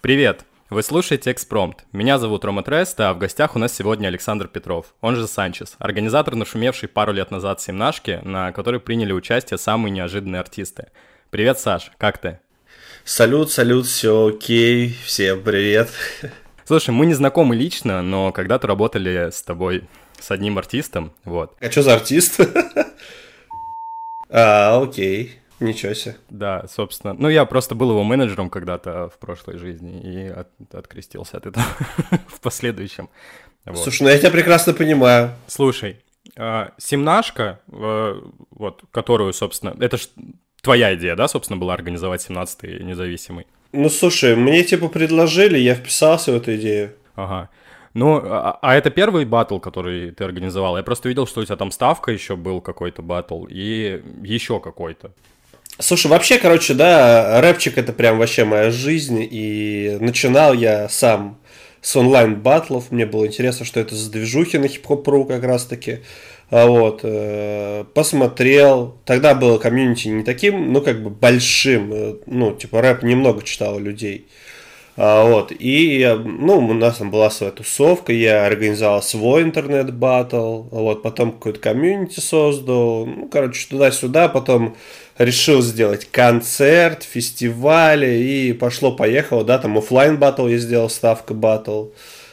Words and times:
Привет! 0.00 0.44
Вы 0.70 0.82
слушаете 0.82 1.32
«Экспромт». 1.32 1.84
Меня 1.92 2.18
зовут 2.18 2.44
Рома 2.44 2.62
Трест, 2.62 2.98
а 3.00 3.12
в 3.12 3.18
гостях 3.18 3.56
у 3.56 3.58
нас 3.58 3.74
сегодня 3.74 4.06
Александр 4.06 4.46
Петров, 4.46 4.94
он 5.00 5.16
же 5.16 5.26
Санчес, 5.26 5.74
организатор 5.78 6.36
нашумевшей 6.36 6.88
пару 6.88 7.12
лет 7.12 7.30
назад 7.30 7.60
«Семнашки», 7.60 8.20
на 8.22 8.52
которой 8.52 8.78
приняли 8.78 9.12
участие 9.12 9.58
самые 9.58 9.90
неожиданные 9.90 10.40
артисты. 10.40 10.86
Привет, 11.30 11.58
Саш, 11.58 11.90
как 11.98 12.18
ты? 12.18 12.38
Салют, 13.04 13.50
салют, 13.50 13.86
все 13.86 14.28
окей, 14.28 14.96
всем 15.04 15.42
привет. 15.42 15.90
Слушай, 16.64 16.90
мы 16.90 17.06
не 17.06 17.14
знакомы 17.14 17.56
лично, 17.56 18.00
но 18.00 18.30
когда-то 18.30 18.68
работали 18.68 19.30
с 19.30 19.42
тобой 19.42 19.88
с 20.20 20.30
одним 20.30 20.56
артистом, 20.56 21.12
вот. 21.24 21.56
А 21.60 21.70
что 21.70 21.82
за 21.82 21.94
артист? 21.94 22.40
А, 24.32 24.80
окей. 24.80 25.39
Ничего 25.60 25.94
себе. 25.94 26.16
Да, 26.30 26.64
собственно. 26.68 27.12
Ну, 27.12 27.28
я 27.28 27.44
просто 27.44 27.74
был 27.74 27.90
его 27.90 28.02
менеджером 28.02 28.48
когда-то 28.48 29.10
в 29.10 29.18
прошлой 29.18 29.58
жизни 29.58 30.00
и 30.00 30.26
от, 30.26 30.48
открестился 30.72 31.36
от 31.36 31.46
этого 31.46 31.66
в 32.28 32.40
последующем. 32.40 33.10
Вот. 33.66 33.78
Слушай, 33.78 34.02
ну 34.04 34.08
я 34.08 34.18
тебя 34.18 34.30
прекрасно 34.30 34.72
понимаю. 34.72 35.32
Слушай, 35.46 36.00
э, 36.34 36.68
семнашка, 36.78 37.60
э, 37.70 38.20
вот, 38.50 38.82
которую, 38.90 39.32
собственно, 39.34 39.76
это 39.78 39.98
ж 39.98 40.08
твоя 40.62 40.94
идея, 40.94 41.14
да, 41.14 41.28
собственно, 41.28 41.58
была 41.58 41.74
организовать 41.74 42.26
17-й 42.28 42.82
независимый? 42.82 43.46
Ну, 43.72 43.88
слушай, 43.88 44.34
мне 44.36 44.64
типа 44.64 44.88
предложили, 44.88 45.58
я 45.58 45.74
вписался 45.74 46.32
в 46.32 46.36
эту 46.36 46.56
идею. 46.56 46.92
Ага. 47.14 47.50
Ну, 47.92 48.20
а, 48.22 48.58
а 48.62 48.74
это 48.74 48.90
первый 48.90 49.24
батл, 49.24 49.58
который 49.58 50.12
ты 50.12 50.24
организовал? 50.24 50.76
Я 50.76 50.82
просто 50.82 51.08
видел, 51.08 51.26
что 51.26 51.40
у 51.40 51.44
тебя 51.44 51.56
там 51.56 51.70
ставка 51.70 52.12
еще 52.12 52.36
был 52.36 52.60
какой-то 52.60 53.02
батл 53.02 53.46
и 53.48 54.02
еще 54.22 54.60
какой-то. 54.60 55.12
Слушай, 55.80 56.08
вообще, 56.08 56.38
короче, 56.38 56.74
да, 56.74 57.40
рэпчик 57.40 57.78
это 57.78 57.94
прям 57.94 58.18
вообще 58.18 58.44
моя 58.44 58.70
жизнь, 58.70 59.26
и 59.30 59.96
начинал 59.98 60.52
я 60.52 60.90
сам 60.90 61.38
с 61.80 61.96
онлайн-батлов, 61.96 62.90
мне 62.90 63.06
было 63.06 63.26
интересно, 63.26 63.64
что 63.64 63.80
это 63.80 63.94
за 63.94 64.10
движухи 64.10 64.58
на 64.58 64.68
хип-хоп.ру 64.68 65.24
как 65.24 65.42
раз-таки, 65.42 66.00
а 66.50 66.66
вот, 66.66 67.00
э, 67.02 67.84
посмотрел, 67.94 68.98
тогда 69.06 69.34
было 69.34 69.56
комьюнити 69.56 70.08
не 70.08 70.22
таким, 70.22 70.70
ну, 70.70 70.82
как 70.82 71.02
бы 71.02 71.08
большим, 71.08 71.92
э, 71.94 72.14
ну, 72.26 72.52
типа 72.52 72.82
рэп 72.82 73.02
немного 73.02 73.42
читало 73.42 73.78
людей, 73.78 74.28
а, 74.98 75.24
вот, 75.24 75.50
и, 75.58 76.14
ну, 76.24 76.58
у 76.58 76.74
нас 76.74 76.98
там 76.98 77.10
была 77.10 77.30
своя 77.30 77.52
тусовка, 77.52 78.12
я 78.12 78.44
организовал 78.44 79.02
свой 79.02 79.44
интернет-баттл, 79.44 80.64
вот, 80.70 81.02
потом 81.02 81.32
какой-то 81.32 81.58
комьюнити 81.58 82.20
создал, 82.20 83.06
ну, 83.06 83.28
короче, 83.28 83.66
туда-сюда, 83.66 84.28
потом 84.28 84.76
решил 85.20 85.60
сделать 85.60 86.08
концерт, 86.10 87.02
фестивали, 87.02 88.08
и 88.08 88.52
пошло-поехало, 88.54 89.44
да, 89.44 89.58
там 89.58 89.76
офлайн 89.76 90.16
батл 90.16 90.48
я 90.48 90.58
сделал, 90.58 90.88
ставка 90.88 91.34
батл. 91.34 91.88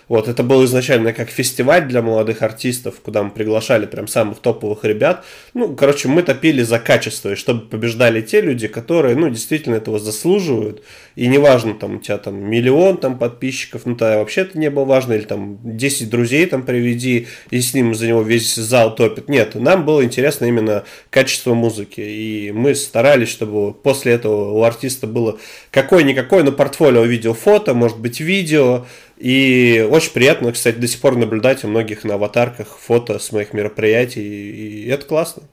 Вот, 0.07 0.29
это 0.29 0.41
был 0.41 0.63
изначально 0.63 1.11
как 1.11 1.29
фестиваль 1.29 1.85
для 1.85 2.01
молодых 2.01 2.41
артистов, 2.41 2.95
куда 3.03 3.23
мы 3.23 3.31
приглашали 3.31 3.85
прям 3.85 4.07
самых 4.07 4.39
топовых 4.39 4.85
ребят. 4.85 5.25
Ну, 5.53 5.75
короче, 5.75 6.07
мы 6.07 6.23
топили 6.23 6.61
за 6.61 6.79
качество, 6.79 7.33
и 7.33 7.35
чтобы 7.35 7.67
побеждали 7.67 8.21
те 8.21 8.39
люди, 8.39 8.67
которые, 8.67 9.15
ну, 9.15 9.29
действительно 9.29 9.75
этого 9.75 9.99
заслуживают. 9.99 10.81
И 11.15 11.27
неважно, 11.27 11.73
там, 11.73 11.97
у 11.97 11.99
тебя 11.99 12.17
там 12.19 12.37
миллион 12.37 12.97
там 12.97 13.17
подписчиков, 13.17 13.85
ну, 13.85 13.95
тогда 13.95 14.19
вообще 14.19 14.41
это 14.41 14.57
не 14.57 14.69
было 14.69 14.85
важно, 14.85 15.13
или 15.13 15.23
там 15.23 15.59
10 15.63 16.09
друзей 16.09 16.45
там 16.45 16.63
приведи, 16.63 17.27
и 17.49 17.59
с 17.59 17.73
ним 17.73 17.93
за 17.93 18.07
него 18.07 18.21
весь 18.21 18.55
зал 18.55 18.95
топит. 18.95 19.27
Нет, 19.27 19.55
нам 19.55 19.83
было 19.85 20.05
интересно 20.05 20.45
именно 20.45 20.83
качество 21.09 21.53
музыки, 21.53 21.99
и 21.99 22.51
мы 22.53 22.75
старались, 22.75 23.29
чтобы 23.29 23.73
после 23.73 24.13
этого 24.13 24.53
у 24.53 24.63
артиста 24.63 25.05
было 25.05 25.37
какое-никакое, 25.71 26.43
но 26.43 26.53
портфолио 26.53 27.03
видео, 27.03 27.33
фото, 27.33 27.73
может 27.73 27.99
быть, 27.99 28.21
видео, 28.21 28.85
и 29.17 29.87
очень 29.89 30.11
приятно, 30.13 30.51
кстати, 30.51 30.77
до 30.77 30.87
сих 30.87 31.01
пор 31.01 31.15
наблюдать 31.15 31.63
у 31.63 31.67
многих 31.67 32.03
на 32.03 32.15
аватарках 32.15 32.67
фото 32.67 33.19
с 33.19 33.31
моих 33.31 33.53
мероприятий, 33.53 34.21
и 34.21 34.87
это 34.87 35.05
классно. 35.05 35.43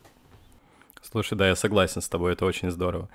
Слушай, 1.10 1.38
да, 1.38 1.48
я 1.48 1.56
согласен 1.56 2.03
с 2.03 2.08
тобой, 2.08 2.32
это 2.32 2.44
очень 2.44 2.70
здорово. 2.70 3.08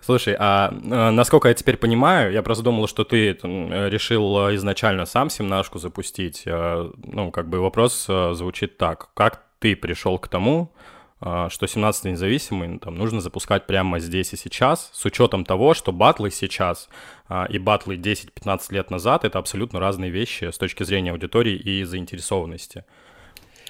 Слушай, 0.00 0.34
а 0.38 0.72
э, 0.72 1.10
насколько 1.10 1.48
я 1.48 1.54
теперь 1.54 1.76
понимаю, 1.76 2.32
я 2.32 2.42
просто 2.42 2.64
думал, 2.64 2.86
что 2.88 3.04
ты 3.04 3.32
решил 3.32 4.54
изначально 4.54 5.04
сам 5.04 5.28
семнашку 5.28 5.78
запустить. 5.78 6.44
Э, 6.46 6.90
ну, 7.04 7.30
как 7.30 7.48
бы 7.48 7.60
вопрос 7.60 8.06
э, 8.08 8.32
звучит 8.32 8.78
так. 8.78 9.10
Как 9.12 9.42
ты 9.58 9.76
пришел 9.76 10.18
к 10.18 10.28
тому, 10.28 10.72
а, 10.74 10.79
что 11.20 11.66
17 11.66 12.04
независимый 12.06 12.68
ну, 12.68 12.78
там, 12.78 12.96
нужно 12.96 13.20
запускать 13.20 13.66
прямо 13.66 14.00
здесь 14.00 14.32
и 14.32 14.36
сейчас, 14.36 14.90
с 14.94 15.04
учетом 15.04 15.44
того, 15.44 15.74
что 15.74 15.92
батлы 15.92 16.30
сейчас 16.30 16.88
а, 17.28 17.44
и 17.44 17.58
батлы 17.58 17.96
10-15 17.96 18.60
лет 18.70 18.90
назад— 18.90 19.24
это 19.26 19.38
абсолютно 19.38 19.80
разные 19.80 20.10
вещи 20.10 20.50
с 20.50 20.56
точки 20.56 20.82
зрения 20.82 21.10
аудитории 21.12 21.54
и 21.54 21.84
заинтересованности. 21.84 22.84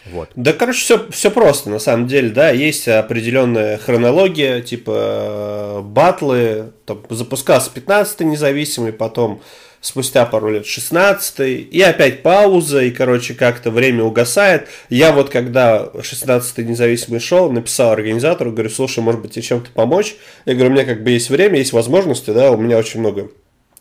Вот. 0.06 0.31
Да, 0.34 0.53
короче, 0.53 0.81
все, 0.81 1.11
все 1.11 1.31
просто, 1.31 1.69
на 1.69 1.78
самом 1.78 2.06
деле, 2.06 2.31
да, 2.31 2.50
есть 2.50 2.88
определенная 2.88 3.77
хронология, 3.77 4.62
типа 4.62 4.93
э, 4.94 5.81
батлы, 5.82 6.72
там, 6.87 7.03
запускался 7.11 7.71
15 7.71 8.21
независимый, 8.21 8.93
потом 8.93 9.43
спустя 9.80 10.26
пару 10.26 10.50
лет 10.50 10.66
16 10.66 11.41
и 11.70 11.80
опять 11.82 12.22
пауза, 12.22 12.82
и, 12.82 12.91
короче, 12.91 13.34
как-то 13.34 13.70
время 13.70 14.04
угасает. 14.04 14.68
Я 14.88 15.12
вот, 15.12 15.30
когда 15.30 15.91
16-й 15.94 16.64
независимый 16.64 17.20
шел, 17.20 17.50
написал 17.50 17.92
организатору, 17.92 18.52
говорю, 18.52 18.70
слушай, 18.70 19.00
может 19.00 19.22
быть, 19.22 19.32
тебе 19.32 19.42
чем-то 19.42 19.70
помочь? 19.70 20.16
Я 20.44 20.54
говорю, 20.54 20.70
у 20.70 20.72
меня 20.74 20.84
как 20.84 21.02
бы 21.02 21.10
есть 21.10 21.30
время, 21.30 21.58
есть 21.58 21.72
возможности, 21.72 22.30
да, 22.30 22.50
у 22.50 22.56
меня 22.56 22.76
очень 22.78 23.00
много 23.00 23.30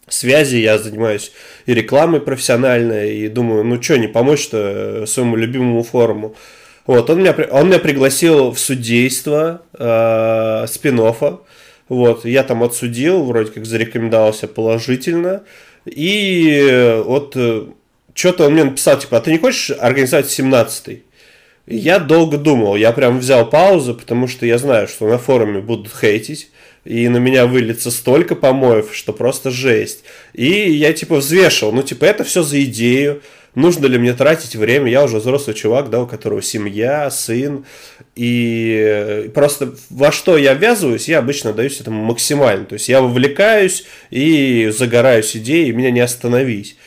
связи, 0.08 0.58
я 0.58 0.78
занимаюсь 0.78 1.32
и 1.66 1.74
рекламой 1.74 2.22
профессиональной, 2.22 3.18
и 3.18 3.28
думаю, 3.28 3.64
ну 3.64 3.82
что, 3.82 3.98
не 3.98 4.08
помочь-то 4.08 5.06
своему 5.06 5.36
любимому 5.36 5.84
форуму. 5.84 6.36
Вот, 6.88 7.10
он 7.10 7.20
меня, 7.20 7.36
он 7.52 7.68
меня 7.68 7.80
пригласил 7.80 8.52
в 8.52 8.60
судейство 8.60 9.62
э, 9.78 10.66
спин 10.68 11.00
-оффа. 11.00 11.40
Вот, 11.88 12.26
я 12.26 12.44
там 12.44 12.64
отсудил, 12.64 13.24
вроде 13.24 13.52
как 13.52 13.66
зарекомендовался 13.66 14.48
положительно. 14.48 15.44
И 15.86 17.02
вот 17.06 17.34
э, 17.36 17.68
что-то 18.14 18.46
он 18.46 18.54
мне 18.54 18.64
написал, 18.66 19.00
типа, 19.00 19.18
а 19.18 19.22
ты 19.22 19.32
не 19.32 19.38
хочешь 19.38 19.72
организовать 19.72 20.28
17-й? 20.28 21.04
Я 21.68 22.00
долго 22.00 22.38
думал, 22.38 22.76
я 22.76 22.92
прям 22.92 23.20
взял 23.20 23.48
паузу, 23.48 23.94
потому 23.94 24.28
что 24.28 24.46
я 24.46 24.58
знаю, 24.58 24.88
что 24.88 25.08
на 25.08 25.20
форуме 25.20 25.62
будут 25.62 25.94
хейтить, 25.94 26.50
и 26.84 27.08
на 27.08 27.18
меня 27.18 27.46
выльется 27.46 27.92
столько 27.92 28.36
помоев, 28.36 28.90
что 28.94 29.14
просто 29.14 29.52
жесть. 29.52 30.04
И 30.34 30.72
я 30.72 30.94
типа 30.94 31.18
взвешивал, 31.18 31.72
ну 31.72 31.84
типа 31.84 32.06
это 32.06 32.24
все 32.24 32.42
за 32.42 32.64
идею, 32.64 33.22
нужно 33.54 33.86
ли 33.86 33.98
мне 33.98 34.14
тратить 34.14 34.56
время, 34.56 34.90
я 34.92 35.04
уже 35.04 35.18
взрослый 35.18 35.56
чувак, 35.56 35.90
да, 35.90 36.02
у 36.02 36.08
которого 36.08 36.42
семья, 36.42 37.12
сын, 37.12 37.66
и 38.16 39.32
просто 39.34 39.76
во 39.90 40.12
что 40.12 40.38
я 40.38 40.54
ввязываюсь, 40.54 41.08
я 41.08 41.20
обычно 41.20 41.54
даюсь 41.54 41.80
этому 41.80 42.04
максимально, 42.04 42.66
то 42.66 42.74
есть 42.74 42.90
я 42.90 43.02
вовлекаюсь 43.02 43.86
и 44.10 44.72
загораюсь 44.76 45.36
идеей, 45.38 45.70
и 45.70 45.74
меня 45.74 45.92
не 45.92 46.02
остановить. 46.02 46.78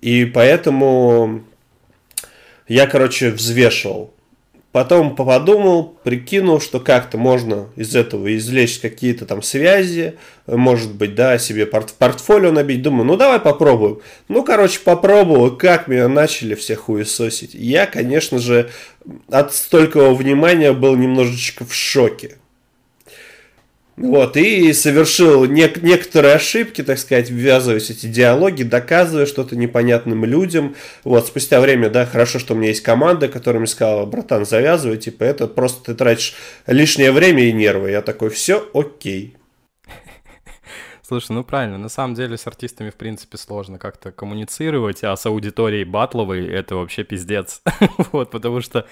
И 0.00 0.24
поэтому 0.24 1.44
я, 2.68 2.86
короче, 2.86 3.30
взвешивал 3.30 4.14
Потом 4.70 5.16
подумал, 5.16 5.98
прикинул, 6.04 6.60
что 6.60 6.78
как-то 6.78 7.16
можно 7.16 7.68
из 7.74 7.96
этого 7.96 8.36
извлечь 8.36 8.80
какие-то 8.80 9.24
там 9.24 9.42
связи, 9.42 10.18
может 10.46 10.92
быть, 10.92 11.14
да, 11.14 11.38
себе 11.38 11.64
порт 11.64 11.94
портфолио 11.94 12.52
набить. 12.52 12.82
Думаю, 12.82 13.06
ну 13.06 13.16
давай 13.16 13.40
попробуем. 13.40 14.00
Ну, 14.28 14.44
короче, 14.44 14.80
попробовал, 14.80 15.56
как 15.56 15.88
меня 15.88 16.06
начали 16.08 16.54
все 16.54 16.76
хуесосить. 16.76 17.54
Я, 17.54 17.86
конечно 17.86 18.38
же, 18.38 18.68
от 19.30 19.54
столького 19.54 20.14
внимания 20.14 20.74
был 20.74 20.96
немножечко 20.96 21.64
в 21.64 21.72
шоке. 21.74 22.36
Вот, 23.98 24.36
и 24.36 24.72
совершил 24.74 25.44
нек- 25.46 25.80
некоторые 25.82 26.34
ошибки, 26.34 26.84
так 26.84 26.98
сказать, 26.98 27.30
ввязываясь 27.30 27.88
в 27.88 27.90
эти 27.90 28.06
диалоги, 28.06 28.62
доказывая 28.62 29.26
что-то 29.26 29.56
непонятным 29.56 30.24
людям. 30.24 30.76
Вот, 31.02 31.26
спустя 31.26 31.60
время, 31.60 31.90
да, 31.90 32.06
хорошо, 32.06 32.38
что 32.38 32.54
у 32.54 32.56
меня 32.56 32.68
есть 32.68 32.82
команда, 32.82 33.26
которая 33.26 33.58
мне 33.58 33.66
сказала, 33.66 34.06
братан, 34.06 34.46
завязывай, 34.46 34.98
типа, 34.98 35.24
это 35.24 35.48
просто 35.48 35.84
ты 35.86 35.94
тратишь 35.96 36.34
лишнее 36.68 37.10
время 37.10 37.48
и 37.48 37.52
нервы. 37.52 37.90
Я 37.90 38.00
такой, 38.00 38.30
все 38.30 38.68
окей. 38.72 39.36
Слушай, 41.02 41.32
ну 41.32 41.42
правильно, 41.42 41.76
на 41.76 41.88
самом 41.88 42.14
деле 42.14 42.36
с 42.36 42.46
артистами, 42.46 42.90
в 42.90 42.94
принципе, 42.94 43.36
сложно 43.36 43.80
как-то 43.80 44.12
коммуницировать, 44.12 45.02
а 45.02 45.16
с 45.16 45.26
аудиторией 45.26 45.82
батловой 45.82 46.46
это 46.46 46.76
вообще 46.76 47.02
пиздец. 47.02 47.62
вот, 48.12 48.30
потому 48.30 48.60
что 48.60 48.86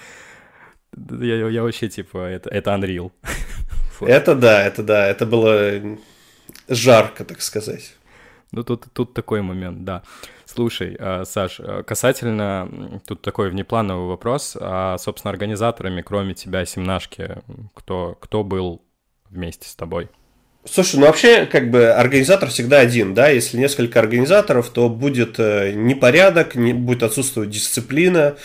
я, 0.97 1.63
вообще, 1.63 1.87
типа, 1.87 2.17
это, 2.17 2.49
это 2.49 2.71
Unreal. 2.71 3.13
Это 4.05 4.35
да, 4.35 4.63
это 4.63 4.83
да, 4.83 5.07
это 5.07 5.25
было 5.25 5.97
жарко, 6.67 7.25
так 7.25 7.41
сказать. 7.41 7.93
Ну, 8.51 8.63
тут, 8.63 8.85
тут 8.93 9.13
такой 9.13 9.41
момент, 9.41 9.83
да. 9.83 10.03
Слушай, 10.45 10.95
а, 10.99 11.25
Саш, 11.25 11.59
а, 11.59 11.83
касательно, 11.83 13.01
тут 13.05 13.21
такой 13.21 13.49
внеплановый 13.49 14.07
вопрос, 14.07 14.55
а, 14.59 14.97
собственно, 14.97 15.31
организаторами, 15.31 16.01
кроме 16.01 16.33
тебя, 16.33 16.65
Семнашки, 16.65 17.41
кто, 17.73 18.17
кто 18.19 18.43
был 18.43 18.81
вместе 19.29 19.67
с 19.67 19.75
тобой? 19.75 20.09
Слушай, 20.69 20.99
ну 20.99 21.05
вообще, 21.05 21.45
как 21.45 21.71
бы 21.71 21.91
организатор 21.91 22.49
всегда 22.49 22.79
один, 22.79 23.13
да, 23.13 23.29
если 23.29 23.57
несколько 23.57 23.99
организаторов, 23.99 24.69
то 24.69 24.89
будет 24.89 25.39
э, 25.39 25.71
непорядок, 25.73 26.55
не, 26.55 26.73
будет 26.73 27.03
отсутствовать 27.03 27.49
дисциплина, 27.49 28.35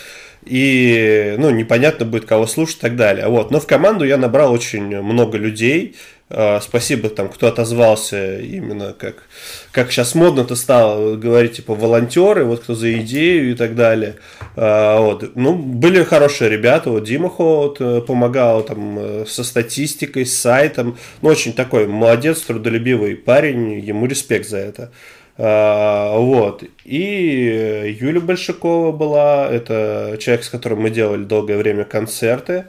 и, 0.45 1.35
ну, 1.37 1.49
непонятно 1.49 2.05
будет, 2.05 2.25
кого 2.25 2.47
слушать 2.47 2.77
и 2.77 2.81
так 2.81 2.95
далее. 2.95 3.27
Вот. 3.27 3.51
Но 3.51 3.59
в 3.59 3.67
команду 3.67 4.05
я 4.05 4.17
набрал 4.17 4.51
очень 4.51 5.01
много 5.01 5.37
людей, 5.37 5.95
а, 6.35 6.59
спасибо 6.61 7.09
там, 7.09 7.29
кто 7.29 7.47
отозвался 7.47 8.39
именно 8.39 8.93
как, 8.93 9.27
как 9.71 9.91
сейчас 9.91 10.15
модно-то 10.15 10.55
стало 10.55 11.15
говорить, 11.15 11.57
типа, 11.57 11.75
волонтеры, 11.75 12.43
вот 12.43 12.61
кто 12.61 12.73
за 12.73 12.91
идею 13.01 13.51
и 13.51 13.55
так 13.55 13.75
далее. 13.75 14.15
А, 14.55 14.99
вот. 14.99 15.35
Ну, 15.35 15.53
были 15.53 16.03
хорошие 16.03 16.49
ребята, 16.49 16.89
вот 16.89 17.03
Дима 17.03 17.29
Холод 17.29 17.77
э, 17.79 18.01
помогал 18.01 18.63
там 18.63 18.97
э, 18.97 19.25
со 19.27 19.43
статистикой, 19.43 20.25
с 20.25 20.35
сайтом. 20.35 20.97
Ну, 21.21 21.29
очень 21.29 21.53
такой 21.53 21.85
молодец, 21.85 22.41
трудолюбивый 22.41 23.15
парень, 23.15 23.79
ему 23.79 24.07
респект 24.07 24.49
за 24.49 24.57
это. 24.57 24.91
А, 25.37 26.17
вот. 26.17 26.63
И 26.85 27.97
Юля 27.99 28.21
Большакова 28.21 28.91
была, 28.91 29.49
это 29.49 30.17
человек, 30.19 30.43
с 30.43 30.49
которым 30.49 30.81
мы 30.81 30.89
делали 30.89 31.23
долгое 31.23 31.57
время 31.57 31.85
концерты. 31.85 32.65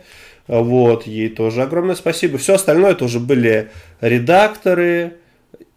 Вот, 0.46 1.06
ей 1.06 1.30
тоже 1.30 1.62
огромное 1.62 1.94
спасибо. 1.94 2.38
Все 2.38 2.54
остальное 2.54 2.92
это 2.92 3.06
уже 3.06 3.18
были 3.18 3.70
редакторы, 4.00 5.14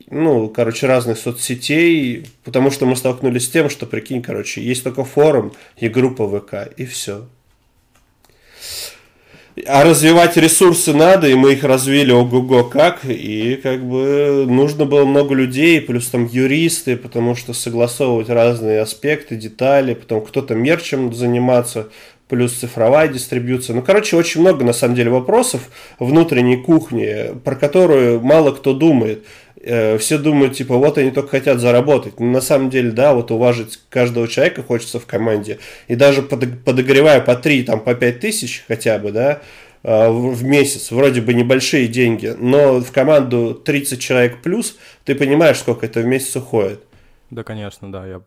ну, 0.10 0.50
короче, 0.50 0.88
разных 0.88 1.18
соцсетей, 1.18 2.28
потому 2.44 2.72
что 2.72 2.86
мы 2.86 2.96
столкнулись 2.96 3.46
с 3.46 3.50
тем, 3.50 3.70
что, 3.70 3.86
прикинь, 3.86 4.22
короче, 4.22 4.62
есть 4.62 4.84
только 4.84 5.04
форум 5.04 5.54
и 5.78 5.90
группа 5.90 6.28
ВК, 6.28 6.72
и 6.78 6.86
все. 6.86 7.28
А 9.66 9.84
развивать 9.84 10.38
ресурсы 10.38 10.94
надо, 10.94 11.28
и 11.28 11.34
мы 11.34 11.54
их 11.54 11.64
развили 11.64 12.12
ого-го 12.12 12.64
как, 12.64 13.06
и 13.06 13.56
как 13.56 13.84
бы 13.84 14.46
нужно 14.48 14.86
было 14.86 15.06
много 15.06 15.34
людей, 15.34 15.82
плюс 15.82 16.08
там 16.08 16.28
юристы, 16.28 16.96
потому 16.96 17.36
что 17.36 17.54
согласовывать 17.54 18.30
разные 18.30 18.82
аспекты, 18.82 19.36
детали, 19.36 19.96
потом 19.96 20.24
кто-то 20.24 20.54
мерчем 20.54 21.14
заниматься, 21.14 21.88
плюс 22.28 22.54
цифровая 22.54 23.08
дистрибьюция. 23.08 23.76
Ну, 23.76 23.82
короче, 23.82 24.16
очень 24.16 24.42
много, 24.42 24.64
на 24.64 24.74
самом 24.74 24.96
деле, 24.96 25.10
вопросов 25.10 25.62
внутренней 25.98 26.58
кухни, 26.58 27.32
про 27.44 27.56
которую 27.56 28.22
мало 28.22 28.52
кто 28.52 28.74
думает. 28.74 29.26
Э, 29.70 29.98
все 29.98 30.18
думают, 30.18 30.56
типа, 30.56 30.78
вот 30.78 30.98
они 30.98 31.12
только 31.12 31.30
хотят 31.32 31.60
заработать. 31.60 32.20
Но 32.20 32.28
на 32.28 32.42
самом 32.42 32.70
деле, 32.70 32.92
да, 32.92 33.14
вот 33.14 33.32
уважить 33.32 33.80
каждого 33.90 34.28
человека 34.28 34.64
хочется 34.64 35.00
в 35.00 35.06
команде. 35.06 35.60
И 35.90 35.96
даже 35.96 36.22
подогревая 36.22 37.20
по 37.20 37.36
3, 37.36 37.64
там, 37.64 37.82
по 37.82 37.94
5 37.94 38.20
тысяч 38.20 38.64
хотя 38.68 38.98
бы, 38.98 39.12
да, 39.12 39.42
э, 39.84 40.10
в 40.10 40.44
месяц, 40.46 40.92
вроде 40.92 41.20
бы 41.20 41.34
небольшие 41.34 41.88
деньги, 41.88 42.34
но 42.40 42.80
в 42.80 42.92
команду 42.92 43.54
30 43.54 44.00
человек 44.00 44.42
плюс, 44.42 44.78
ты 45.04 45.16
понимаешь, 45.16 45.58
сколько 45.58 45.86
это 45.86 46.00
в 46.00 46.06
месяц 46.06 46.38
уходит. 46.38 46.82
Да, 47.30 47.44
конечно, 47.44 47.92
да, 47.92 48.08
я 48.08 48.22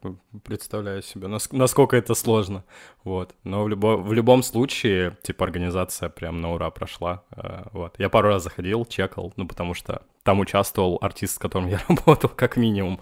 представляю 0.45 1.03
себе, 1.03 1.27
насколько 1.27 1.97
это 1.97 2.15
сложно, 2.15 2.65
вот. 3.03 3.35
Но 3.45 3.65
в, 3.65 3.69
любо, 3.69 3.97
в 3.97 4.13
любом 4.13 4.43
случае, 4.43 5.17
типа, 5.23 5.45
организация 5.45 6.11
прям 6.11 6.41
на 6.41 6.53
ура 6.53 6.71
прошла, 6.71 7.25
э, 7.35 7.63
вот. 7.73 7.95
Я 7.99 8.11
пару 8.11 8.29
раз 8.29 8.43
заходил, 8.43 8.85
чекал, 8.85 9.33
ну, 9.37 9.49
потому 9.49 9.73
что 9.73 10.03
там 10.23 10.41
участвовал 10.41 10.99
артист, 11.01 11.37
с 11.37 11.39
которым 11.39 11.69
я 11.69 11.81
работал, 11.89 12.29
как 12.29 12.59
минимум, 12.59 13.01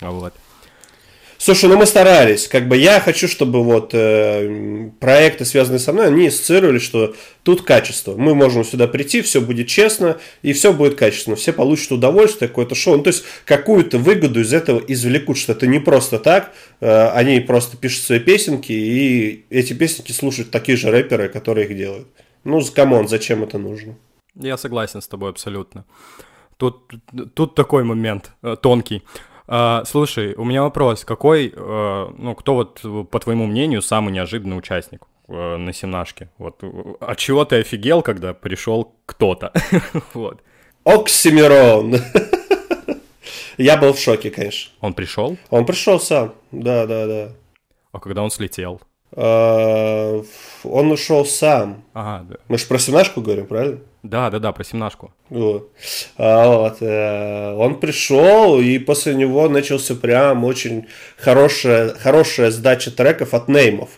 вот. 0.00 0.34
Слушай, 1.42 1.70
ну 1.70 1.78
мы 1.78 1.86
старались. 1.86 2.48
Как 2.48 2.68
бы 2.68 2.76
я 2.76 3.00
хочу, 3.00 3.26
чтобы 3.26 3.64
вот 3.64 3.94
э, 3.94 4.90
проекты, 5.00 5.46
связанные 5.46 5.78
со 5.78 5.94
мной, 5.94 6.08
они 6.08 6.26
ассоциировали, 6.26 6.78
что 6.78 7.14
тут 7.44 7.62
качество. 7.62 8.14
Мы 8.14 8.34
можем 8.34 8.62
сюда 8.62 8.86
прийти, 8.86 9.22
все 9.22 9.40
будет 9.40 9.66
честно, 9.66 10.18
и 10.42 10.52
все 10.52 10.74
будет 10.74 10.96
качественно. 10.96 11.36
Все 11.36 11.54
получат 11.54 11.92
удовольствие, 11.92 12.50
какое-то 12.50 12.74
шоу. 12.74 12.98
Ну, 12.98 13.02
то 13.02 13.08
есть, 13.08 13.24
какую-то 13.46 13.96
выгоду 13.96 14.42
из 14.42 14.52
этого 14.52 14.82
извлекут, 14.86 15.38
что 15.38 15.52
это 15.52 15.66
не 15.66 15.78
просто 15.78 16.18
так. 16.18 16.52
Э, 16.82 17.08
они 17.12 17.40
просто 17.40 17.78
пишут 17.78 18.04
свои 18.04 18.20
песенки, 18.20 18.72
и 18.72 19.46
эти 19.48 19.72
песенки 19.72 20.12
слушают 20.12 20.50
такие 20.50 20.76
же 20.76 20.90
рэперы, 20.90 21.30
которые 21.30 21.68
их 21.68 21.74
делают. 21.74 22.08
Ну, 22.44 22.62
come 22.66 22.90
on, 22.90 23.08
зачем 23.08 23.42
это 23.42 23.56
нужно? 23.56 23.96
Я 24.34 24.58
согласен 24.58 25.00
с 25.00 25.08
тобой 25.08 25.30
абсолютно. 25.30 25.86
Тут, 26.58 26.92
тут 27.32 27.54
такой 27.54 27.82
момент 27.82 28.32
э, 28.42 28.56
тонкий. 28.60 29.02
А, 29.52 29.82
слушай, 29.84 30.34
у 30.36 30.44
меня 30.44 30.62
вопрос. 30.62 31.04
Какой, 31.04 31.52
а, 31.56 32.14
ну, 32.16 32.36
кто 32.36 32.54
вот, 32.54 32.82
по 33.10 33.18
твоему 33.18 33.46
мнению, 33.46 33.82
самый 33.82 34.12
неожиданный 34.12 34.56
участник 34.56 35.02
а, 35.26 35.56
на 35.56 35.72
семнашке? 35.72 36.28
Вот, 36.38 36.62
от 37.00 37.18
чего 37.18 37.44
ты 37.44 37.56
офигел, 37.56 38.02
когда 38.02 38.32
пришел 38.32 38.94
кто-то? 39.06 39.52
вот. 40.14 40.40
Оксимирон. 40.84 41.96
Я 43.58 43.76
был 43.76 43.92
в 43.92 43.98
шоке, 43.98 44.30
конечно. 44.30 44.70
Он 44.80 44.94
пришел? 44.94 45.36
Он 45.50 45.66
пришел 45.66 45.98
сам, 45.98 46.32
да, 46.52 46.86
да, 46.86 47.06
да. 47.08 47.32
А 47.90 47.98
когда 47.98 48.22
он 48.22 48.30
слетел? 48.30 48.80
А, 49.12 50.22
он 50.64 50.92
ушел 50.92 51.24
сам. 51.24 51.84
Ага, 51.94 52.26
да. 52.28 52.36
Мы 52.48 52.58
же 52.58 52.66
про 52.66 52.78
семнашку 52.78 53.20
говорим, 53.20 53.46
правильно? 53.46 53.80
Да, 54.02 54.30
да, 54.30 54.38
да, 54.38 54.52
про 54.52 54.64
семнашку. 54.64 55.12
Вот. 55.28 55.70
А, 56.16 56.48
вот. 56.48 56.78
Э, 56.80 57.54
он 57.54 57.80
пришел, 57.80 58.58
и 58.58 58.78
после 58.78 59.14
него 59.14 59.48
начался 59.48 59.94
прям 59.94 60.44
очень 60.44 60.86
хорошая, 61.18 61.94
хорошая 61.94 62.50
сдача 62.50 62.90
треков 62.90 63.34
от 63.34 63.48
неймов. 63.48 63.90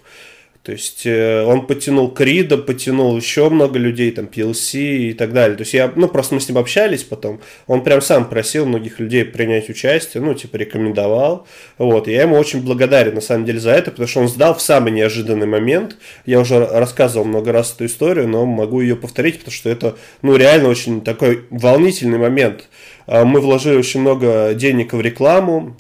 То 0.63 0.71
есть 0.71 1.07
э, 1.07 1.43
он 1.45 1.67
потянул 1.67 2.09
Крида, 2.09 2.57
потянул 2.57 3.17
еще 3.17 3.51
много 3.51 3.81
людей, 3.81 4.13
там, 4.13 4.27
PLC 4.27 5.09
и 5.09 5.13
так 5.13 5.33
далее. 5.33 5.57
То 5.57 5.63
есть 5.63 5.75
я, 5.75 5.93
ну, 5.97 6.07
просто 6.07 6.37
мы 6.37 6.41
с 6.41 6.49
ним 6.49 6.59
общались 6.59 7.03
потом. 7.03 7.41
Он 7.67 7.83
прям 7.83 8.01
сам 8.01 8.29
просил 8.29 8.65
многих 8.65 9.01
людей 9.01 9.25
принять 9.25 9.69
участие, 9.69 10.23
ну, 10.23 10.35
типа, 10.35 10.57
рекомендовал. 10.57 11.49
Вот, 11.79 12.07
я 12.07 12.23
ему 12.23 12.37
очень 12.37 12.63
благодарен, 12.63 13.17
на 13.17 13.21
самом 13.21 13.45
деле, 13.45 13.59
за 13.59 13.73
это, 13.73 13.91
потому 13.91 14.07
что 14.07 14.21
он 14.21 14.29
сдал 14.29 14.55
в 14.55 14.63
самый 14.63 14.93
неожиданный 14.93 15.49
момент. 15.49 15.97
Я 16.27 16.39
уже 16.39 16.65
рассказывал 16.65 17.27
много 17.27 17.51
раз 17.51 17.75
эту 17.75 17.87
историю, 17.87 18.29
но 18.29 18.47
могу 18.47 18.83
ее 18.83 18.95
повторить, 18.95 19.39
потому 19.39 19.53
что 19.53 19.69
это, 19.69 19.97
ну, 20.23 20.37
реально 20.37 20.69
очень 20.69 21.01
такой 21.01 21.45
волнительный 21.51 22.19
момент. 22.19 22.69
А, 23.09 23.25
мы 23.25 23.41
вложили 23.41 23.77
очень 23.77 24.01
много 24.01 24.55
денег 24.55 24.93
в 24.93 25.01
рекламу, 25.01 25.77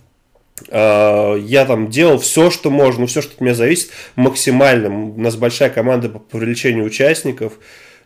я 0.70 1.64
там 1.66 1.88
делал 1.88 2.18
все, 2.18 2.50
что 2.50 2.70
можно, 2.70 3.06
все, 3.06 3.22
что 3.22 3.34
от 3.34 3.40
меня 3.40 3.54
зависит, 3.54 3.90
максимально. 4.16 4.88
У 4.88 5.20
нас 5.20 5.36
большая 5.36 5.70
команда 5.70 6.08
по 6.08 6.18
привлечению 6.18 6.84
участников. 6.84 7.54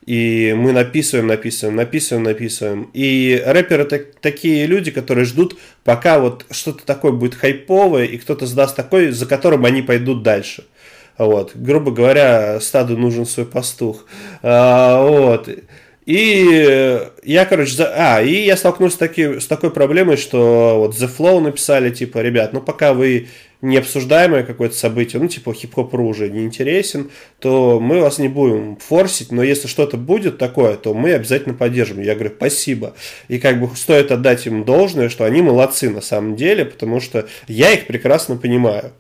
И 0.06 0.54
мы 0.56 0.70
написываем, 0.70 1.26
написываем, 1.26 1.76
написываем, 1.76 2.24
написываем. 2.24 2.90
И 2.94 3.42
рэперы 3.44 3.84
так, 3.84 4.14
такие 4.20 4.64
люди, 4.66 4.92
которые 4.92 5.24
ждут, 5.24 5.58
пока 5.82 6.20
вот 6.20 6.46
что-то 6.52 6.86
такое 6.86 7.10
будет 7.10 7.34
хайповое, 7.34 8.04
и 8.04 8.16
кто-то 8.16 8.46
сдаст 8.46 8.76
такой, 8.76 9.10
за 9.10 9.26
которым 9.26 9.64
они 9.64 9.82
пойдут 9.82 10.22
дальше. 10.22 10.64
Вот. 11.18 11.52
Грубо 11.54 11.90
говоря, 11.90 12.60
стаду 12.60 12.96
нужен 12.96 13.26
свой 13.26 13.46
пастух. 13.46 14.06
А, 14.42 15.02
вот. 15.02 15.48
И 16.06 17.00
я, 17.24 17.44
короче, 17.46 17.74
за... 17.74 17.92
а, 17.94 18.22
и 18.22 18.44
я 18.44 18.56
столкнулся 18.56 18.96
таки... 18.98 19.40
с 19.40 19.46
такой 19.46 19.70
проблемой, 19.72 20.16
что 20.16 20.76
вот 20.78 20.94
The 20.94 21.10
Flow 21.14 21.40
написали, 21.40 21.90
типа, 21.90 22.18
ребят, 22.20 22.52
ну 22.52 22.60
пока 22.60 22.94
вы 22.94 23.26
не 23.60 23.78
обсуждаемое 23.78 24.44
какое-то 24.44 24.76
событие, 24.76 25.20
ну 25.20 25.28
типа 25.28 25.52
хип-хоп.ру 25.52 26.06
уже 26.06 26.28
не 26.30 26.44
интересен, 26.44 27.10
то 27.40 27.80
мы 27.80 28.00
вас 28.00 28.18
не 28.18 28.28
будем 28.28 28.76
форсить, 28.76 29.32
но 29.32 29.42
если 29.42 29.66
что-то 29.66 29.96
будет 29.96 30.38
такое, 30.38 30.76
то 30.76 30.94
мы 30.94 31.12
обязательно 31.14 31.54
поддержим. 31.54 32.00
Я 32.00 32.14
говорю, 32.14 32.32
спасибо. 32.36 32.94
И 33.26 33.38
как 33.38 33.58
бы 33.60 33.74
стоит 33.74 34.12
отдать 34.12 34.46
им 34.46 34.64
должное, 34.64 35.08
что 35.08 35.24
они 35.24 35.42
молодцы 35.42 35.90
на 35.90 36.00
самом 36.00 36.36
деле, 36.36 36.66
потому 36.66 37.00
что 37.00 37.26
я 37.48 37.72
их 37.72 37.86
прекрасно 37.86 38.36
понимаю. 38.36 38.92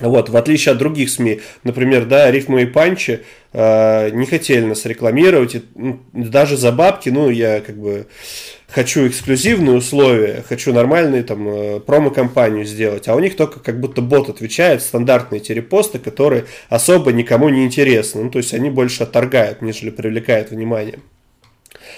Вот, 0.00 0.28
в 0.28 0.36
отличие 0.36 0.72
от 0.72 0.78
других 0.78 1.08
СМИ, 1.08 1.40
например, 1.64 2.04
да, 2.04 2.30
рифмы 2.30 2.62
и 2.62 2.66
панчи 2.66 3.22
э, 3.54 4.10
не 4.10 4.26
хотели 4.26 4.62
нас 4.66 4.84
рекламировать, 4.84 5.54
и, 5.54 5.62
ну, 5.74 6.00
даже 6.12 6.58
за 6.58 6.70
бабки, 6.70 7.08
ну, 7.08 7.30
я 7.30 7.62
как 7.62 7.78
бы 7.78 8.06
хочу 8.68 9.08
эксклюзивные 9.08 9.76
условия, 9.76 10.44
хочу 10.46 10.74
нормальную 10.74 11.24
там 11.24 11.48
э, 11.48 11.80
промо-компанию 11.80 12.66
сделать, 12.66 13.08
а 13.08 13.14
у 13.14 13.20
них 13.20 13.36
только 13.36 13.58
как 13.60 13.80
будто 13.80 14.02
бот 14.02 14.28
отвечает, 14.28 14.82
стандартные 14.82 15.40
эти 15.40 15.52
репосты, 15.52 15.98
которые 15.98 16.44
особо 16.68 17.10
никому 17.12 17.48
не 17.48 17.64
интересны, 17.64 18.24
ну, 18.24 18.30
то 18.30 18.38
есть 18.38 18.52
они 18.52 18.68
больше 18.68 19.04
отторгают, 19.04 19.62
нежели 19.62 19.88
привлекают 19.88 20.50
внимание. 20.50 20.98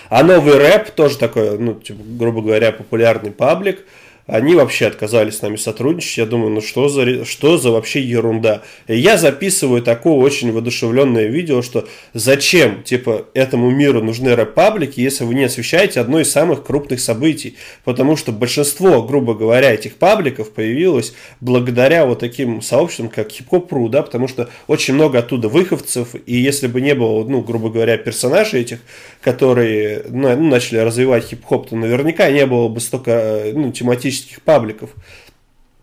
А 0.09 0.23
новый 0.23 0.57
рэп 0.57 0.91
тоже 0.91 1.19
такой, 1.19 1.59
ну, 1.59 1.75
типа, 1.75 2.01
грубо 2.01 2.43
говоря, 2.43 2.71
популярный 2.71 3.33
паблик– 3.33 3.81
они 4.29 4.55
вообще 4.55 4.87
отказались 4.87 5.39
с 5.39 5.43
нами 5.43 5.57
сотрудничать. 5.57 6.19
Я 6.19 6.27
думаю, 6.27 6.51
ну 6.51 6.61
что 6.61 6.89
за, 6.89 7.25
что 7.25 7.57
за 7.57 7.71
вообще 7.71 8.03
ерунда. 8.03 8.63
И 8.87 8.97
я 8.97 9.17
записываю 9.17 9.83
такое 9.83 10.13
очень 10.13 10.53
воодушевленное 10.53 11.29
видео, 11.29 11.63
что 11.63 11.89
зачем, 12.13 12.83
типа, 12.83 13.25
этому 13.33 13.71
миру 13.71 14.03
нужны 14.03 14.37
рэп-паблики, 14.37 15.01
если 15.01 15.25
вы 15.25 15.35
не 15.35 15.45
освещаете 15.45 16.01
одно 16.01 16.21
из 16.21 16.31
самых 16.31 16.63
крупных 16.63 17.01
событий. 17.01 17.57
Потому 17.85 18.17
что 18.17 18.31
большинство, 18.31 19.03
грубо 19.03 19.33
говоря, 19.33 19.73
этих 19.73 19.95
пабликов 19.95 20.51
появилось 20.51 21.15
благодаря 21.41 22.05
вот 22.05 22.19
таким 22.19 22.61
сообществам, 22.61 23.09
как 23.09 23.31
хип-хоп.ру, 23.31 23.89
да, 23.89 24.03
потому 24.03 24.29
что 24.29 24.51
очень 24.67 24.93
много 24.93 25.21
оттуда 25.21 25.49
выходцев, 25.49 26.15
и 26.27 26.37
если 26.37 26.67
бы 26.67 26.83
не 26.83 26.95
было, 26.95 27.25
ну, 27.25 27.41
грубо 27.41 27.71
говоря, 27.71 27.97
персонажей 27.97 28.61
этих, 28.61 28.81
которые 29.23 30.05
ну, 30.11 30.37
начали 30.37 30.79
развивать 30.79 31.25
хип-хоп, 31.25 31.71
то 31.71 31.77
наверняка 31.77 32.31
не 32.31 32.45
было 32.45 32.69
бы 32.69 32.79
столько 32.81 33.45
ну, 33.55 33.73
тематических 33.73 34.18
пабликов. 34.45 34.91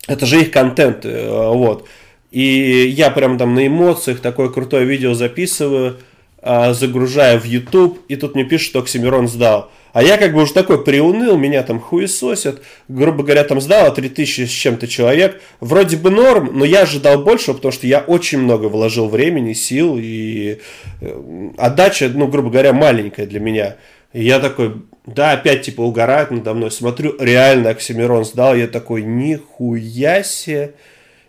Это 0.07 0.25
же 0.25 0.41
их 0.41 0.51
контент, 0.51 1.05
э, 1.05 1.49
вот. 1.49 1.87
И 2.31 2.87
я 2.89 3.11
прям 3.11 3.37
там 3.37 3.55
на 3.55 3.65
эмоциях 3.65 4.19
такое 4.19 4.49
крутое 4.49 4.85
видео 4.85 5.13
записываю, 5.13 5.97
а, 6.41 6.73
загружаю 6.73 7.39
в 7.39 7.45
YouTube, 7.45 7.99
и 8.07 8.15
тут 8.15 8.35
мне 8.35 8.43
пишут, 8.43 8.67
что 8.67 8.79
Оксимирон 8.79 9.27
сдал. 9.27 9.71
А 9.93 10.03
я 10.03 10.17
как 10.17 10.33
бы 10.33 10.43
уже 10.43 10.53
такой 10.53 10.83
приуныл, 10.83 11.37
меня 11.37 11.63
там 11.63 11.79
хуесосят, 11.79 12.61
грубо 12.87 13.23
говоря, 13.23 13.45
там 13.45 13.61
сдало 13.61 13.89
3000 13.89 14.45
с 14.45 14.49
чем-то 14.49 14.87
человек. 14.87 15.41
Вроде 15.59 15.97
бы 15.97 16.11
норм, 16.11 16.51
но 16.53 16.65
я 16.65 16.81
ожидал 16.81 17.23
большего, 17.23 17.55
потому 17.55 17.71
что 17.71 17.87
я 17.87 17.99
очень 18.01 18.39
много 18.39 18.65
вложил 18.65 19.07
времени, 19.07 19.53
сил, 19.53 19.97
и 19.97 20.59
э, 21.01 21.49
отдача, 21.57 22.11
ну, 22.13 22.27
грубо 22.27 22.49
говоря, 22.49 22.73
маленькая 22.73 23.25
для 23.25 23.39
меня. 23.39 23.77
И 24.11 24.23
я 24.23 24.39
такой, 24.39 24.83
да, 25.05 25.33
опять 25.33 25.63
типа 25.63 25.81
угорают 25.81 26.31
надо 26.31 26.53
мной, 26.53 26.71
смотрю, 26.71 27.15
реально 27.19 27.69
Оксимирон 27.69 28.25
сдал, 28.25 28.55
я 28.55 28.67
такой, 28.67 29.03
нихуя 29.03 30.23
себе. 30.23 30.73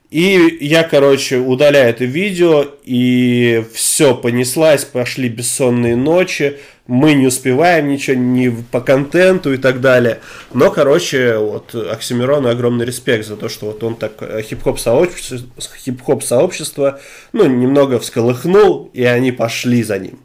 И 0.09 0.59
я, 0.61 0.85
короче, 0.85 1.38
удаляю 1.38 1.90
это 1.90 2.04
видео, 2.04 2.64
и 2.85 3.64
все, 3.75 4.14
понеслась, 4.14 4.85
пошли 4.85 5.28
бессонные 5.28 5.97
ночи, 5.97 6.59
мы 6.87 7.14
не 7.14 7.26
успеваем 7.26 7.88
ничего 7.88 8.16
ни 8.16 8.49
по 8.49 8.80
контенту 8.80 9.52
и 9.52 9.56
так 9.56 9.80
далее. 9.80 10.21
Но, 10.54 10.71
короче, 10.71 11.37
вот 11.38 11.75
Оксимирону 11.75 12.49
огромный 12.49 12.87
респект 12.87 13.26
за 13.26 13.37
то, 13.37 13.49
что 13.49 13.66
вот 13.66 13.83
он 13.83 13.97
так 13.97 14.12
э, 14.21 14.42
хип-хоп 14.42 14.78
сообщество, 14.78 15.50
хип-хоп 15.85 16.23
сообщество, 16.23 17.00
ну, 17.33 17.47
немного 17.47 17.99
всколыхнул, 17.99 18.88
и 18.92 19.02
они 19.02 19.33
пошли 19.33 19.83
за 19.83 19.99
ним. 19.99 20.21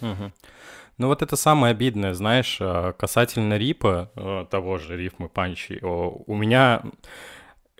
Угу. 0.00 0.32
Ну 0.98 1.08
вот 1.08 1.22
это 1.22 1.36
самое 1.36 1.72
обидное, 1.72 2.14
знаешь, 2.14 2.56
э, 2.60 2.92
касательно 2.98 3.58
рипа, 3.58 4.10
э, 4.16 4.46
того 4.50 4.78
же 4.78 4.96
рифмы 4.96 5.28
панчи, 5.28 5.78
у 5.82 6.34
меня 6.34 6.82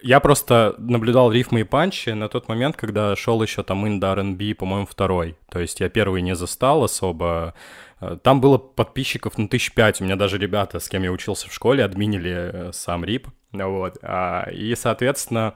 я 0.03 0.21
просто 0.21 0.75
наблюдал 0.79 1.33
рифмы 1.33 1.61
и 1.61 1.65
панчи 1.65 2.11
на 2.11 2.29
тот 2.29 2.49
момент, 2.49 2.77
когда 2.77 3.17
шел 3.17 3.43
еще 3.43 3.63
там 3.63 3.89
Инда 3.89 4.13
R&B, 4.13 4.55
по-моему, 4.55 4.87
второй. 4.87 5.37
То 5.51 5.59
есть 5.59 5.81
я 5.81 5.89
первый 5.89 6.21
не 6.21 6.35
застал 6.35 6.85
особо. 6.85 7.55
Э, 8.01 8.19
там 8.23 8.41
было 8.41 8.59
подписчиков, 8.59 9.39
ну, 9.39 9.49
тысяч 9.49 9.73
пять. 9.73 10.01
У 10.01 10.05
меня 10.05 10.17
даже 10.17 10.37
ребята, 10.39 10.79
с 10.81 10.89
кем 10.89 11.03
я 11.03 11.11
учился 11.11 11.49
в 11.49 11.55
школе, 11.55 11.85
админили 11.85 12.71
сам 12.73 13.05
рип. 13.05 13.29
Вот. 13.53 13.99
А, 14.03 14.49
и, 14.53 14.75
соответственно, 14.75 15.55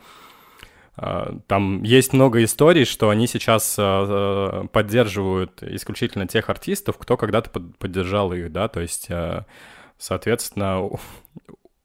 там 1.47 1.83
есть 1.83 2.13
много 2.13 2.45
историй, 2.45 2.85
что 2.85 3.09
они 3.09 3.27
сейчас 3.27 3.75
поддерживают 4.73 5.63
исключительно 5.63 6.27
тех 6.27 6.51
артистов, 6.51 6.99
кто 6.99 7.17
когда-то 7.17 7.51
поддержал 7.79 8.33
их, 8.33 8.53
да, 8.53 8.69
то 8.69 8.81
есть, 8.81 9.09
соответственно, 9.97 10.91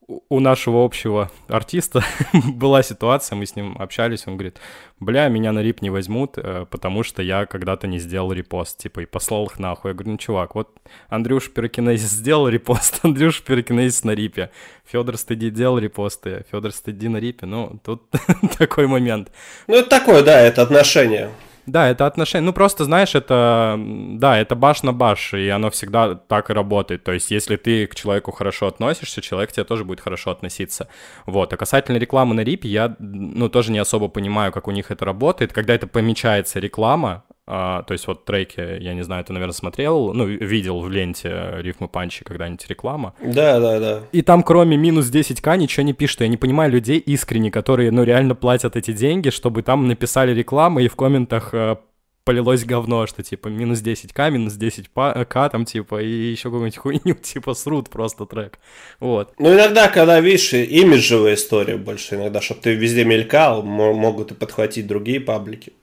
у 0.08 0.40
нашего 0.40 0.84
общего 0.84 1.32
артиста 1.48 2.04
была 2.34 2.84
ситуация, 2.84 3.36
мы 3.36 3.46
с 3.46 3.56
ним 3.56 3.76
общались, 3.80 4.28
он 4.28 4.36
говорит, 4.36 4.60
бля, 5.00 5.28
меня 5.28 5.52
на 5.52 5.62
рип 5.62 5.82
не 5.82 5.90
возьмут, 5.90 6.38
э, 6.38 6.66
потому 6.70 7.04
что 7.04 7.24
я 7.24 7.46
когда-то 7.46 7.88
не 7.88 8.00
сделал 8.00 8.32
репост, 8.32 8.78
типа, 8.78 9.02
и 9.02 9.06
послал 9.06 9.46
их 9.46 9.58
нахуй. 9.60 9.92
Я 9.92 9.96
говорю, 9.96 10.12
ну, 10.12 10.18
чувак, 10.18 10.56
вот 10.56 10.70
Андрюш 11.10 11.52
Пирокинезис 11.52 12.10
сделал 12.12 12.48
репост, 12.48 13.00
Андрюш 13.04 13.42
Пирокинезис 13.42 14.04
на 14.04 14.12
рипе, 14.12 14.52
Федор 14.86 15.18
Стыди 15.18 15.50
делал 15.50 15.80
репосты, 15.80 16.46
Федор 16.52 16.72
Стыди 16.72 17.08
на 17.08 17.18
рипе, 17.18 17.46
ну, 17.46 17.80
тут 17.84 18.04
такой 18.58 18.88
момент. 18.88 19.32
Ну, 19.68 19.76
это 19.76 19.90
такое, 19.90 20.24
да, 20.24 20.40
это 20.40 20.62
отношение. 20.62 21.32
Да, 21.66 21.90
это 21.90 22.06
отношение. 22.06 22.46
Ну, 22.46 22.54
просто, 22.54 22.84
знаешь, 22.84 23.16
это, 23.16 23.76
да, 23.78 24.38
это 24.38 24.56
баш 24.56 24.84
на 24.84 24.94
баш, 24.94 25.34
и 25.34 25.50
оно 25.50 25.70
всегда 25.72 26.16
так 26.16 26.50
и 26.50 26.54
работает. 26.54 27.04
То 27.04 27.12
есть, 27.12 27.32
если 27.32 27.56
ты 27.56 27.88
к 27.88 27.96
человеку 27.96 28.32
хорошо 28.32 28.68
относишься, 28.68 29.22
человек 29.22 29.50
к 29.50 29.54
тебе 29.54 29.64
тоже 29.64 29.84
будет 29.84 30.02
хорошо 30.02 30.32
относиться. 30.32 30.88
Вот. 31.26 31.54
А 31.54 31.58
касательно 31.58 31.98
рекламы 31.98 32.36
на 32.36 32.42
Рипе, 32.42 32.70
я, 32.70 32.96
ну, 33.00 33.50
тоже 33.50 33.72
не 33.72 33.80
особо 33.80 34.08
понимаю, 34.10 34.52
как 34.52 34.68
у 34.68 34.72
них 34.72 34.92
это 34.92 35.06
работает. 35.06 35.54
Когда 35.54 35.74
это 35.74 35.88
помечается 35.88 36.60
реклама, 36.60 37.24
а, 37.48 37.84
то 37.84 37.92
есть 37.92 38.08
вот 38.08 38.26
треки, 38.26 38.82
я 38.82 38.96
не 38.96 39.04
знаю, 39.04 39.24
ты, 39.24 39.32
наверное, 39.32 39.54
смотрел, 39.54 40.14
ну, 40.14 40.26
видел 40.26 40.80
в 40.80 40.90
ленте 40.90 41.56
рифмы 41.58 41.88
панчи 41.88 42.24
когда-нибудь 42.24 42.68
реклама. 42.68 43.14
Да, 43.22 43.60
да, 43.60 43.80
да. 43.80 44.02
И 44.12 44.24
там 44.24 44.42
кроме 44.42 44.78
минус 44.78 45.12
10к 45.12 45.56
ничего 45.58 45.84
не 45.84 45.94
пишет. 45.94 46.22
Я 46.22 46.28
не 46.28 46.38
понимаю 46.38 46.72
людей 46.72 46.98
искренне, 46.98 47.52
которые, 47.52 47.92
ну, 47.92 48.04
реально 48.04 48.34
платят 48.34 48.76
эти 48.76 48.92
деньги, 48.94 49.30
чтобы 49.30 49.62
там 49.62 49.88
написали 49.88 50.34
рекламу 50.34 50.80
и 50.80 50.88
в 50.88 50.96
комментах 50.96 51.54
э, 51.54 51.76
полилось 52.24 52.66
говно, 52.66 53.06
что 53.06 53.22
типа 53.22 53.50
минус 53.50 53.84
10к, 53.84 54.32
минус 54.32 54.58
10к, 54.58 55.50
там 55.52 55.66
типа, 55.66 56.02
и 56.02 56.10
еще 56.32 56.50
какую-нибудь 56.50 56.78
хуйню, 56.78 57.14
типа 57.22 57.54
срут 57.54 57.90
просто 57.92 58.26
трек. 58.26 58.58
Вот. 59.00 59.34
Ну, 59.38 59.54
иногда, 59.54 59.88
когда, 59.88 60.20
видишь, 60.20 60.52
имиджевая 60.54 61.36
история 61.36 61.78
больше, 61.78 62.16
иногда, 62.16 62.42
чтобы 62.42 62.62
ты 62.62 62.74
везде 62.74 63.06
мелькал, 63.06 63.62
могут 63.62 64.32
и 64.32 64.34
подхватить 64.34 64.88
другие 64.88 65.20
паблики. 65.20 65.74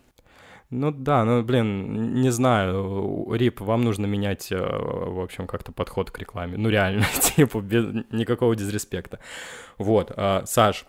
Ну 0.73 0.91
да, 0.91 1.23
ну 1.27 1.43
блин, 1.43 2.15
не 2.15 2.31
знаю, 2.31 3.29
Рип, 3.31 3.61
вам 3.61 3.83
нужно 3.85 4.07
менять, 4.07 4.51
э, 4.51 4.57
в 4.57 5.23
общем, 5.23 5.47
как-то 5.47 5.71
подход 5.71 6.11
к 6.11 6.19
рекламе. 6.19 6.57
Ну 6.57 6.71
реально, 6.71 7.05
типа, 7.37 7.61
без 7.61 7.85
никакого 8.11 8.57
дизреспекта. 8.57 9.19
Вот, 9.77 10.13
а, 10.17 10.45
Саш, 10.47 10.87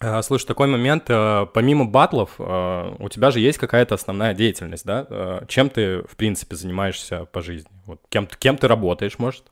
а, 0.00 0.22
Слушай, 0.22 0.46
такой 0.46 0.68
момент, 0.68 1.04
э, 1.08 1.46
помимо 1.52 1.84
батлов, 1.84 2.36
э, 2.38 2.94
у 2.98 3.10
тебя 3.10 3.30
же 3.30 3.40
есть 3.40 3.58
какая-то 3.58 3.94
основная 3.94 4.32
деятельность, 4.32 4.86
да? 4.86 5.42
Чем 5.48 5.68
ты, 5.68 5.98
в 6.08 6.16
принципе, 6.16 6.56
занимаешься 6.56 7.26
по 7.26 7.42
жизни? 7.42 7.70
Вот 7.84 8.00
кем, 8.08 8.26
кем 8.26 8.56
ты 8.56 8.68
работаешь, 8.68 9.18
может? 9.18 9.44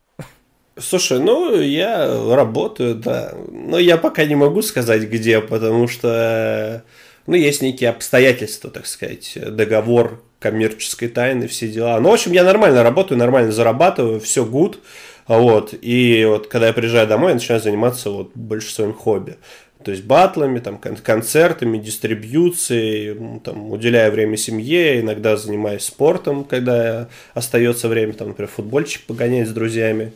Слушай, 0.78 1.18
ну, 1.20 1.60
я 1.60 2.06
работаю, 2.34 2.94
да. 2.94 3.34
Но 3.50 3.78
я 3.78 3.98
пока 3.98 4.24
не 4.24 4.34
могу 4.34 4.62
сказать, 4.62 5.02
где, 5.02 5.42
потому 5.42 5.88
что 5.88 6.84
ну, 7.28 7.34
есть 7.34 7.60
некие 7.60 7.90
обстоятельства, 7.90 8.70
так 8.70 8.86
сказать, 8.86 9.36
договор 9.36 10.22
коммерческой 10.38 11.08
тайны, 11.08 11.46
все 11.46 11.68
дела. 11.68 12.00
Ну, 12.00 12.08
в 12.08 12.14
общем, 12.14 12.32
я 12.32 12.42
нормально 12.42 12.82
работаю, 12.82 13.18
нормально 13.18 13.52
зарабатываю, 13.52 14.18
все 14.18 14.46
good. 14.46 14.78
Вот, 15.26 15.74
и 15.78 16.24
вот 16.26 16.46
когда 16.46 16.68
я 16.68 16.72
приезжаю 16.72 17.06
домой, 17.06 17.32
я 17.32 17.34
начинаю 17.34 17.60
заниматься 17.60 18.08
вот 18.08 18.30
больше 18.34 18.72
своим 18.72 18.94
хобби. 18.94 19.36
То 19.84 19.90
есть 19.90 20.04
батлами, 20.04 20.58
там, 20.58 20.78
концертами, 20.78 21.76
дистрибьюцией, 21.76 23.40
там, 23.40 23.72
уделяя 23.72 24.10
время 24.10 24.38
семье, 24.38 25.00
иногда 25.00 25.36
занимаюсь 25.36 25.82
спортом, 25.82 26.44
когда 26.44 27.10
остается 27.34 27.88
время, 27.88 28.14
там, 28.14 28.28
например, 28.28 28.50
футбольчик 28.50 29.02
погонять 29.02 29.48
с 29.48 29.52
друзьями. 29.52 30.12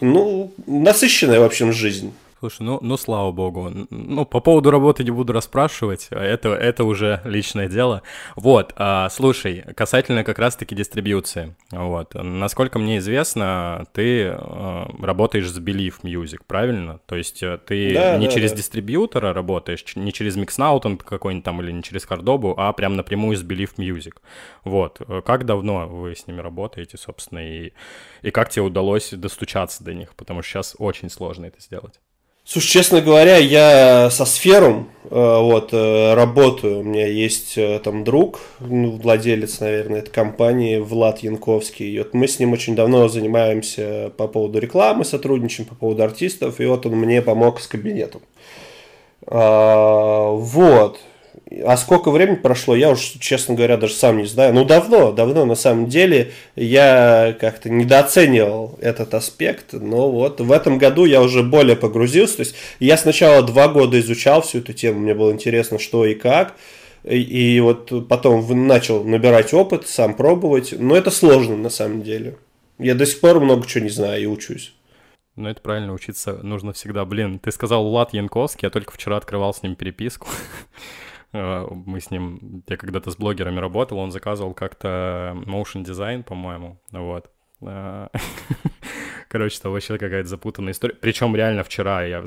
Ну, 0.00 0.54
насыщенная, 0.66 1.38
в 1.38 1.44
общем, 1.44 1.70
жизнь. 1.70 2.14
Слушай, 2.40 2.62
ну, 2.62 2.78
ну 2.80 2.96
слава 2.96 3.32
богу. 3.32 3.70
Ну, 3.90 4.24
по 4.24 4.40
поводу 4.40 4.70
работы 4.70 5.04
не 5.04 5.10
буду 5.10 5.34
расспрашивать, 5.34 6.08
а 6.10 6.24
это, 6.24 6.48
это 6.54 6.84
уже 6.84 7.20
личное 7.24 7.68
дело. 7.68 8.00
Вот, 8.34 8.72
а, 8.76 9.10
слушай, 9.10 9.62
касательно 9.76 10.24
как 10.24 10.38
раз-таки 10.38 10.74
дистрибьюции. 10.74 11.54
Вот, 11.70 12.14
насколько 12.14 12.78
мне 12.78 12.96
известно, 12.96 13.84
ты 13.92 14.28
а, 14.28 14.90
работаешь 15.02 15.50
с 15.50 15.58
Believe 15.58 15.96
Music, 16.02 16.38
правильно? 16.46 17.00
То 17.04 17.16
есть 17.16 17.42
э, 17.42 17.58
ты 17.58 17.92
да, 17.92 18.16
не 18.16 18.26
да, 18.26 18.32
через 18.32 18.52
да. 18.52 18.56
дистрибьютора 18.56 19.34
работаешь, 19.34 19.84
не 19.94 20.10
через 20.10 20.38
Mixnaut 20.38 20.96
какой-нибудь 20.96 21.44
там 21.44 21.60
или 21.60 21.72
не 21.72 21.82
через 21.82 22.06
Кардобу, 22.06 22.54
а 22.56 22.72
прям 22.72 22.96
напрямую 22.96 23.36
с 23.36 23.44
Believe 23.44 23.74
Music. 23.76 24.14
Вот, 24.64 25.02
как 25.26 25.44
давно 25.44 25.86
вы 25.86 26.16
с 26.16 26.26
ними 26.26 26.40
работаете, 26.40 26.96
собственно, 26.96 27.40
и, 27.40 27.74
и 28.22 28.30
как 28.30 28.48
тебе 28.48 28.62
удалось 28.62 29.10
достучаться 29.10 29.84
до 29.84 29.92
них? 29.92 30.14
Потому 30.14 30.40
что 30.40 30.52
сейчас 30.52 30.74
очень 30.78 31.10
сложно 31.10 31.44
это 31.44 31.60
сделать. 31.60 32.00
Слушай, 32.52 32.66
честно 32.66 33.00
говоря, 33.00 33.36
я 33.36 34.10
со 34.10 34.24
сфером 34.24 34.90
э, 35.04 35.08
вот, 35.10 35.68
э, 35.72 36.14
работаю. 36.14 36.80
У 36.80 36.82
меня 36.82 37.06
есть 37.06 37.56
э, 37.56 37.78
там 37.78 38.02
друг, 38.02 38.40
ну, 38.58 38.96
владелец, 38.96 39.60
наверное, 39.60 40.00
этой 40.00 40.10
компании, 40.10 40.78
Влад 40.78 41.20
Янковский. 41.20 41.88
И 41.88 41.98
вот 41.98 42.12
мы 42.12 42.26
с 42.26 42.40
ним 42.40 42.52
очень 42.52 42.74
давно 42.74 43.06
занимаемся 43.06 44.10
по 44.16 44.26
поводу 44.26 44.58
рекламы, 44.58 45.04
сотрудничаем 45.04 45.68
по 45.68 45.76
поводу 45.76 46.02
артистов. 46.02 46.58
И 46.58 46.66
вот 46.66 46.84
он 46.86 46.96
мне 46.96 47.22
помог 47.22 47.60
с 47.60 47.68
кабинетом. 47.68 48.20
А, 49.28 50.32
вот. 50.32 50.98
А 51.64 51.76
сколько 51.76 52.10
времени 52.10 52.36
прошло, 52.36 52.76
я 52.76 52.90
уж, 52.90 53.00
честно 53.18 53.54
говоря, 53.54 53.76
даже 53.76 53.94
сам 53.94 54.18
не 54.18 54.26
знаю. 54.26 54.54
Ну, 54.54 54.64
давно, 54.64 55.10
давно, 55.10 55.44
на 55.44 55.56
самом 55.56 55.86
деле, 55.88 56.32
я 56.54 57.36
как-то 57.40 57.68
недооценивал 57.68 58.78
этот 58.80 59.14
аспект, 59.14 59.72
но 59.72 60.10
вот 60.10 60.40
в 60.40 60.52
этом 60.52 60.78
году 60.78 61.04
я 61.04 61.20
уже 61.20 61.42
более 61.42 61.76
погрузился. 61.76 62.36
То 62.36 62.42
есть 62.42 62.54
я 62.78 62.96
сначала 62.96 63.42
два 63.42 63.68
года 63.68 63.98
изучал 63.98 64.42
всю 64.42 64.58
эту 64.58 64.72
тему, 64.72 65.00
мне 65.00 65.14
было 65.14 65.32
интересно, 65.32 65.78
что 65.78 66.04
и 66.04 66.14
как. 66.14 66.54
И, 67.02 67.18
и 67.18 67.60
вот 67.60 68.08
потом 68.08 68.66
начал 68.66 69.02
набирать 69.02 69.52
опыт, 69.52 69.88
сам 69.88 70.14
пробовать. 70.14 70.74
Но 70.78 70.94
это 70.94 71.10
сложно 71.10 71.56
на 71.56 71.70
самом 71.70 72.02
деле. 72.02 72.36
Я 72.78 72.94
до 72.94 73.06
сих 73.06 73.20
пор 73.20 73.40
много 73.40 73.66
чего 73.66 73.84
не 73.84 73.90
знаю 73.90 74.22
и 74.22 74.26
учусь. 74.26 74.72
Ну, 75.36 75.48
это 75.48 75.60
правильно, 75.60 75.92
учиться 75.94 76.38
нужно 76.42 76.72
всегда. 76.74 77.04
Блин, 77.04 77.38
ты 77.38 77.50
сказал 77.50 77.88
Влад 77.88 78.12
Янковский, 78.12 78.66
я 78.66 78.70
только 78.70 78.92
вчера 78.92 79.16
открывал 79.16 79.54
с 79.54 79.62
ним 79.62 79.74
переписку. 79.74 80.28
Э, 81.32 81.66
мы 81.70 82.00
с 82.00 82.10
ним, 82.10 82.62
я 82.68 82.76
когда-то 82.76 83.10
с 83.10 83.16
блогерами 83.16 83.60
работал, 83.60 83.98
он 83.98 84.10
заказывал 84.10 84.54
как-то 84.54 85.36
motion 85.46 85.84
дизайн, 85.84 86.22
по-моему, 86.22 86.80
вот. 86.90 87.30
Э, 87.62 88.08
короче, 89.28 89.58
это 89.58 89.70
вообще 89.70 89.98
какая-то 89.98 90.28
запутанная 90.28 90.72
история. 90.72 90.94
Причем 90.94 91.36
реально 91.36 91.62
вчера 91.62 92.02
я 92.04 92.22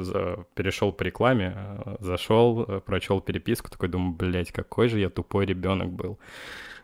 перешел 0.56 0.92
по 0.92 1.04
рекламе, 1.04 1.54
э, 1.56 1.96
зашел, 2.00 2.82
прочел 2.82 3.22
переписку, 3.22 3.70
такой 3.70 3.90
думаю, 3.90 4.14
блядь, 4.14 4.52
какой 4.52 4.88
же 4.88 5.00
я 5.00 5.10
тупой 5.10 5.46
ребенок 5.46 5.92
был. 5.92 6.20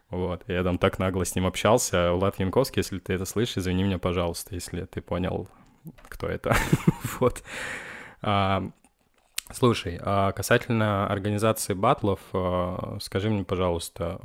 Вот, 0.10 0.44
я 0.48 0.64
там 0.64 0.80
так 0.80 0.98
нагло 0.98 1.24
с 1.24 1.36
ним 1.36 1.46
общался. 1.46 2.14
Влад 2.14 2.40
Янковский, 2.40 2.80
если 2.80 2.98
ты 2.98 3.14
это 3.14 3.26
слышишь, 3.26 3.60
извини 3.60 3.84
меня, 3.84 4.00
пожалуйста, 4.00 4.56
если 4.56 4.86
ты 4.86 5.02
понял, 5.02 5.48
кто 6.08 6.28
это. 6.28 6.56
вот. 7.20 7.44
А, 8.22 8.72
слушай, 9.54 10.00
а 10.02 10.32
касательно 10.32 11.08
организации 11.08 11.74
батлов, 11.74 12.20
а, 12.34 12.98
скажи 13.02 13.30
мне, 13.30 13.44
пожалуйста, 13.44 14.20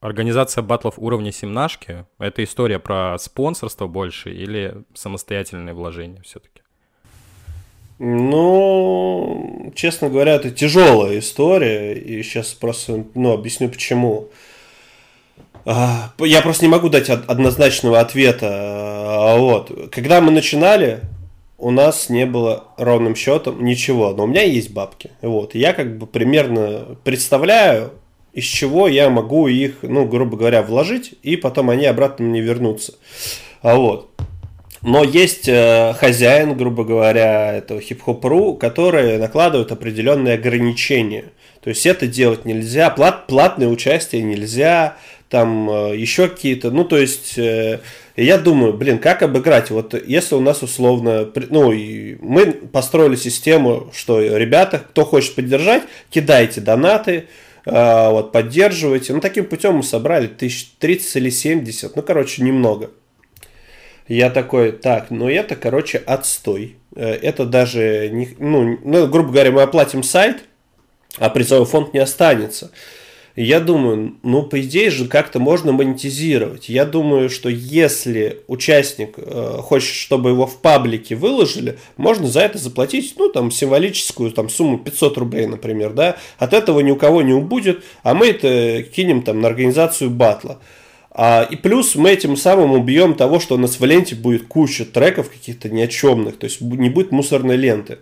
организация 0.00 0.62
батлов 0.62 0.94
уровня 0.98 1.32
семнашки— 1.32 2.06
это 2.18 2.44
история 2.44 2.78
про 2.78 3.16
спонсорство 3.18 3.86
больше 3.86 4.32
или 4.32 4.84
самостоятельные 4.94 5.74
вложения 5.74 6.22
все-таки? 6.22 6.62
Ну, 7.98 9.72
честно 9.74 10.08
говоря, 10.08 10.34
это 10.34 10.50
тяжелая 10.52 11.18
история, 11.18 11.94
и 11.94 12.22
сейчас 12.22 12.54
просто 12.54 13.04
ну, 13.14 13.32
объясню 13.32 13.68
почему. 13.68 14.28
А, 15.64 16.12
я 16.20 16.40
просто 16.42 16.64
не 16.64 16.70
могу 16.70 16.88
дать 16.88 17.10
однозначного 17.10 17.98
ответа. 17.98 19.34
Вот. 19.36 19.90
Когда 19.90 20.20
мы 20.20 20.30
начинали, 20.30 21.00
у 21.58 21.72
нас 21.72 22.08
не 22.08 22.24
было 22.24 22.68
ровным 22.76 23.16
счетом 23.16 23.64
ничего, 23.64 24.12
но 24.12 24.24
у 24.24 24.26
меня 24.26 24.42
есть 24.42 24.70
бабки. 24.72 25.10
Вот. 25.20 25.54
Я 25.54 25.72
как 25.72 25.98
бы 25.98 26.06
примерно 26.06 26.96
представляю, 27.02 27.92
из 28.32 28.44
чего 28.44 28.86
я 28.86 29.10
могу 29.10 29.48
их, 29.48 29.78
ну, 29.82 30.06
грубо 30.06 30.36
говоря, 30.36 30.62
вложить, 30.62 31.14
и 31.24 31.36
потом 31.36 31.70
они 31.70 31.86
обратно 31.86 32.24
мне 32.24 32.40
вернутся. 32.40 32.94
А 33.60 33.74
вот. 33.74 34.08
Но 34.82 35.02
есть 35.02 35.48
э, 35.48 35.94
хозяин, 35.98 36.56
грубо 36.56 36.84
говоря, 36.84 37.54
этого 37.54 37.80
хип-хоп.ру, 37.80 38.54
который 38.54 39.18
накладывает 39.18 39.72
определенные 39.72 40.34
ограничения. 40.34 41.32
То 41.60 41.70
есть 41.70 41.84
это 41.84 42.06
делать 42.06 42.44
нельзя, 42.44 42.88
плат, 42.90 43.26
платное 43.26 43.66
участие 43.66 44.22
нельзя, 44.22 44.96
там 45.28 45.68
э, 45.68 45.96
еще 45.96 46.28
какие-то, 46.28 46.70
ну, 46.70 46.84
то 46.84 46.96
есть, 46.96 47.36
э, 47.36 47.80
я 48.24 48.38
думаю, 48.38 48.72
блин, 48.72 48.98
как 48.98 49.22
обыграть, 49.22 49.70
вот 49.70 49.94
если 50.06 50.34
у 50.34 50.40
нас 50.40 50.62
условно, 50.62 51.30
ну, 51.50 51.72
и 51.72 52.16
мы 52.20 52.52
построили 52.52 53.16
систему, 53.16 53.90
что, 53.94 54.20
ребята, 54.20 54.78
кто 54.80 55.04
хочет 55.04 55.34
поддержать, 55.34 55.82
кидайте 56.10 56.60
донаты, 56.60 57.26
э, 57.64 58.10
вот, 58.10 58.32
поддерживайте, 58.32 59.12
ну, 59.12 59.20
таким 59.20 59.44
путем 59.44 59.76
мы 59.76 59.82
собрали 59.82 60.26
тысяч 60.26 60.72
30 60.78 61.16
или 61.16 61.30
70, 61.30 61.96
ну, 61.96 62.02
короче, 62.02 62.42
немного. 62.42 62.90
Я 64.08 64.30
такой, 64.30 64.72
так, 64.72 65.10
ну 65.10 65.28
это, 65.28 65.54
короче, 65.54 65.98
отстой. 65.98 66.76
Это 66.96 67.44
даже, 67.44 68.08
не, 68.08 68.34
ну, 68.38 68.78
ну, 68.82 69.06
грубо 69.06 69.30
говоря, 69.32 69.52
мы 69.52 69.62
оплатим 69.62 70.02
сайт, 70.02 70.44
а 71.18 71.28
призовой 71.28 71.66
фонд 71.66 71.92
не 71.92 72.00
останется. 72.00 72.70
И 73.38 73.44
я 73.44 73.60
думаю, 73.60 74.16
ну, 74.24 74.42
по 74.42 74.60
идее 74.60 74.90
же 74.90 75.06
как-то 75.06 75.38
можно 75.38 75.70
монетизировать. 75.70 76.68
Я 76.68 76.84
думаю, 76.84 77.30
что 77.30 77.48
если 77.48 78.40
участник 78.48 79.14
э, 79.16 79.58
хочет, 79.62 79.94
чтобы 79.94 80.30
его 80.30 80.44
в 80.44 80.60
паблике 80.60 81.14
выложили, 81.14 81.78
можно 81.96 82.26
за 82.26 82.40
это 82.40 82.58
заплатить, 82.58 83.14
ну, 83.16 83.28
там, 83.28 83.52
символическую 83.52 84.32
там, 84.32 84.48
сумму 84.48 84.76
500 84.78 85.18
рублей, 85.18 85.46
например, 85.46 85.92
да. 85.92 86.16
От 86.38 86.52
этого 86.52 86.80
ни 86.80 86.90
у 86.90 86.96
кого 86.96 87.22
не 87.22 87.32
убудет, 87.32 87.84
а 88.02 88.14
мы 88.14 88.26
это 88.26 88.82
кинем 88.82 89.22
там 89.22 89.40
на 89.40 89.46
организацию 89.46 90.10
батла. 90.10 90.58
А, 91.12 91.46
и 91.48 91.54
плюс 91.54 91.94
мы 91.94 92.10
этим 92.10 92.36
самым 92.36 92.72
убьем 92.72 93.14
того, 93.14 93.38
что 93.38 93.54
у 93.54 93.58
нас 93.58 93.78
в 93.78 93.84
ленте 93.84 94.16
будет 94.16 94.48
куча 94.48 94.84
треков 94.84 95.30
каких-то 95.30 95.68
ни 95.68 95.80
о 95.80 95.86
чемных, 95.86 96.40
то 96.40 96.46
есть 96.46 96.60
не 96.60 96.90
будет 96.90 97.12
мусорной 97.12 97.54
ленты. 97.54 97.98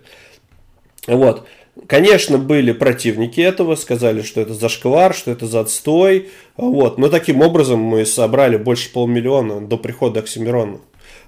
Вот. 1.05 1.45
Конечно, 1.85 2.37
были 2.37 2.71
противники 2.71 3.39
этого, 3.39 3.75
сказали, 3.75 4.21
что 4.21 4.41
это 4.41 4.53
зашквар, 4.53 5.13
что 5.13 5.31
это 5.31 5.45
за 5.45 5.61
отстой. 5.61 6.29
Вот. 6.55 6.97
Но 6.97 7.09
таким 7.09 7.41
образом 7.41 7.79
мы 7.79 8.05
собрали 8.05 8.57
больше 8.57 8.91
полмиллиона 8.91 9.61
до 9.61 9.77
прихода 9.77 10.21
Оксимирона. 10.21 10.79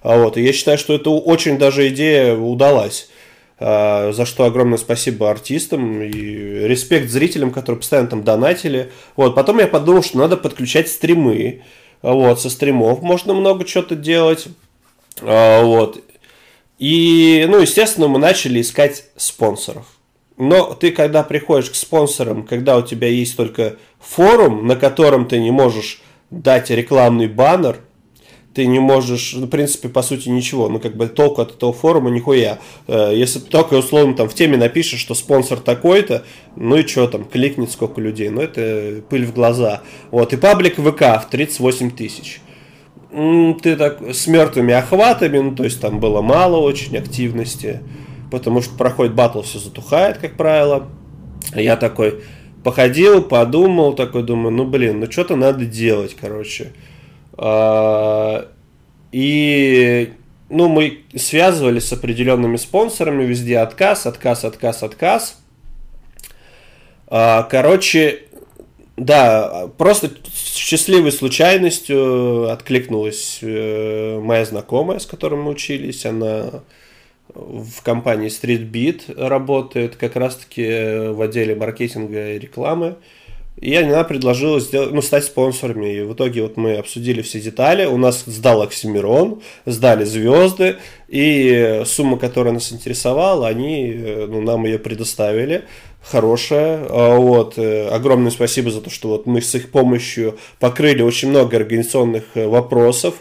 А 0.01 0.17
вот. 0.17 0.38
И 0.38 0.41
я 0.41 0.51
считаю, 0.53 0.77
что 0.77 0.93
это 0.95 1.12
очень 1.12 1.57
даже 1.57 1.88
идея 1.89 2.35
удалась. 2.35 3.09
А, 3.59 4.12
за 4.13 4.25
что 4.25 4.45
огромное 4.45 4.77
спасибо 4.77 5.29
артистам 5.29 6.01
и 6.01 6.12
респект 6.12 7.09
зрителям, 7.09 7.51
которые 7.51 7.79
постоянно 7.79 8.07
там 8.07 8.23
донатили. 8.23 8.91
Вот. 9.15 9.35
Потом 9.35 9.59
я 9.59 9.67
подумал, 9.67 10.03
что 10.03 10.17
надо 10.17 10.35
подключать 10.35 10.89
стримы. 10.89 11.62
Вот. 12.01 12.41
Со 12.41 12.49
стримов 12.49 13.01
можно 13.01 13.33
много 13.33 13.65
чего-то 13.65 13.95
делать. 13.95 14.47
А, 15.21 15.63
вот. 15.63 16.03
И, 16.79 17.45
ну, 17.49 17.59
естественно, 17.59 18.07
мы 18.07 18.19
начали 18.19 18.62
искать 18.62 19.03
спонсоров. 19.17 19.85
Но 20.39 20.73
ты, 20.73 20.91
когда 20.91 21.21
приходишь 21.21 21.69
к 21.69 21.75
спонсорам, 21.75 22.43
когда 22.43 22.78
у 22.78 22.82
тебя 22.82 23.10
есть 23.10 23.36
только 23.36 23.75
форум, 23.99 24.65
на 24.65 24.78
котором 24.78 25.28
ты 25.28 25.38
не 25.38 25.52
можешь 25.52 26.02
дать 26.32 26.69
рекламный 26.69 27.28
баннер, 27.28 27.82
ты 28.54 28.65
не 28.65 28.80
можешь, 28.80 29.34
ну, 29.34 29.47
в 29.47 29.49
принципе, 29.49 29.89
по 29.89 30.02
сути, 30.02 30.30
ничего. 30.30 30.69
Ну, 30.69 30.80
как 30.80 30.95
бы 30.95 31.08
толку 31.08 31.41
от 31.41 31.56
этого 31.56 31.73
форума 31.73 32.10
нихуя. 32.10 32.60
Э, 32.88 33.12
если 33.13 33.39
только, 33.39 33.73
условно, 33.73 34.15
там 34.15 34.30
в 34.30 34.34
теме 34.34 34.56
напишешь, 34.56 35.02
что 35.02 35.13
спонсор 35.13 35.60
такой-то, 35.60 36.23
ну 36.56 36.78
и 36.78 36.88
что 36.88 37.08
там, 37.08 37.25
кликнет 37.25 37.69
сколько 37.69 37.99
людей. 37.99 38.30
Ну, 38.30 38.41
это 38.41 39.02
пыль 39.10 39.25
в 39.25 39.34
глаза. 39.34 39.82
Вот, 40.10 40.32
и 40.32 40.38
паблик 40.38 40.75
ВК 40.75 41.21
в 41.21 41.28
38 41.30 41.91
тысяч. 41.91 42.39
Ты 43.12 43.75
так 43.75 44.02
с 44.02 44.25
мертвыми 44.25 44.73
охватами, 44.73 45.39
ну, 45.39 45.54
то 45.54 45.65
есть 45.65 45.82
там 45.82 45.99
было 45.99 46.21
мало 46.21 46.58
очень 46.58 46.95
активности 46.95 47.82
потому 48.31 48.61
что 48.61 48.77
проходит 48.77 49.13
батл, 49.13 49.41
все 49.41 49.59
затухает, 49.59 50.17
как 50.17 50.35
правило. 50.35 50.87
Я 51.55 51.77
такой 51.77 52.23
походил, 52.63 53.21
подумал, 53.21 53.93
такой 53.93 54.23
думаю, 54.23 54.51
ну 54.51 54.65
блин, 54.65 54.99
ну 54.99 55.11
что-то 55.11 55.35
надо 55.35 55.65
делать, 55.65 56.15
короче. 56.19 56.73
А, 57.37 58.47
и 59.11 60.13
ну, 60.49 60.67
мы 60.67 61.03
связывались 61.15 61.87
с 61.87 61.93
определенными 61.93 62.57
спонсорами, 62.57 63.23
везде 63.23 63.59
отказ, 63.59 64.05
отказ, 64.05 64.43
отказ, 64.43 64.83
отказ. 64.83 65.39
А, 67.07 67.43
короче, 67.43 68.23
да, 68.97 69.67
просто 69.77 70.11
счастливой 70.33 71.11
случайностью 71.11 72.49
откликнулась 72.49 73.39
э, 73.41 74.19
моя 74.19 74.43
знакомая, 74.45 74.99
с 74.99 75.05
которой 75.05 75.35
мы 75.35 75.51
учились. 75.51 76.05
Она 76.05 76.63
в 77.33 77.81
компании 77.83 78.29
StreetBeat 78.29 79.21
работает 79.27 79.95
как 79.95 80.15
раз-таки 80.15 81.09
в 81.11 81.21
отделе 81.21 81.55
маркетинга 81.55 82.33
и 82.33 82.39
рекламы. 82.39 82.95
И 83.57 83.75
она 83.75 84.05
предложила 84.05 84.59
сделать, 84.61 84.91
ну, 84.93 85.01
стать 85.01 85.25
спонсорами. 85.25 85.93
И 85.93 86.01
в 86.01 86.13
итоге 86.13 86.43
вот 86.43 86.55
мы 86.55 86.77
обсудили 86.77 87.21
все 87.21 87.41
детали. 87.41 87.85
У 87.85 87.97
нас 87.97 88.23
сдал 88.25 88.61
Оксимирон, 88.61 89.41
сдали 89.65 90.05
звезды. 90.05 90.77
И 91.09 91.81
сумма, 91.85 92.17
которая 92.17 92.53
нас 92.53 92.71
интересовала, 92.71 93.47
они 93.47 93.93
ну, 94.27 94.41
нам 94.41 94.63
ее 94.63 94.79
предоставили. 94.79 95.65
Хорошая. 96.01 96.85
А 96.89 97.17
вот. 97.17 97.55
Э, 97.57 97.89
огромное 97.89 98.31
спасибо 98.31 98.71
за 98.71 98.79
то, 98.79 98.89
что 98.89 99.09
вот 99.09 99.25
мы 99.25 99.41
с 99.41 99.53
их 99.53 99.71
помощью 99.71 100.37
покрыли 100.59 101.01
очень 101.01 101.29
много 101.29 101.57
организационных 101.57 102.23
э, 102.35 102.47
вопросов 102.47 103.15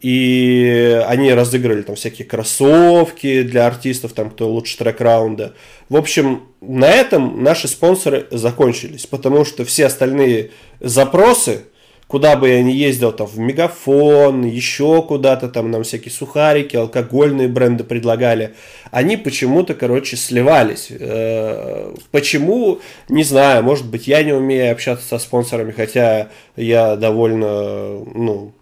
и 0.00 1.02
они 1.06 1.32
разыграли 1.32 1.82
там 1.82 1.96
всякие 1.96 2.26
кроссовки 2.26 3.42
для 3.42 3.66
артистов, 3.66 4.12
там 4.12 4.30
кто 4.30 4.48
лучше 4.48 4.78
трек 4.78 5.00
раунда. 5.00 5.54
В 5.88 5.96
общем, 5.96 6.44
на 6.60 6.88
этом 6.88 7.42
наши 7.42 7.66
спонсоры 7.66 8.26
закончились, 8.30 9.06
потому 9.06 9.44
что 9.44 9.64
все 9.64 9.86
остальные 9.86 10.50
запросы, 10.78 11.64
куда 12.06 12.36
бы 12.36 12.48
я 12.48 12.62
ни 12.62 12.70
ездил, 12.70 13.10
там, 13.10 13.26
в 13.26 13.38
Мегафон, 13.38 14.44
еще 14.44 15.02
куда-то, 15.02 15.48
там, 15.48 15.72
нам 15.72 15.82
всякие 15.82 16.12
сухарики, 16.12 16.76
алкогольные 16.76 17.48
бренды 17.48 17.82
предлагали, 17.82 18.54
они 18.92 19.16
почему-то, 19.16 19.74
короче, 19.74 20.16
сливались. 20.16 20.88
Э, 20.90 21.92
почему? 22.12 22.78
Не 23.08 23.24
знаю, 23.24 23.64
может 23.64 23.86
быть, 23.86 24.06
я 24.06 24.22
не 24.22 24.32
умею 24.32 24.70
общаться 24.72 25.06
со 25.06 25.18
спонсорами, 25.18 25.72
хотя 25.72 26.28
я 26.56 26.94
довольно, 26.94 28.04
ну, 28.14 28.52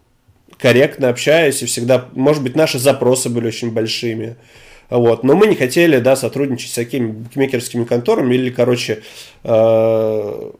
корректно 0.58 1.08
общаюсь, 1.08 1.62
и 1.62 1.66
всегда, 1.66 2.08
может 2.14 2.42
быть, 2.42 2.56
наши 2.56 2.78
запросы 2.78 3.28
были 3.28 3.48
очень 3.48 3.70
большими. 3.70 4.36
Вот. 4.88 5.24
Но 5.24 5.34
мы 5.34 5.46
не 5.46 5.56
хотели, 5.56 5.98
да, 5.98 6.16
сотрудничать 6.16 6.70
с 6.70 6.74
такими 6.74 7.08
букмекерскими 7.08 7.84
конторами 7.84 8.34
или, 8.34 8.50
короче, 8.50 9.02
э, 9.42 10.50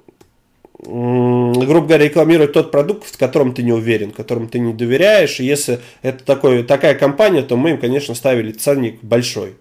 грубо 0.82 1.87
говоря, 1.87 2.04
рекламировать 2.04 2.52
тот 2.52 2.70
продукт, 2.70 3.06
в 3.06 3.18
котором 3.18 3.54
ты 3.54 3.62
не 3.62 3.72
уверен, 3.72 4.11
которому 4.11 4.48
ты 4.48 4.59
не 4.59 4.72
доверяешь. 4.72 5.40
И 5.40 5.44
если 5.44 5.80
это 6.02 6.24
такой, 6.24 6.62
такая 6.64 6.94
компания, 6.94 7.42
то 7.42 7.56
мы 7.56 7.70
им, 7.70 7.78
конечно, 7.78 8.14
ставили 8.14 8.52
ценник 8.52 9.02
большой. 9.02 9.54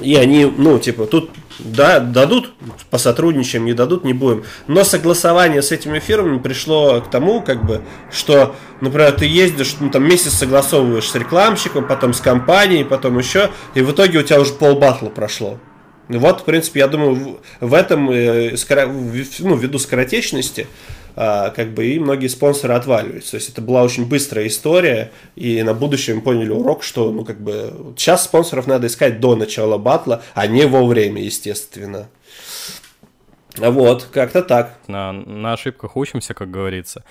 И 0.00 0.14
они, 0.14 0.44
ну, 0.44 0.78
типа, 0.78 1.06
тут 1.06 1.30
да, 1.58 2.00
дадут, 2.00 2.52
посотрудничаем, 2.90 3.64
не 3.64 3.72
дадут, 3.72 4.04
не 4.04 4.12
будем. 4.12 4.44
Но 4.66 4.84
согласование 4.84 5.62
с 5.62 5.72
этими 5.72 5.98
фирмами 5.98 6.38
пришло 6.38 7.00
к 7.00 7.10
тому, 7.10 7.42
как 7.42 7.64
бы, 7.64 7.82
что, 8.10 8.54
например, 8.80 9.12
ты 9.12 9.26
ездишь, 9.26 9.76
ну, 9.80 9.90
там, 9.90 10.04
месяц 10.04 10.34
согласовываешь 10.34 11.08
с 11.08 11.14
рекламщиком, 11.14 11.86
потом 11.86 12.14
с 12.14 12.20
компанией, 12.20 12.84
потом 12.84 13.18
еще, 13.18 13.50
и 13.74 13.80
в 13.80 13.92
итоге 13.92 14.18
у 14.18 14.22
тебя 14.22 14.40
уже 14.40 14.52
пол 14.52 14.76
батла 14.76 15.10
прошло. 15.10 15.58
Вот, 16.08 16.40
в 16.40 16.44
принципе, 16.44 16.80
я 16.80 16.88
думаю, 16.88 17.38
в 17.60 17.74
этом, 17.74 18.10
э, 18.10 18.56
ну, 19.40 19.56
ввиду 19.56 19.78
скоротечности, 19.78 20.66
как 21.18 21.74
бы 21.74 21.86
и 21.86 21.98
многие 21.98 22.28
спонсоры 22.28 22.74
отваливаются. 22.74 23.32
То 23.32 23.36
есть 23.38 23.48
это 23.48 23.60
была 23.60 23.82
очень 23.82 24.06
быстрая 24.06 24.46
история, 24.46 25.10
и 25.34 25.60
на 25.64 25.74
будущее 25.74 26.14
мы 26.14 26.22
поняли 26.22 26.50
урок, 26.50 26.84
что 26.84 27.10
ну 27.10 27.24
как 27.24 27.40
бы 27.40 27.94
сейчас 27.96 28.22
спонсоров 28.24 28.68
надо 28.68 28.86
искать 28.86 29.18
до 29.18 29.34
начала 29.34 29.78
батла, 29.78 30.22
а 30.34 30.46
не 30.46 30.66
во 30.66 30.86
время, 30.86 31.20
естественно. 31.20 32.08
Вот, 33.56 34.04
как-то 34.12 34.42
так. 34.42 34.78
На, 34.86 35.12
на 35.12 35.54
ошибках 35.54 35.96
учимся, 35.96 36.34
как 36.34 36.50
говорится. 36.50 37.02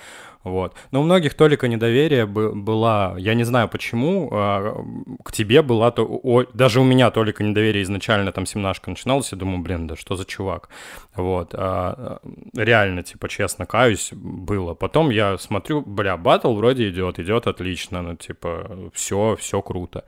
Вот. 0.48 0.74
Но 0.90 1.00
у 1.00 1.04
многих 1.04 1.34
только 1.34 1.68
недоверие 1.68 2.26
была, 2.26 3.14
я 3.18 3.34
не 3.34 3.44
знаю 3.44 3.68
почему, 3.68 4.28
а, 4.32 4.84
к 5.24 5.32
тебе 5.32 5.62
была, 5.62 5.90
то, 5.90 6.04
о, 6.04 6.44
даже 6.54 6.80
у 6.80 6.84
меня 6.84 7.10
только 7.10 7.44
недоверие 7.44 7.82
изначально, 7.82 8.32
там, 8.32 8.46
семнашка 8.46 8.90
начиналась, 8.90 9.32
я 9.32 9.38
думаю, 9.38 9.58
блин, 9.62 9.86
да 9.86 9.96
что 9.96 10.16
за 10.16 10.24
чувак, 10.24 10.68
вот, 11.14 11.54
а, 11.54 12.18
реально, 12.56 13.02
типа, 13.02 13.28
честно 13.28 13.66
каюсь, 13.66 14.10
было. 14.12 14.74
Потом 14.74 15.10
я 15.10 15.38
смотрю, 15.38 15.82
бля, 15.82 16.16
батл 16.16 16.54
вроде 16.54 16.88
идет, 16.88 17.18
идет 17.18 17.46
отлично, 17.46 18.02
ну, 18.02 18.16
типа, 18.16 18.90
все, 18.94 19.36
все 19.38 19.60
круто, 19.60 20.04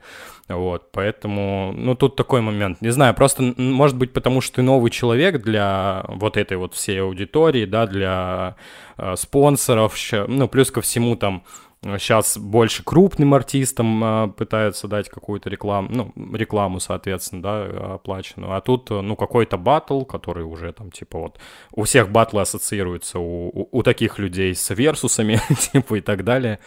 вот, 0.47 0.91
поэтому, 0.91 1.73
ну, 1.75 1.95
тут 1.95 2.15
такой 2.15 2.41
момент, 2.41 2.81
не 2.81 2.91
знаю, 2.91 3.13
просто, 3.13 3.53
может 3.57 3.97
быть, 3.97 4.13
потому 4.13 4.41
что 4.41 4.55
ты 4.55 4.61
новый 4.61 4.91
человек 4.91 5.41
для 5.41 6.03
вот 6.07 6.37
этой 6.37 6.57
вот 6.57 6.73
всей 6.73 7.01
аудитории, 7.01 7.65
да, 7.65 7.85
для 7.85 8.55
спонсоров, 9.15 9.97
ну, 10.37 10.47
плюс 10.47 10.71
ко 10.71 10.81
всему 10.81 11.15
там 11.15 11.43
сейчас 11.83 12.37
больше 12.37 12.83
крупным 12.83 13.33
артистам 13.33 14.03
э, 14.03 14.27
пытаются 14.29 14.87
дать 14.87 15.09
какую-то 15.09 15.49
рекламу, 15.49 15.89
ну, 16.15 16.35
рекламу, 16.35 16.79
соответственно, 16.79 17.41
да, 17.41 17.93
оплаченную. 17.95 18.53
А 18.53 18.61
тут, 18.61 18.89
ну, 18.89 19.15
какой-то 19.15 19.57
батл, 19.57 20.03
который 20.03 20.43
уже 20.43 20.71
там, 20.73 20.91
типа, 20.91 21.19
вот, 21.19 21.39
у 21.71 21.83
всех 21.83 22.11
батлы 22.11 22.41
ассоциируются 22.41 23.19
у, 23.19 23.49
у, 23.49 23.69
у 23.71 23.83
таких 23.83 24.19
людей 24.19 24.53
с 24.53 24.69
версусами, 24.69 25.39
типа, 25.73 25.95
и 25.95 26.01
так 26.01 26.23
далее. 26.23 26.59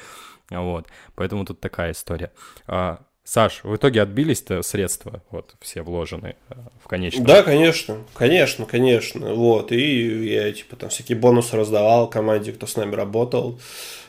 Вот, 0.51 0.89
поэтому 1.15 1.45
тут 1.45 1.61
такая 1.61 1.93
история. 1.93 2.33
А, 2.67 2.99
Саш, 3.25 3.65
в 3.65 3.75
итоге 3.75 4.03
отбились-то 4.03 4.61
средства, 4.61 5.23
вот, 5.31 5.55
все 5.61 5.81
вложенные 5.81 6.37
э, 6.51 6.57
в 6.83 6.89
конечном? 6.89 7.25
Да, 7.25 7.43
конечно, 7.43 7.97
конечно, 8.13 8.67
конечно, 8.67 9.33
вот, 9.33 9.73
и 9.73 10.27
я, 10.29 10.53
типа, 10.53 10.77
там 10.77 10.91
всякие 10.91 11.17
бонусы 11.17 11.57
раздавал 11.57 12.07
команде, 12.09 12.53
кто 12.53 12.67
с 12.67 12.77
нами 12.77 12.95
работал, 12.95 13.59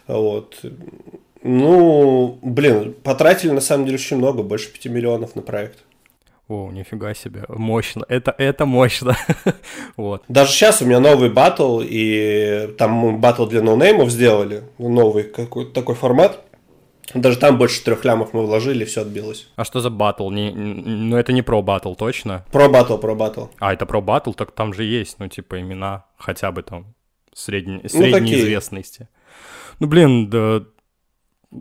вот, 0.07 0.59
ну, 1.41 2.37
блин, 2.41 2.93
потратили, 3.03 3.51
на 3.51 3.61
самом 3.61 3.85
деле, 3.85 3.95
очень 3.95 4.17
много, 4.17 4.43
больше 4.43 4.69
5 4.69 4.87
миллионов 4.87 5.37
на 5.37 5.41
проект. 5.41 5.79
О, 6.49 6.69
нифига 6.71 7.13
себе, 7.13 7.45
мощно, 7.47 8.03
это, 8.09 8.35
это 8.37 8.65
мощно, 8.65 9.17
вот. 9.95 10.23
Даже 10.27 10.51
сейчас 10.51 10.81
у 10.81 10.85
меня 10.85 10.99
новый 10.99 11.29
батл, 11.29 11.81
и 11.81 12.69
там 12.77 12.91
мы 12.91 13.13
батл 13.13 13.45
для 13.45 13.61
ноунеймов 13.61 14.11
сделали, 14.11 14.63
новый 14.77 15.23
какой-то 15.23 15.71
такой 15.71 15.95
формат, 15.95 16.41
даже 17.21 17.37
там 17.37 17.57
больше 17.57 17.83
трех 17.83 18.05
лямов 18.05 18.33
мы 18.33 18.45
вложили, 18.45 18.85
все 18.85 19.01
отбилось. 19.01 19.47
А 19.55 19.65
что 19.65 19.79
за 19.79 19.89
батл? 19.89 20.29
Не, 20.29 20.51
ну 20.51 21.17
это 21.17 21.33
не 21.33 21.41
про 21.41 21.61
батл, 21.61 21.93
точно? 21.93 22.45
Про 22.51 22.69
батл, 22.69 22.97
про 22.97 23.15
батл. 23.15 23.45
А, 23.59 23.73
это 23.73 23.85
про 23.85 24.01
батл, 24.01 24.31
так 24.33 24.51
там 24.51 24.73
же 24.73 24.83
есть, 24.83 25.19
ну 25.19 25.27
типа 25.27 25.59
имена 25.59 26.05
хотя 26.17 26.51
бы 26.51 26.61
там 26.61 26.93
средней, 27.33 27.87
средней 27.87 28.35
ну, 28.35 28.39
известности. 28.39 29.07
Ну 29.79 29.87
блин, 29.87 30.29
да, 30.29 30.63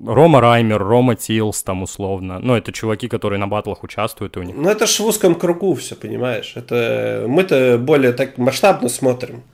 Рома 0.06 0.40
Раймер, 0.40 0.82
Рома 0.82 1.14
Тилс 1.14 1.62
там 1.62 1.82
условно. 1.82 2.38
Ну, 2.40 2.54
это 2.54 2.72
чуваки, 2.72 3.08
которые 3.08 3.38
на 3.38 3.46
батлах 3.46 3.84
участвуют, 3.84 4.36
и 4.36 4.40
у 4.40 4.42
них... 4.42 4.56
Ну, 4.56 4.68
это 4.68 4.86
ж 4.86 5.00
в 5.00 5.06
узком 5.06 5.34
кругу 5.34 5.74
все, 5.74 5.94
понимаешь? 5.94 6.52
Это 6.56 7.24
мы-то 7.28 7.78
более 7.78 8.12
так 8.12 8.38
масштабно 8.38 8.88
смотрим. 8.88 9.44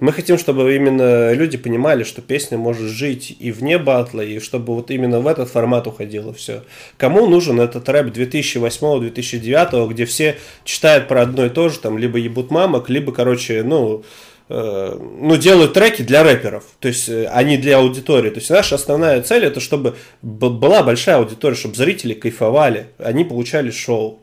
Мы 0.00 0.12
хотим, 0.12 0.38
чтобы 0.38 0.76
именно 0.76 1.32
люди 1.32 1.58
понимали, 1.58 2.04
что 2.04 2.22
песня 2.22 2.56
может 2.56 2.88
жить 2.88 3.36
и 3.38 3.50
вне 3.50 3.78
батла, 3.78 4.22
и 4.22 4.38
чтобы 4.38 4.74
вот 4.74 4.92
именно 4.92 5.18
в 5.18 5.26
этот 5.26 5.48
формат 5.48 5.88
уходило 5.88 6.32
все. 6.32 6.62
Кому 6.96 7.26
нужен 7.26 7.60
этот 7.60 7.88
рэп 7.88 8.16
2008-2009, 8.16 9.88
где 9.88 10.04
все 10.04 10.36
читают 10.64 11.08
про 11.08 11.22
одно 11.22 11.46
и 11.46 11.50
то 11.50 11.68
же, 11.68 11.80
там, 11.80 11.98
либо 11.98 12.18
ебут 12.18 12.52
мамок, 12.52 12.88
либо, 12.88 13.12
короче, 13.12 13.64
ну, 13.64 14.04
э, 14.48 14.98
ну, 15.20 15.36
делают 15.36 15.72
треки 15.72 16.02
для 16.02 16.22
рэперов, 16.22 16.62
то 16.78 16.86
есть, 16.86 17.08
э, 17.08 17.28
а 17.32 17.42
не 17.42 17.56
для 17.56 17.78
аудитории. 17.78 18.30
То 18.30 18.38
есть, 18.38 18.50
наша 18.50 18.76
основная 18.76 19.20
цель 19.22 19.44
это 19.44 19.58
чтобы 19.58 19.96
была 20.22 20.84
большая 20.84 21.16
аудитория, 21.16 21.56
чтобы 21.56 21.74
зрители 21.74 22.14
кайфовали, 22.14 22.86
они 22.98 23.24
получали 23.24 23.72
шоу. 23.72 24.20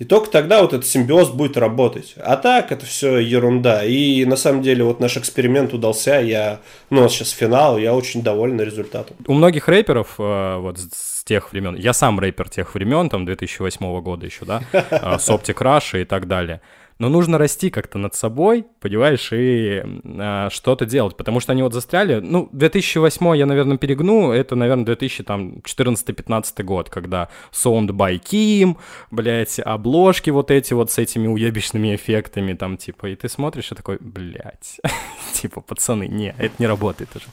И 0.00 0.04
только 0.04 0.30
тогда 0.30 0.62
вот 0.62 0.72
этот 0.72 0.86
симбиоз 0.86 1.28
будет 1.28 1.58
работать. 1.58 2.14
А 2.16 2.36
так 2.36 2.72
это 2.72 2.86
все 2.86 3.18
ерунда. 3.18 3.84
И 3.84 4.24
на 4.24 4.36
самом 4.36 4.62
деле 4.62 4.82
вот 4.82 4.98
наш 4.98 5.18
эксперимент 5.18 5.74
удался. 5.74 6.20
Я, 6.20 6.60
ну, 6.88 7.06
сейчас 7.10 7.30
финал, 7.30 7.76
я 7.76 7.94
очень 7.94 8.22
доволен 8.22 8.58
результатом. 8.62 9.18
У 9.26 9.34
многих 9.34 9.68
рэперов 9.68 10.14
э, 10.18 10.56
вот 10.56 10.78
с 10.78 11.22
тех 11.24 11.52
времен, 11.52 11.76
я 11.76 11.92
сам 11.92 12.18
рэпер 12.18 12.48
тех 12.48 12.74
времен, 12.74 13.10
там 13.10 13.26
2008 13.26 14.00
года 14.00 14.24
еще, 14.24 14.46
да, 14.46 14.62
э, 14.72 15.18
с 15.18 15.28
Optic 15.28 16.00
и 16.00 16.04
так 16.04 16.26
далее 16.26 16.62
но 17.00 17.08
нужно 17.08 17.38
расти 17.38 17.70
как-то 17.70 17.98
над 17.98 18.14
собой, 18.14 18.66
понимаешь, 18.78 19.32
и 19.32 19.82
э, 19.82 20.48
что-то 20.50 20.84
делать, 20.84 21.16
потому 21.16 21.40
что 21.40 21.52
они 21.52 21.62
вот 21.62 21.72
застряли, 21.72 22.20
ну, 22.20 22.50
2008 22.52 23.36
я, 23.36 23.46
наверное, 23.46 23.78
перегну, 23.78 24.32
это, 24.32 24.54
наверное, 24.54 24.84
2014-15 24.84 26.62
год, 26.62 26.90
когда 26.90 27.30
Sound 27.52 27.88
by 27.88 28.20
Kim, 28.20 28.76
блядь, 29.10 29.58
обложки 29.58 30.28
вот 30.28 30.50
эти 30.50 30.74
вот 30.74 30.90
с 30.90 30.98
этими 30.98 31.26
уебищными 31.26 31.96
эффектами, 31.96 32.52
там, 32.52 32.76
типа, 32.76 33.06
и 33.06 33.16
ты 33.16 33.30
смотришь 33.30 33.72
и 33.72 33.74
такой, 33.74 33.96
блядь, 33.98 34.78
типа, 35.32 35.62
пацаны, 35.62 36.06
не, 36.06 36.34
это 36.36 36.54
не 36.58 36.66
работает 36.66 37.08
уже. 37.16 37.26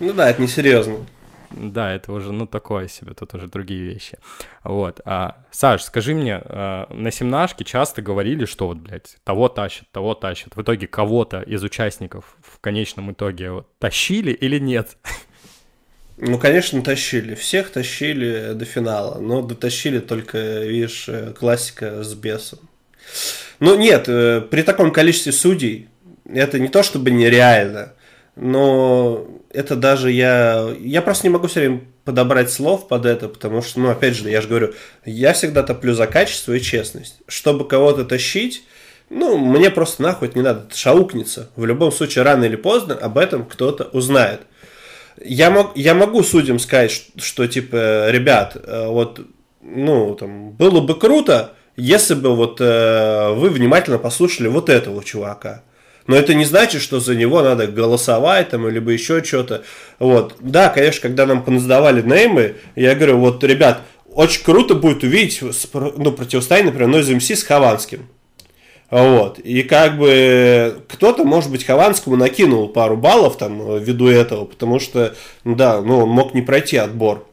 Ну 0.00 0.12
да, 0.14 0.30
это 0.30 0.40
несерьезно 0.40 0.96
да, 1.56 1.92
это 1.92 2.12
уже, 2.12 2.32
ну, 2.32 2.46
такое 2.46 2.88
себе, 2.88 3.14
тут 3.14 3.34
уже 3.34 3.48
другие 3.48 3.82
вещи. 3.82 4.18
Вот. 4.64 5.00
А, 5.04 5.44
Саш, 5.50 5.82
скажи 5.82 6.14
мне, 6.14 6.40
а, 6.44 6.86
на 6.92 7.10
семнашке 7.10 7.64
часто 7.64 8.02
говорили, 8.02 8.44
что 8.44 8.68
вот, 8.68 8.78
блядь, 8.78 9.16
того 9.24 9.48
тащат, 9.48 9.88
того 9.92 10.14
тащат. 10.14 10.56
В 10.56 10.62
итоге 10.62 10.86
кого-то 10.86 11.40
из 11.40 11.62
участников 11.62 12.36
в 12.42 12.58
конечном 12.60 13.12
итоге 13.12 13.50
вот, 13.50 13.78
тащили 13.78 14.32
или 14.32 14.58
нет? 14.58 14.96
Ну, 16.18 16.38
конечно, 16.38 16.82
тащили. 16.82 17.34
Всех 17.34 17.70
тащили 17.70 18.52
до 18.52 18.64
финала. 18.64 19.18
Но 19.18 19.42
дотащили 19.42 19.98
только, 19.98 20.60
видишь, 20.60 21.08
э, 21.08 21.32
классика 21.32 22.04
с 22.04 22.14
бесом. 22.14 22.60
Ну, 23.60 23.76
нет, 23.76 24.08
э, 24.08 24.40
при 24.40 24.62
таком 24.62 24.92
количестве 24.92 25.32
судей 25.32 25.88
это 26.26 26.58
не 26.58 26.68
то 26.68 26.82
чтобы 26.82 27.10
нереально 27.10 27.94
но 28.36 29.26
это 29.50 29.76
даже 29.76 30.10
я... 30.10 30.74
Я 30.80 31.02
просто 31.02 31.26
не 31.26 31.32
могу 31.32 31.46
все 31.46 31.60
время 31.60 31.82
подобрать 32.04 32.50
слов 32.50 32.88
под 32.88 33.06
это, 33.06 33.28
потому 33.28 33.62
что, 33.62 33.80
ну, 33.80 33.90
опять 33.90 34.16
же, 34.16 34.28
я 34.30 34.40
же 34.40 34.48
говорю, 34.48 34.74
я 35.04 35.32
всегда 35.34 35.62
топлю 35.62 35.94
за 35.94 36.06
качество 36.06 36.52
и 36.52 36.60
честность. 36.60 37.18
Чтобы 37.28 37.66
кого-то 37.68 38.04
тащить, 38.04 38.64
ну, 39.10 39.36
мне 39.36 39.70
просто 39.70 40.02
нахуй 40.02 40.30
не 40.34 40.42
надо, 40.42 40.64
это 40.68 40.76
шаукнется. 40.76 41.50
В 41.56 41.66
любом 41.66 41.92
случае, 41.92 42.24
рано 42.24 42.44
или 42.44 42.56
поздно 42.56 42.94
об 42.94 43.18
этом 43.18 43.44
кто-то 43.44 43.84
узнает. 43.92 44.40
Я, 45.22 45.50
мог, 45.50 45.76
я 45.76 45.94
могу 45.94 46.22
судьям 46.22 46.58
сказать, 46.58 46.90
что, 46.90 47.20
что, 47.20 47.46
типа, 47.46 48.10
ребят, 48.10 48.56
э, 48.56 48.86
вот, 48.88 49.20
ну, 49.60 50.14
там, 50.14 50.52
было 50.52 50.80
бы 50.80 50.98
круто, 50.98 51.52
если 51.76 52.14
бы 52.14 52.34
вот 52.34 52.60
э, 52.60 53.32
вы 53.34 53.50
внимательно 53.50 53.98
послушали 53.98 54.48
вот 54.48 54.70
этого 54.70 55.04
чувака. 55.04 55.62
Но 56.06 56.16
это 56.16 56.34
не 56.34 56.44
значит, 56.44 56.82
что 56.82 57.00
за 57.00 57.14
него 57.14 57.42
надо 57.42 57.66
голосовать 57.66 58.50
там, 58.50 58.68
либо 58.68 58.90
еще 58.90 59.22
что-то. 59.22 59.62
Вот. 59.98 60.36
Да, 60.40 60.68
конечно, 60.68 61.00
когда 61.00 61.26
нам 61.26 61.44
понадавали 61.44 62.02
неймы, 62.02 62.56
я 62.74 62.94
говорю, 62.94 63.18
вот, 63.18 63.42
ребят, 63.44 63.82
очень 64.12 64.42
круто 64.42 64.74
будет 64.74 65.04
увидеть 65.04 65.40
ну, 65.72 66.12
противостояние, 66.12 66.72
например, 66.72 66.94
Noise 66.94 67.16
MC 67.16 67.36
с 67.36 67.42
Хованским. 67.44 68.08
Вот. 68.90 69.38
И 69.38 69.62
как 69.62 69.96
бы 69.96 70.82
кто-то, 70.88 71.24
может 71.24 71.50
быть, 71.50 71.64
Хованскому 71.64 72.16
накинул 72.16 72.68
пару 72.68 72.96
баллов 72.96 73.38
там 73.38 73.78
ввиду 73.78 74.08
этого, 74.08 74.44
потому 74.44 74.78
что, 74.80 75.14
да, 75.44 75.80
ну, 75.80 76.00
он 76.00 76.10
мог 76.10 76.34
не 76.34 76.42
пройти 76.42 76.76
отбор. 76.76 77.26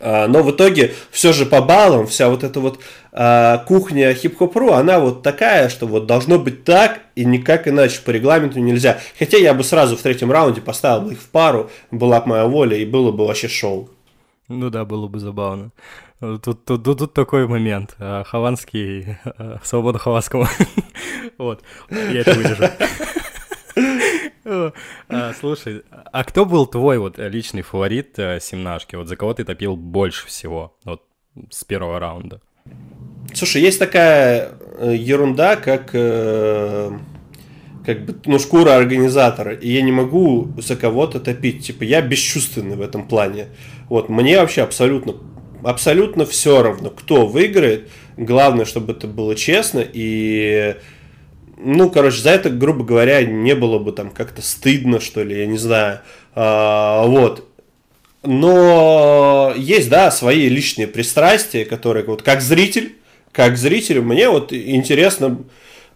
А, 0.00 0.26
но 0.26 0.42
в 0.42 0.50
итоге 0.50 0.94
все 1.10 1.32
же 1.32 1.44
по 1.44 1.60
баллам 1.60 2.06
вся 2.06 2.30
вот 2.30 2.42
эта 2.42 2.58
вот 2.58 2.80
а, 3.12 3.58
кухня 3.58 4.14
хип-хоп.ру, 4.14 4.72
она 4.72 4.98
вот 4.98 5.22
такая, 5.22 5.68
что 5.68 5.86
вот 5.86 6.06
должно 6.06 6.38
быть 6.38 6.64
так 6.64 7.00
и 7.14 7.24
никак 7.24 7.68
иначе 7.68 8.00
по 8.02 8.10
регламенту 8.10 8.60
нельзя. 8.60 8.98
Хотя 9.18 9.36
я 9.36 9.52
бы 9.52 9.62
сразу 9.62 9.96
в 9.96 10.02
третьем 10.02 10.32
раунде 10.32 10.62
поставил 10.62 11.10
их 11.10 11.18
в 11.18 11.28
пару, 11.28 11.70
была 11.90 12.20
бы 12.22 12.28
моя 12.28 12.46
воля 12.46 12.76
и 12.76 12.86
было 12.86 13.12
бы 13.12 13.26
вообще 13.26 13.48
шоу. 13.48 13.90
Ну 14.48 14.70
да, 14.70 14.84
было 14.84 15.06
бы 15.06 15.20
забавно. 15.20 15.70
Тут, 16.18 16.64
тут, 16.64 16.84
тут, 16.84 16.98
тут 16.98 17.12
такой 17.12 17.46
момент. 17.46 17.94
А, 17.98 18.24
Хованский, 18.24 19.18
свобода 19.62 19.98
Хованскому. 19.98 20.46
вот, 21.38 21.62
я 21.90 22.20
это 22.20 22.34
вырежу. 22.34 22.64
А, 24.44 25.32
слушай, 25.38 25.82
а 25.90 26.24
кто 26.24 26.44
был 26.44 26.66
твой 26.66 26.98
вот 26.98 27.18
личный 27.18 27.62
фаворит 27.62 28.18
э, 28.18 28.40
семнашки? 28.40 28.96
Вот 28.96 29.08
за 29.08 29.16
кого 29.16 29.34
ты 29.34 29.44
топил 29.44 29.76
больше 29.76 30.26
всего 30.26 30.76
вот 30.84 31.02
с 31.50 31.64
первого 31.64 31.98
раунда? 31.98 32.40
Слушай, 33.34 33.62
есть 33.62 33.78
такая 33.78 34.52
э, 34.78 34.94
ерунда, 34.96 35.56
как 35.56 35.90
э, 35.92 36.90
как 37.84 38.04
бы, 38.04 38.14
ну, 38.24 38.38
шкура 38.38 38.76
организатора, 38.76 39.54
и 39.54 39.70
я 39.70 39.82
не 39.82 39.92
могу 39.92 40.48
за 40.58 40.76
кого-то 40.76 41.20
топить. 41.20 41.66
Типа, 41.66 41.84
я 41.84 42.00
бесчувственный 42.02 42.76
в 42.76 42.80
этом 42.80 43.06
плане. 43.06 43.48
Вот, 43.88 44.08
мне 44.08 44.38
вообще 44.38 44.62
абсолютно 44.62 45.14
абсолютно 45.62 46.24
все 46.24 46.62
равно, 46.62 46.90
кто 46.90 47.26
выиграет. 47.26 47.90
Главное, 48.16 48.64
чтобы 48.64 48.92
это 48.92 49.06
было 49.06 49.34
честно 49.34 49.84
и 49.84 50.76
ну, 51.62 51.90
короче, 51.90 52.22
за 52.22 52.30
это, 52.30 52.50
грубо 52.50 52.84
говоря, 52.84 53.24
не 53.24 53.54
было 53.54 53.78
бы 53.78 53.92
там 53.92 54.10
как-то 54.10 54.42
стыдно, 54.42 55.00
что 55.00 55.22
ли, 55.22 55.38
я 55.38 55.46
не 55.46 55.58
знаю. 55.58 56.00
А, 56.34 57.04
вот. 57.06 57.46
Но 58.22 59.52
есть, 59.56 59.88
да, 59.88 60.10
свои 60.10 60.48
личные 60.48 60.86
пристрастия, 60.86 61.64
которые 61.64 62.04
вот 62.04 62.22
как 62.22 62.40
зритель, 62.40 62.96
как 63.32 63.56
зритель, 63.56 64.00
мне 64.00 64.28
вот 64.28 64.52
интересно, 64.52 65.38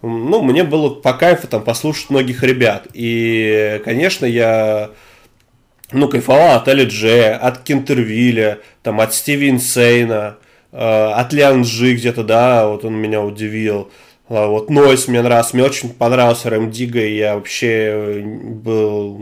ну, 0.00 0.42
мне 0.42 0.64
было 0.64 0.90
по 0.90 1.12
кайфу 1.12 1.46
там 1.48 1.62
послушать 1.62 2.11
многих 2.11 2.42
ребят. 2.42 2.87
И, 2.94 3.81
конечно, 3.85 4.27
я 4.27 4.90
ну, 5.92 6.09
кайфовал 6.09 6.57
от 6.57 6.68
LG, 6.68 7.33
от 7.33 7.59
Кентервилля, 7.62 8.59
там, 8.83 9.00
от 9.00 9.14
Стиви 9.14 9.50
Инсейна, 9.50 10.37
э, 10.72 10.77
от 10.79 11.33
Лианжи 11.33 11.94
где-то, 11.94 12.24
да, 12.24 12.68
вот 12.68 12.85
он 12.85 12.94
меня 12.94 13.22
удивил. 13.22 13.90
А, 14.27 14.47
вот 14.47 14.71
Нойс 14.71 15.07
мне 15.07 15.21
нравился, 15.21 15.55
мне 15.55 15.65
очень 15.65 15.91
понравился 15.91 16.49
Рэм 16.49 16.71
Дига, 16.71 17.01
и 17.01 17.17
я 17.17 17.35
вообще 17.35 18.23
был 18.25 19.17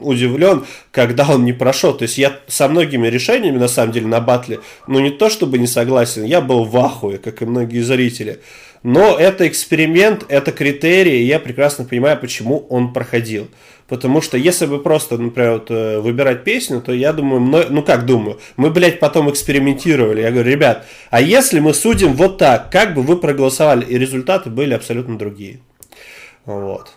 удивлен, 0.00 0.64
когда 0.90 1.28
он 1.28 1.44
не 1.44 1.52
прошел. 1.52 1.92
То 1.92 2.04
есть 2.04 2.16
я 2.16 2.38
со 2.46 2.68
многими 2.68 3.08
решениями, 3.08 3.58
на 3.58 3.68
самом 3.68 3.92
деле, 3.92 4.06
на 4.06 4.20
батле, 4.20 4.60
ну 4.86 4.98
не 5.00 5.10
то 5.10 5.28
чтобы 5.28 5.58
не 5.58 5.66
согласен, 5.66 6.24
я 6.24 6.40
был 6.40 6.64
в 6.64 6.76
ахуе, 6.78 7.18
как 7.18 7.42
и 7.42 7.44
многие 7.44 7.80
зрители. 7.80 8.40
Но 8.82 9.18
это 9.18 9.48
эксперимент, 9.48 10.24
это 10.28 10.52
критерии, 10.52 11.20
и 11.20 11.26
я 11.26 11.40
прекрасно 11.40 11.84
понимаю, 11.84 12.18
почему 12.18 12.66
он 12.68 12.92
проходил. 12.92 13.48
Потому 13.88 14.20
что 14.20 14.36
если 14.36 14.66
бы 14.66 14.80
просто, 14.80 15.16
например, 15.16 15.52
вот, 15.52 15.70
э, 15.70 15.98
выбирать 16.00 16.44
песню, 16.44 16.82
то 16.82 16.92
я 16.92 17.12
думаю, 17.14 17.40
ну 17.70 17.82
как 17.82 18.04
думаю, 18.04 18.38
мы, 18.56 18.70
блядь, 18.70 19.00
потом 19.00 19.30
экспериментировали. 19.30 20.20
Я 20.20 20.30
говорю, 20.30 20.50
ребят, 20.50 20.86
а 21.10 21.22
если 21.22 21.58
мы 21.58 21.72
судим 21.72 22.12
вот 22.12 22.36
так, 22.36 22.70
как 22.70 22.94
бы 22.94 23.02
вы 23.02 23.16
проголосовали? 23.16 23.86
И 23.86 23.98
результаты 23.98 24.50
были 24.50 24.74
абсолютно 24.74 25.16
другие. 25.16 25.60
Вот. 26.44 26.92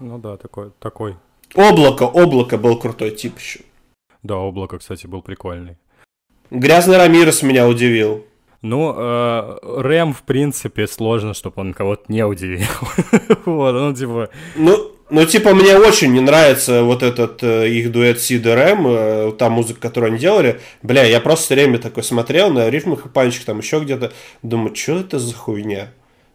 Ну 0.00 0.18
да, 0.18 0.38
такой, 0.38 0.72
такой. 0.78 1.16
Облако, 1.54 2.04
облако 2.04 2.56
был 2.56 2.78
крутой 2.78 3.10
тип 3.10 3.38
еще. 3.38 3.60
Да, 4.22 4.36
облако, 4.36 4.78
кстати, 4.78 5.06
был 5.06 5.20
прикольный. 5.20 5.76
Грязный 6.50 6.96
Рамирес 6.96 7.42
меня 7.42 7.68
удивил. 7.68 8.24
Ну, 8.62 8.94
э, 8.94 9.58
Рэм, 9.62 10.12
в 10.12 10.22
принципе, 10.22 10.86
сложно, 10.86 11.32
чтобы 11.32 11.62
он 11.62 11.72
кого-то 11.72 12.04
не 12.08 12.24
удивил. 12.24 12.66
вот, 13.46 13.72
ну, 13.72 13.94
типа... 13.94 14.28
Ну, 14.56 14.92
ну, 15.08 15.26
типа, 15.26 15.54
мне 15.54 15.76
очень 15.76 16.12
не 16.12 16.20
нравится 16.20 16.84
вот 16.84 17.02
этот 17.02 17.42
э, 17.42 17.68
их 17.68 17.90
дуэт 17.90 18.20
Сид 18.20 18.46
и 18.46 18.50
Рэм, 18.50 18.86
э, 18.86 19.32
та 19.38 19.48
музыка, 19.48 19.80
которую 19.80 20.10
они 20.10 20.20
делали. 20.20 20.60
Бля, 20.82 21.04
я 21.04 21.20
просто 21.20 21.46
все 21.46 21.54
время 21.54 21.78
такой 21.78 22.04
смотрел 22.04 22.52
на 22.52 22.68
рифмах 22.70 23.06
и 23.06 23.08
панчик 23.08 23.44
там 23.44 23.58
еще 23.58 23.80
где-то. 23.80 24.12
Думаю, 24.42 24.74
что 24.74 25.00
это 25.00 25.18
за 25.18 25.34
хуйня? 25.34 25.88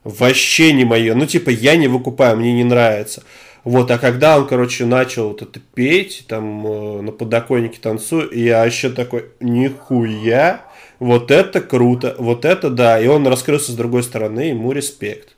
Вообще 0.04 0.74
не 0.74 0.84
мое. 0.84 1.16
Ну, 1.16 1.26
типа, 1.26 1.52
я 1.52 1.78
не 1.78 1.88
выкупаю, 1.88 2.36
мне 2.38 2.54
не 2.54 2.64
нравится. 2.64 3.24
Вот, 3.64 3.90
а 3.92 3.98
когда 3.98 4.38
он, 4.38 4.46
короче, 4.46 4.86
начал 4.86 5.30
вот 5.30 5.42
это 5.42 5.60
петь, 5.74 6.26
там, 6.28 6.68
э, 6.68 7.02
на 7.02 7.12
подоконнике 7.12 7.80
танцую, 7.80 8.30
я 8.34 8.66
еще 8.66 8.90
такой, 8.90 9.26
нихуя, 9.40 10.65
вот 11.00 11.32
это 11.32 11.62
круто, 11.62 12.16
вот 12.18 12.46
это 12.46 12.70
да, 12.70 13.00
и 13.00 13.08
он 13.08 13.28
раскрылся 13.28 13.72
с 13.72 13.76
другой 13.76 14.04
стороны, 14.04 14.42
ему 14.42 14.72
респект. 14.72 15.36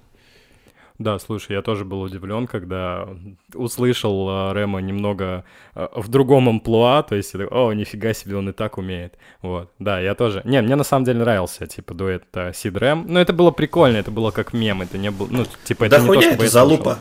Да, 0.99 1.19
слушай, 1.19 1.51
я 1.51 1.61
тоже 1.61 1.85
был 1.85 2.01
удивлен, 2.01 2.47
когда 2.47 3.07
услышал 3.53 4.49
э, 4.49 4.53
Рема 4.55 4.79
немного 4.79 5.43
э, 5.75 5.87
в 5.95 6.07
другом 6.07 6.49
амплуа, 6.49 7.03
то 7.03 7.15
есть, 7.15 7.35
о, 7.35 7.71
нифига 7.73 8.13
себе, 8.13 8.35
он 8.35 8.49
и 8.49 8.51
так 8.51 8.79
умеет. 8.79 9.13
Вот, 9.43 9.71
да, 9.77 9.99
я 9.99 10.15
тоже. 10.15 10.41
Не, 10.43 10.59
мне 10.63 10.75
на 10.75 10.83
самом 10.83 11.05
деле 11.05 11.19
нравился, 11.19 11.67
типа, 11.67 11.93
дуэт 11.93 12.23
э, 12.33 12.51
Сид 12.55 12.75
Рэм. 12.75 13.05
Но 13.07 13.19
это 13.19 13.31
было 13.31 13.51
прикольно, 13.51 13.97
это 13.97 14.09
было 14.09 14.31
как 14.31 14.53
мем, 14.53 14.81
это 14.81 14.97
не 14.97 15.11
было, 15.11 15.27
ну, 15.29 15.45
типа, 15.65 15.83
это 15.83 15.97
да 15.97 16.01
не 16.01 16.13
то, 16.13 16.21
чтобы 16.21 16.43
это 16.43 16.51
залупа. 16.51 16.99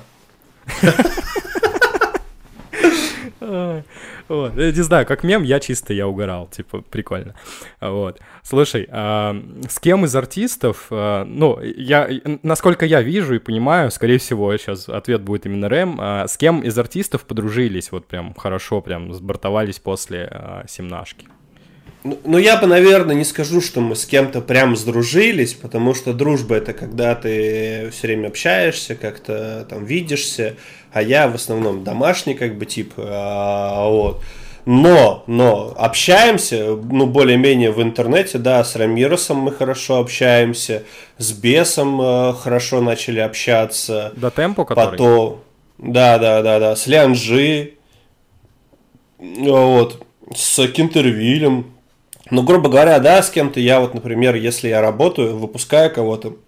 Вот. 4.28 4.56
Не 4.56 4.82
знаю, 4.82 5.06
как 5.06 5.22
мем, 5.22 5.42
я 5.42 5.60
чисто 5.60 5.92
я 5.92 6.08
угорал, 6.08 6.48
типа, 6.48 6.82
прикольно. 6.82 7.34
Вот. 7.80 8.20
Слушай, 8.42 8.88
а, 8.90 9.36
с 9.68 9.78
кем 9.78 10.04
из 10.04 10.14
артистов, 10.16 10.86
а, 10.90 11.24
ну, 11.24 11.60
я, 11.62 12.08
насколько 12.42 12.86
я 12.86 13.02
вижу 13.02 13.34
и 13.34 13.38
понимаю, 13.38 13.90
скорее 13.90 14.18
всего, 14.18 14.56
сейчас 14.56 14.88
ответ 14.88 15.22
будет 15.22 15.46
именно 15.46 15.68
Рэм, 15.68 15.98
а, 16.00 16.26
с 16.26 16.36
кем 16.36 16.60
из 16.60 16.76
артистов 16.78 17.24
подружились, 17.24 17.92
вот 17.92 18.06
прям 18.06 18.34
хорошо, 18.34 18.80
прям 18.80 19.12
сбортовались 19.12 19.78
после 19.78 20.28
а, 20.30 20.64
семнашки? 20.68 21.28
Ну, 22.06 22.20
ну, 22.24 22.38
я 22.38 22.56
бы, 22.56 22.68
наверное, 22.68 23.16
не 23.16 23.24
скажу, 23.24 23.60
что 23.60 23.80
мы 23.80 23.96
с 23.96 24.06
кем-то 24.06 24.40
прям 24.40 24.76
сдружились, 24.76 25.54
потому 25.54 25.92
что 25.92 26.12
дружба 26.12 26.54
это 26.54 26.72
когда 26.72 27.16
ты 27.16 27.90
все 27.90 28.06
время 28.06 28.28
общаешься, 28.28 28.94
как-то 28.94 29.66
там 29.68 29.84
видишься, 29.84 30.54
а 30.96 31.02
я 31.02 31.28
в 31.28 31.34
основном 31.34 31.84
домашний 31.84 32.32
как 32.32 32.56
бы 32.56 32.64
тип, 32.64 32.94
а, 32.96 33.86
вот. 33.86 34.22
Но, 34.64 35.24
но 35.26 35.74
общаемся, 35.76 36.74
ну, 36.74 37.06
более-менее 37.06 37.70
в 37.70 37.82
интернете, 37.82 38.38
да, 38.38 38.64
с 38.64 38.74
Рамиросом 38.76 39.36
мы 39.36 39.52
хорошо 39.52 39.98
общаемся, 39.98 40.84
с 41.18 41.32
Бесом 41.32 42.00
э, 42.00 42.32
хорошо 42.32 42.80
начали 42.80 43.20
общаться. 43.20 44.10
До 44.16 44.30
темпу, 44.30 44.64
который? 44.64 44.92
Потом, 44.92 45.40
да, 45.76 46.18
да, 46.18 46.40
да, 46.40 46.58
да, 46.58 46.74
с 46.74 46.86
Лянжи, 46.86 47.74
вот, 49.18 50.02
с 50.34 50.66
Кинтервилем. 50.66 51.74
Ну, 52.30 52.42
грубо 52.42 52.70
говоря, 52.70 52.98
да, 53.00 53.22
с 53.22 53.28
кем-то 53.28 53.60
я 53.60 53.80
вот, 53.80 53.92
например, 53.92 54.34
если 54.34 54.68
я 54.68 54.80
работаю, 54.80 55.36
выпускаю 55.36 55.92
кого-то, 55.92 56.38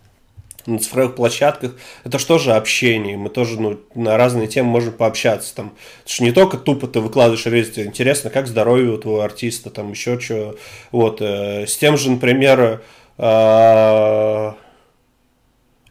на 0.68 0.78
цифровых 0.78 1.16
площадках, 1.16 1.72
это 2.04 2.18
что 2.18 2.38
же 2.38 2.52
общение, 2.52 3.16
мы 3.16 3.31
тоже 3.31 3.61
ну, 3.61 3.81
на 3.94 4.16
разные 4.16 4.46
темы 4.46 4.70
можем 4.70 4.92
пообщаться. 4.92 5.54
Там. 5.54 5.72
Это 6.04 6.14
же 6.14 6.22
не 6.22 6.33
только 6.33 6.57
тупо 6.57 6.87
ты 6.87 7.00
выкладываешь 7.00 7.46
релиз, 7.46 7.76
интересно, 7.78 8.31
как 8.31 8.46
здоровье 8.46 8.90
у 8.90 8.98
твоего 8.98 9.22
артиста, 9.22 9.70
там 9.70 9.90
еще 9.90 10.20
что. 10.20 10.57
Вот, 10.92 11.20
э, 11.20 11.66
с 11.66 11.76
тем 11.76 11.96
же, 11.96 12.11
например, 12.11 12.83
э, 13.18 14.52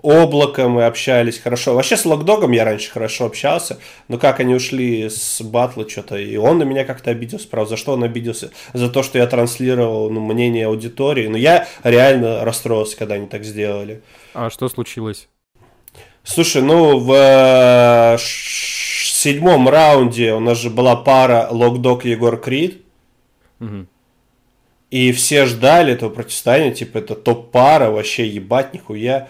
Облако 0.02 0.68
мы 0.70 0.86
общались 0.86 1.40
хорошо. 1.40 1.74
Вообще 1.74 1.98
с 1.98 2.06
Локдогом 2.06 2.52
я 2.52 2.64
раньше 2.66 2.92
хорошо 2.92 3.26
общался, 3.26 3.80
но 4.08 4.18
как 4.18 4.40
они 4.40 4.54
ушли 4.54 5.10
с 5.10 5.42
батла 5.42 5.90
что-то, 5.90 6.18
и 6.18 6.38
он 6.38 6.60
на 6.60 6.64
меня 6.64 6.86
как-то 6.86 7.10
обиделся, 7.10 7.48
правда, 7.48 7.72
за 7.72 7.78
что 7.78 7.94
он 7.94 8.04
обиделся? 8.04 8.52
За 8.74 8.90
то, 8.90 9.02
что 9.02 9.18
я 9.18 9.26
транслировал 9.26 10.10
ну, 10.10 10.22
мнение 10.22 10.68
аудитории. 10.68 11.28
Но 11.28 11.38
я 11.38 11.68
реально 11.84 12.46
расстроился, 12.46 12.96
когда 12.96 13.16
они 13.16 13.28
так 13.28 13.44
сделали. 13.44 14.02
А 14.34 14.50
что 14.50 14.70
случилось? 14.70 15.28
Слушай, 16.24 16.62
ну 16.62 17.00
в 17.00 17.14
э, 17.14 18.18
седьмом 18.20 19.68
раунде 19.68 20.34
у 20.34 20.40
нас 20.40 20.60
же 20.60 20.70
была 20.70 20.96
пара 20.96 21.48
Локдог 21.50 22.06
Егор 22.06 22.38
Крид. 22.40 22.82
Угу. 23.60 23.88
И 24.92 25.12
все 25.12 25.46
ждали 25.46 25.94
этого 25.94 26.10
противостояния, 26.10 26.74
типа 26.74 27.00
это 27.00 27.16
топ-пара, 27.16 27.90
вообще 27.90 28.28
ебать, 28.28 28.74
нихуя. 28.74 29.28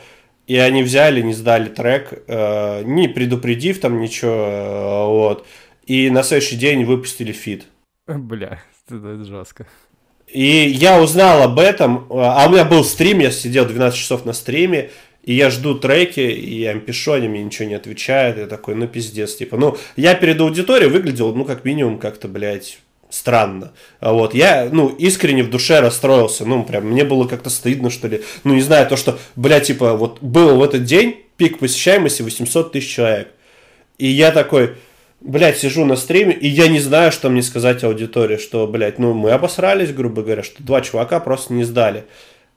И 0.48 0.58
они 0.58 0.82
взяли, 0.82 1.22
не 1.22 1.34
сдали 1.34 1.68
трек, 1.68 2.24
э, 2.28 2.84
не 2.84 3.10
предупредив 3.10 3.80
там 3.80 4.00
ничего, 4.00 4.32
э, 4.32 5.06
вот. 5.06 5.46
И 5.86 6.10
на 6.10 6.24
следующий 6.24 6.56
день 6.56 6.86
выпустили 6.86 7.34
фит. 7.34 7.66
Бля, 8.08 8.64
это 8.90 9.24
жестко. 9.24 9.68
И 10.28 10.42
я 10.42 11.02
узнал 11.02 11.44
об 11.44 11.60
этом, 11.60 12.08
а 12.10 12.46
у 12.48 12.52
меня 12.52 12.66
был 12.66 12.84
стрим, 12.84 13.20
я 13.20 13.32
сидел 13.32 13.66
12 13.66 13.98
часов 13.98 14.26
на 14.26 14.34
стриме, 14.34 14.90
и 15.24 15.34
я 15.34 15.50
жду 15.50 15.76
треки, 15.76 16.22
и 16.22 16.60
я 16.60 16.72
им 16.72 16.82
пишу, 16.82 17.14
они 17.14 17.28
мне 17.28 17.44
ничего 17.44 17.68
не 17.68 17.76
отвечают, 17.76 18.38
я 18.38 18.48
такой, 18.48 18.76
ну 18.76 18.88
пиздец, 18.88 19.36
типа, 19.36 19.58
ну, 19.58 19.78
я 19.98 20.16
перед 20.16 20.40
аудиторией 20.40 20.90
выглядел, 20.90 21.34
ну, 21.34 21.44
как 21.44 21.66
минимум, 21.66 21.98
как-то, 22.00 22.28
блядь, 22.28 22.80
странно. 23.10 23.72
А 24.00 24.14
вот 24.14 24.34
я, 24.34 24.70
ну, 24.72 24.90
искренне 24.90 25.44
в 25.44 25.50
душе 25.50 25.80
расстроился, 25.80 26.46
ну, 26.46 26.64
прям, 26.64 26.86
мне 26.86 27.04
было 27.04 27.28
как-то 27.28 27.50
стыдно, 27.50 27.90
что 27.90 28.08
ли, 28.08 28.22
ну, 28.44 28.54
не 28.54 28.62
знаю, 28.62 28.88
то, 28.88 28.98
что, 28.98 29.18
бля, 29.36 29.60
типа, 29.60 29.94
вот 29.94 30.22
был 30.22 30.58
в 30.58 30.64
этот 30.64 30.84
день 30.84 31.24
пик 31.38 31.60
посещаемости 31.60 32.22
800 32.22 32.72
тысяч 32.72 32.94
человек, 32.94 33.30
и 33.98 34.08
я 34.08 34.32
такой, 34.32 34.76
блядь, 35.22 35.58
сижу 35.58 35.86
на 35.86 35.96
стриме, 35.96 36.34
и 36.34 36.48
я 36.48 36.68
не 36.68 36.80
знаю, 36.80 37.12
что 37.12 37.30
мне 37.30 37.42
сказать 37.42 37.84
аудитории, 37.84 38.38
что, 38.38 38.68
блядь, 38.68 39.00
ну, 39.00 39.14
мы 39.14 39.32
обосрались, 39.32 39.94
грубо 39.94 40.22
говоря, 40.22 40.44
что 40.44 40.62
два 40.64 40.82
чувака 40.82 41.20
просто 41.20 41.54
не 41.54 41.64
сдали. 41.64 42.06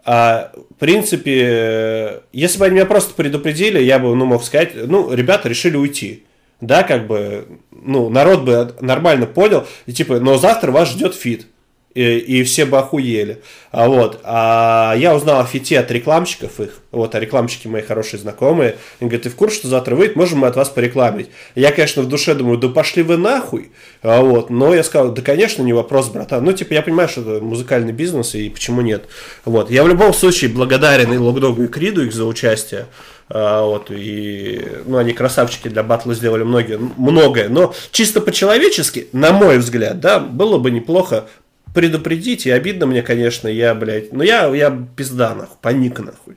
А, 0.02 0.52
в 0.54 0.74
принципе, 0.76 2.22
если 2.32 2.58
бы 2.58 2.64
они 2.64 2.76
меня 2.76 2.86
просто 2.86 3.14
предупредили, 3.14 3.80
я 3.80 3.98
бы, 3.98 4.14
ну, 4.16 4.24
мог 4.24 4.42
сказать, 4.42 4.72
ну, 4.74 5.12
ребята 5.12 5.48
решили 5.48 5.76
уйти 5.76 6.24
да, 6.60 6.82
как 6.82 7.06
бы, 7.06 7.46
ну, 7.70 8.08
народ 8.08 8.44
бы 8.44 8.74
нормально 8.80 9.26
понял, 9.26 9.66
и 9.86 9.92
типа, 9.92 10.20
но 10.20 10.38
завтра 10.38 10.70
вас 10.70 10.90
ждет 10.90 11.14
фит 11.14 11.46
и, 11.94 12.18
и 12.18 12.42
все 12.44 12.66
бы 12.66 12.78
охуели. 12.78 13.42
А 13.72 13.88
вот, 13.88 14.20
а 14.22 14.94
я 14.96 15.14
узнал 15.14 15.40
о 15.40 15.44
фите 15.44 15.78
от 15.78 15.90
рекламщиков 15.90 16.60
их, 16.60 16.80
вот, 16.92 17.14
а 17.14 17.20
рекламщики 17.20 17.66
мои 17.66 17.82
хорошие 17.82 18.20
знакомые, 18.20 18.76
они 19.00 19.08
говорят, 19.08 19.24
ты 19.24 19.30
в 19.30 19.36
курсе, 19.36 19.56
что 19.56 19.68
завтра 19.68 19.96
выйдет, 19.96 20.16
можем 20.16 20.40
мы 20.40 20.48
от 20.48 20.56
вас 20.56 20.68
порекламить. 20.68 21.30
Я, 21.54 21.72
конечно, 21.72 22.02
в 22.02 22.08
душе 22.08 22.34
думаю, 22.34 22.58
да 22.58 22.68
пошли 22.68 23.02
вы 23.02 23.16
нахуй, 23.16 23.72
а 24.02 24.20
вот, 24.22 24.50
но 24.50 24.74
я 24.74 24.84
сказал, 24.84 25.12
да, 25.12 25.22
конечно, 25.22 25.62
не 25.62 25.72
вопрос, 25.72 26.08
братан, 26.08 26.44
ну, 26.44 26.52
типа, 26.52 26.74
я 26.74 26.82
понимаю, 26.82 27.08
что 27.08 27.20
это 27.22 27.44
музыкальный 27.44 27.92
бизнес, 27.92 28.34
и 28.34 28.48
почему 28.48 28.80
нет, 28.82 29.06
вот, 29.44 29.70
я 29.70 29.82
в 29.82 29.88
любом 29.88 30.12
случае 30.14 30.50
благодарен 30.50 31.12
и 31.12 31.18
Loc-Dog 31.18 31.54
у, 31.54 31.64
и 31.64 31.68
Криду 31.68 32.04
их 32.04 32.12
за 32.12 32.24
участие, 32.24 32.86
вот, 33.32 33.90
и, 33.90 34.60
ну, 34.86 34.98
они 34.98 35.12
красавчики 35.12 35.68
для 35.68 35.82
батла 35.82 36.14
сделали 36.14 36.42
многие, 36.42 36.78
многое, 36.78 37.48
но 37.48 37.72
чисто 37.92 38.20
по-человечески, 38.20 39.08
на 39.12 39.32
мой 39.32 39.58
взгляд, 39.58 40.00
да, 40.00 40.18
было 40.18 40.58
бы 40.58 40.70
неплохо 40.72 41.28
предупредить, 41.72 42.46
и 42.46 42.50
обидно 42.50 42.86
мне, 42.86 43.02
конечно, 43.02 43.46
я, 43.46 43.74
блядь, 43.74 44.12
ну 44.12 44.22
я, 44.22 44.46
я 44.54 44.76
пизда, 44.96 45.34
нахуй, 45.34 45.56
паник, 45.62 46.00
нахуй. 46.00 46.36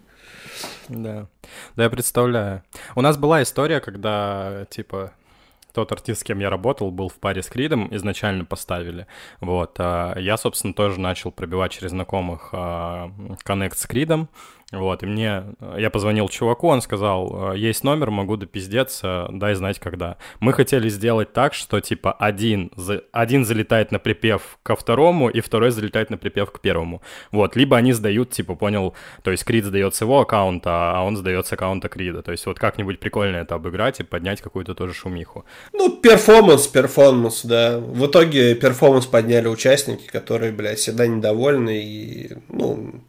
Да, 0.87 1.27
да, 1.75 1.83
я 1.83 1.89
представляю. 1.89 2.63
У 2.95 3.01
нас 3.01 3.17
была 3.17 3.41
история, 3.41 3.79
когда, 3.79 4.67
типа, 4.69 5.13
тот 5.73 5.91
артист, 5.91 6.21
с 6.21 6.23
кем 6.23 6.39
я 6.39 6.49
работал, 6.49 6.91
был 6.91 7.09
в 7.09 7.15
паре 7.15 7.41
с 7.41 7.47
Кридом, 7.47 7.93
изначально 7.95 8.45
поставили. 8.45 9.07
Вот. 9.41 9.75
А 9.79 10.17
я, 10.19 10.37
собственно, 10.37 10.73
тоже 10.73 10.99
начал 10.99 11.31
пробивать 11.31 11.71
через 11.71 11.89
знакомых 11.91 12.49
а, 12.51 13.11
коннект 13.43 13.77
с 13.77 13.87
Кридом. 13.87 14.29
Вот, 14.73 15.03
и 15.03 15.05
мне, 15.05 15.43
я 15.77 15.91
позвонил 15.91 16.27
чуваку, 16.29 16.67
он 16.67 16.81
сказал, 16.81 17.53
«Э, 17.53 17.57
есть 17.57 17.83
номер, 17.83 18.09
могу 18.09 18.37
допиздеться, 18.37 19.27
дай 19.31 19.53
знать 19.53 19.77
когда. 19.77 20.17
Мы 20.39 20.51
хотели 20.51 20.89
сделать 20.89 21.31
так, 21.31 21.53
что 21.53 21.79
типа 21.79 22.11
один, 22.11 22.71
один 23.11 23.45
залетает 23.45 23.91
на 23.91 23.99
припев 23.99 24.57
ко 24.63 24.75
второму, 24.75 25.29
и 25.29 25.41
второй 25.41 25.69
залетает 25.69 26.09
на 26.09 26.17
припев 26.17 26.51
к 26.51 26.59
первому. 26.59 27.03
Вот, 27.31 27.55
либо 27.55 27.77
они 27.77 27.93
сдают, 27.93 28.31
типа, 28.31 28.55
понял, 28.55 28.95
то 29.21 29.29
есть 29.29 29.43
Крид 29.43 29.65
сдает 29.65 29.93
с 29.93 30.01
его 30.01 30.21
аккаунта, 30.21 30.97
а 30.97 31.03
он 31.03 31.17
сдает 31.17 31.45
с 31.45 31.53
аккаунта 31.53 31.87
Крида. 31.87 32.23
То 32.23 32.31
есть 32.31 32.45
вот 32.47 32.57
как-нибудь 32.57 32.99
прикольно 32.99 33.37
это 33.37 33.55
обыграть 33.55 33.99
и 33.99 34.03
поднять 34.03 34.41
какую-то 34.41 34.73
тоже 34.73 34.93
шумиху. 34.93 35.45
Ну, 35.71 35.89
перформанс, 35.97 36.65
перформанс, 36.65 37.45
да. 37.45 37.77
В 37.77 38.07
итоге 38.07 38.55
перформанс 38.55 39.05
подняли 39.05 39.47
участники, 39.47 40.07
которые, 40.07 40.51
блядь, 40.51 40.79
всегда 40.79 41.05
недовольны 41.05 41.83
и, 41.83 42.37
ну, 42.49 43.02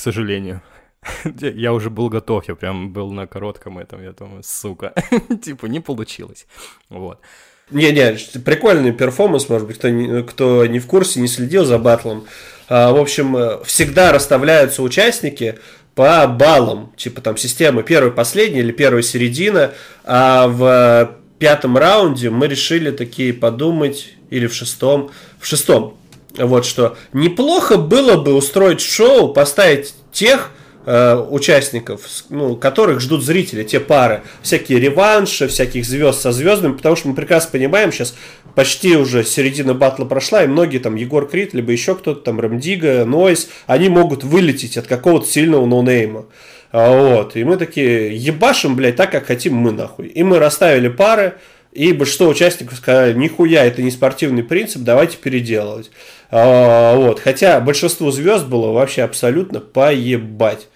сожалению. 0.00 0.62
Я 1.40 1.72
уже 1.72 1.90
был 1.90 2.08
готов, 2.08 2.46
я 2.48 2.54
прям 2.54 2.92
был 2.92 3.10
на 3.10 3.26
коротком 3.26 3.78
этом, 3.78 4.02
я 4.02 4.12
думаю, 4.12 4.42
сука, 4.42 4.92
типа 5.42 5.66
не 5.66 5.80
получилось, 5.80 6.46
вот. 6.90 7.20
Не-не, 7.70 8.18
прикольный 8.40 8.92
перформанс, 8.92 9.48
может 9.48 9.66
быть, 9.66 9.78
кто 9.78 9.88
не, 9.88 10.22
кто 10.24 10.66
не 10.66 10.78
в 10.78 10.86
курсе, 10.86 11.20
не 11.20 11.28
следил 11.28 11.64
за 11.64 11.78
батлом. 11.78 12.26
А, 12.68 12.92
в 12.92 12.96
общем, 12.96 13.36
э, 13.36 13.64
всегда 13.64 14.12
расставляются 14.12 14.82
участники 14.82 15.58
по 15.94 16.26
баллам, 16.26 16.92
типа 16.96 17.20
там 17.20 17.36
системы 17.36 17.82
первый, 17.82 18.12
последний 18.12 18.60
или 18.60 18.72
первая 18.72 19.02
середина, 19.02 19.72
а 20.04 20.48
в 20.48 21.16
пятом 21.38 21.78
раунде 21.78 22.28
мы 22.28 22.48
решили 22.48 22.90
такие 22.90 23.32
подумать, 23.32 24.14
или 24.30 24.46
в 24.46 24.54
шестом, 24.54 25.10
в 25.38 25.46
шестом, 25.46 25.96
вот 26.38 26.64
что 26.64 26.96
неплохо 27.12 27.76
было 27.76 28.16
бы 28.16 28.34
устроить 28.34 28.80
шоу, 28.80 29.32
поставить 29.32 29.94
тех 30.12 30.50
э, 30.86 31.16
участников, 31.16 32.02
ну, 32.28 32.56
которых 32.56 33.00
ждут 33.00 33.22
зрители, 33.22 33.64
те 33.64 33.80
пары, 33.80 34.22
всякие 34.42 34.80
реванши, 34.80 35.48
всяких 35.48 35.84
звезд 35.84 36.20
со 36.20 36.32
звездами, 36.32 36.74
потому 36.74 36.96
что 36.96 37.08
мы 37.08 37.14
прекрасно 37.14 37.50
понимаем, 37.52 37.92
сейчас 37.92 38.14
почти 38.54 38.96
уже 38.96 39.24
середина 39.24 39.74
батла 39.74 40.04
прошла, 40.04 40.44
и 40.44 40.48
многие 40.48 40.78
там, 40.78 40.96
Егор 40.96 41.28
Крид, 41.28 41.54
либо 41.54 41.72
еще 41.72 41.94
кто-то 41.94 42.20
там, 42.20 42.40
Рамдига, 42.40 43.04
Нойс, 43.04 43.48
они 43.66 43.88
могут 43.88 44.24
вылететь 44.24 44.76
от 44.76 44.86
какого-то 44.86 45.26
сильного 45.26 45.66
ноунейма. 45.66 46.26
А, 46.72 46.90
вот, 46.90 47.36
и 47.36 47.42
мы 47.42 47.56
такие 47.56 48.16
ебашим, 48.16 48.76
блядь, 48.76 48.96
так, 48.96 49.10
как 49.10 49.26
хотим 49.26 49.54
мы, 49.54 49.72
нахуй. 49.72 50.06
И 50.06 50.22
мы 50.22 50.38
расставили 50.38 50.88
пары, 50.88 51.34
и 51.72 51.92
большинство 51.92 52.28
участников 52.28 52.78
сказали, 52.78 53.16
нихуя, 53.16 53.64
это 53.64 53.82
не 53.82 53.90
спортивный 53.90 54.42
принцип, 54.42 54.82
давайте 54.82 55.16
переделывать. 55.18 55.90
А, 56.30 56.96
вот. 56.96 57.20
Хотя 57.20 57.60
большинство 57.60 58.10
звезд 58.10 58.46
было 58.46 58.72
вообще 58.72 59.02
абсолютно 59.02 59.60
поебать. 59.60 60.68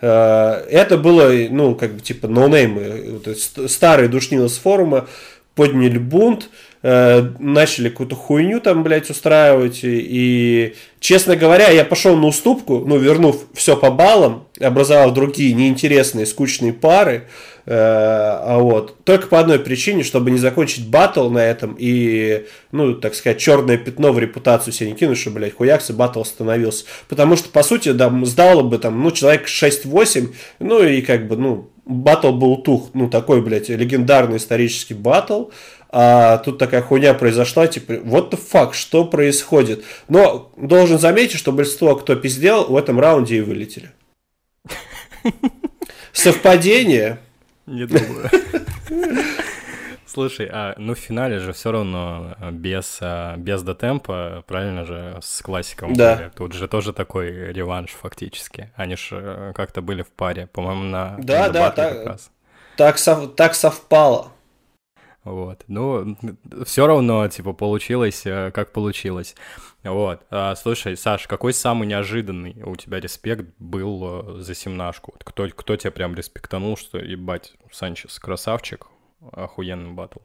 А, 0.00 0.64
это 0.68 0.98
было, 0.98 1.30
ну, 1.50 1.74
как 1.74 1.94
бы, 1.94 2.00
типа, 2.00 2.26
ноунеймы, 2.26 3.20
старые 3.68 4.08
душнилы 4.08 4.48
с 4.48 4.58
форума, 4.58 5.08
подняли 5.54 5.98
бунт, 5.98 6.48
э, 6.82 7.22
начали 7.38 7.88
какую-то 7.88 8.16
хуйню 8.16 8.60
там, 8.60 8.82
блядь, 8.82 9.10
устраивать. 9.10 9.80
И, 9.82 10.74
честно 11.00 11.36
говоря, 11.36 11.68
я 11.68 11.84
пошел 11.84 12.16
на 12.16 12.26
уступку, 12.26 12.84
ну, 12.86 12.98
вернув 12.98 13.46
все 13.54 13.76
по 13.76 13.90
баллам, 13.90 14.46
образовав 14.60 15.14
другие 15.14 15.52
неинтересные, 15.52 16.26
скучные 16.26 16.72
пары. 16.72 17.26
Э, 17.66 17.72
а 17.72 18.58
вот, 18.58 19.04
только 19.04 19.26
по 19.26 19.38
одной 19.38 19.58
причине, 19.58 20.02
чтобы 20.02 20.30
не 20.30 20.38
закончить 20.38 20.88
батл 20.88 21.28
на 21.28 21.44
этом 21.44 21.76
и, 21.78 22.46
ну, 22.72 22.94
так 22.94 23.14
сказать, 23.14 23.38
черное 23.38 23.76
пятно 23.76 24.12
в 24.12 24.18
репутацию 24.18 24.72
себе 24.72 24.90
не 24.90 24.96
кинуть, 24.96 25.18
что, 25.18 25.30
блядь, 25.30 25.54
хуякс 25.54 25.90
и 25.90 25.92
батл 25.92 26.22
остановился. 26.22 26.86
Потому 27.08 27.36
что, 27.36 27.48
по 27.50 27.62
сути, 27.62 27.92
да, 27.92 28.12
сдало 28.24 28.62
бы 28.62 28.78
там, 28.78 29.00
ну, 29.02 29.10
человек 29.10 29.46
6-8, 29.46 30.28
ну, 30.58 30.82
и 30.82 31.02
как 31.02 31.28
бы, 31.28 31.36
ну, 31.36 31.70
батл 31.84 32.32
был 32.32 32.56
тух, 32.56 32.90
ну, 32.94 33.08
такой, 33.08 33.42
блядь, 33.42 33.68
легендарный 33.68 34.38
исторический 34.38 34.94
батл, 34.94 35.46
а 35.92 36.38
тут 36.38 36.58
такая 36.58 36.82
хуйня 36.82 37.14
произошла, 37.14 37.66
типа, 37.66 37.92
what 37.92 38.30
the 38.30 38.40
fuck, 38.40 38.74
что 38.74 39.04
происходит? 39.04 39.84
Но 40.08 40.52
должен 40.56 40.98
заметить, 40.98 41.38
что 41.38 41.50
большинство, 41.50 41.96
кто 41.96 42.14
пиздел, 42.14 42.66
в 42.66 42.76
этом 42.76 43.00
раунде 43.00 43.38
и 43.38 43.40
вылетели. 43.40 43.90
Совпадение? 46.12 47.18
Не 47.66 47.86
думаю. 47.86 48.30
Слушай, 50.06 50.48
а 50.50 50.74
ну 50.76 50.94
в 50.94 50.98
финале 50.98 51.38
же 51.38 51.52
все 51.52 51.70
равно 51.70 52.34
а, 52.40 52.50
без, 52.50 52.98
а, 53.00 53.36
без 53.36 53.62
дотемпа, 53.62 54.42
правильно 54.46 54.84
же, 54.84 55.18
с 55.22 55.40
классиком 55.40 55.94
да. 55.94 56.16
были. 56.16 56.30
Тут 56.34 56.52
же 56.52 56.66
тоже 56.66 56.92
такой 56.92 57.52
реванш 57.52 57.90
фактически. 57.90 58.72
Они 58.74 58.96
же 58.96 59.20
э, 59.22 59.52
как-то 59.54 59.82
были 59.82 60.02
в 60.02 60.10
паре, 60.10 60.48
по-моему, 60.48 60.82
на 60.82 61.14
Да, 61.18 61.48
да, 61.48 61.70
так, 61.70 62.18
так, 62.76 62.98
сов, 62.98 63.36
так 63.36 63.54
совпало. 63.54 64.32
Вот. 65.24 65.64
Ну, 65.68 66.16
все 66.64 66.86
равно, 66.86 67.28
типа, 67.28 67.52
получилось, 67.52 68.22
э, 68.24 68.50
как 68.52 68.72
получилось. 68.72 69.34
Вот. 69.84 70.22
А, 70.30 70.54
слушай, 70.54 70.96
Саш, 70.96 71.26
какой 71.26 71.52
самый 71.52 71.86
неожиданный 71.86 72.56
у 72.64 72.74
тебя 72.76 73.00
респект 73.00 73.44
был 73.58 74.38
э, 74.38 74.42
за 74.42 74.54
семнашку? 74.54 75.14
Кто, 75.22 75.48
кто 75.48 75.76
тебя 75.76 75.90
прям 75.90 76.14
респектанул, 76.14 76.76
что, 76.76 76.98
ебать, 76.98 77.52
Санчес 77.70 78.18
красавчик, 78.18 78.86
охуенный 79.32 79.92
батл? 79.92 80.20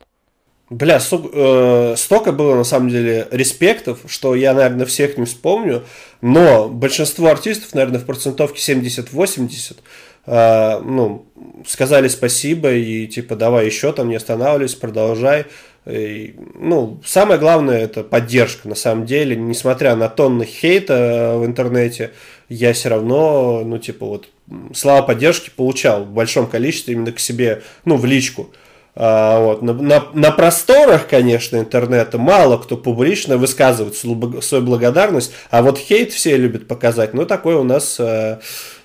Бля, 0.69 0.99
су- 0.99 1.29
э, 1.31 1.95
столько 1.95 2.31
было 2.31 2.55
на 2.55 2.63
самом 2.63 2.89
деле 2.89 3.27
респектов, 3.31 3.99
что 4.07 4.33
я, 4.33 4.53
наверное, 4.53 4.87
всех 4.87 5.17
не 5.17 5.25
вспомню, 5.25 5.83
но 6.21 6.69
большинство 6.69 7.27
артистов, 7.27 7.75
наверное, 7.75 7.99
в 7.99 8.05
процентовке 8.05 8.59
70-80 8.73 9.77
э, 10.25 10.79
ну, 10.79 11.25
сказали 11.65 12.07
спасибо 12.07 12.71
и 12.71 13.07
типа 13.07 13.35
давай 13.35 13.65
еще 13.65 13.91
там 13.91 14.09
не 14.09 14.15
останавливайся, 14.15 14.77
продолжай. 14.79 15.45
И, 15.85 16.35
ну, 16.55 16.99
самое 17.05 17.39
главное 17.39 17.79
это 17.79 18.03
поддержка, 18.03 18.67
на 18.67 18.75
самом 18.75 19.05
деле, 19.05 19.35
несмотря 19.35 19.95
на 19.95 20.09
тонны 20.09 20.43
хейта 20.45 21.35
в 21.37 21.45
интернете, 21.45 22.11
я 22.49 22.73
все 22.73 22.89
равно, 22.89 23.61
ну, 23.63 23.77
типа, 23.77 24.05
вот, 24.05 24.29
слова 24.73 25.03
поддержки 25.03 25.51
получал 25.55 26.03
в 26.03 26.11
большом 26.11 26.47
количестве 26.47 26.95
именно 26.95 27.11
к 27.11 27.19
себе, 27.19 27.61
ну, 27.85 27.97
в 27.97 28.05
личку. 28.05 28.49
А, 28.95 29.39
вот. 29.39 29.61
на, 29.61 29.73
на, 29.73 30.07
на 30.13 30.31
просторах, 30.31 31.07
конечно, 31.07 31.57
интернета 31.57 32.17
мало 32.17 32.57
кто 32.57 32.77
публично 32.77 33.37
высказывает 33.37 33.95
свою 33.95 34.63
благодарность, 34.63 35.33
а 35.51 35.61
вот 35.61 35.77
хейт 35.77 36.13
все 36.13 36.37
любят 36.37 36.67
показать. 36.67 37.13
Ну, 37.13 37.25
такой 37.25 37.55
у 37.55 37.63
нас, 37.63 37.99
э, 37.99 38.39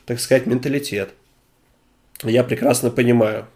так 0.07 0.21
сказать, 0.21 0.47
менталитет. 0.47 1.11
Я 2.23 2.45
прекрасно 2.45 2.91
понимаю. 2.91 3.47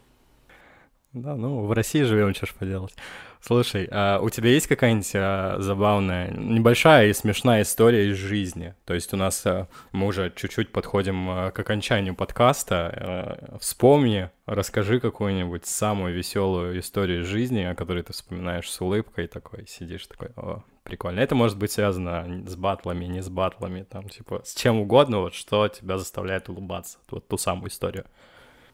Да, 1.13 1.37
ну, 1.37 1.65
в 1.67 1.73
России 1.73 2.03
живем, 2.03 2.35
что 2.35 2.47
ж 2.47 2.55
поделать. 2.55 2.95
Слушай, 3.41 3.87
а 3.93 4.21
у 4.21 4.31
тебя 4.31 4.49
есть 4.49 4.67
какая-нибудь 4.67 5.13
а, 5.15 5.57
забавная, 5.59 6.31
небольшая 6.31 7.09
и 7.09 7.13
смешная 7.13 7.63
история 7.63 8.09
из 8.09 8.17
жизни? 8.17 8.75
То 8.87 8.95
есть 8.95 9.13
у 9.13 9.19
нас 9.19 9.45
а, 9.45 9.69
мы 9.93 10.07
уже 10.07 10.33
чуть-чуть 10.35 10.73
подходим 10.73 11.29
а, 11.29 11.51
к 11.51 11.59
окончанию 11.59 12.17
подкаста. 12.17 12.91
А, 12.97 13.59
вспомни, 13.61 14.31
расскажи 14.47 14.99
какую-нибудь 14.99 15.67
самую 15.67 16.15
веселую 16.15 16.81
историю 16.81 17.21
из 17.21 17.27
жизни, 17.27 17.61
о 17.61 17.75
которой 17.75 18.03
ты 18.03 18.13
вспоминаешь 18.15 18.71
с 18.71 18.81
улыбкой, 18.81 19.29
такой 19.29 19.67
сидишь 19.69 20.07
такой, 20.07 20.31
о, 20.37 20.65
прикольно. 20.83 21.21
Это 21.21 21.35
может 21.35 21.59
быть 21.59 21.71
связано 21.71 22.45
с 22.47 22.57
батлами, 22.57 23.05
не 23.05 23.23
с 23.23 23.29
батлами, 23.29 23.83
там 23.83 24.09
типа 24.09 24.41
с 24.45 24.55
чем 24.55 24.81
угодно, 24.81 25.21
вот 25.21 25.35
что 25.35 25.69
тебя 25.69 25.99
заставляет 25.99 26.49
улыбаться, 26.49 26.99
вот 27.11 27.29
ту 27.29 27.37
самую 27.37 27.69
историю. 27.69 28.07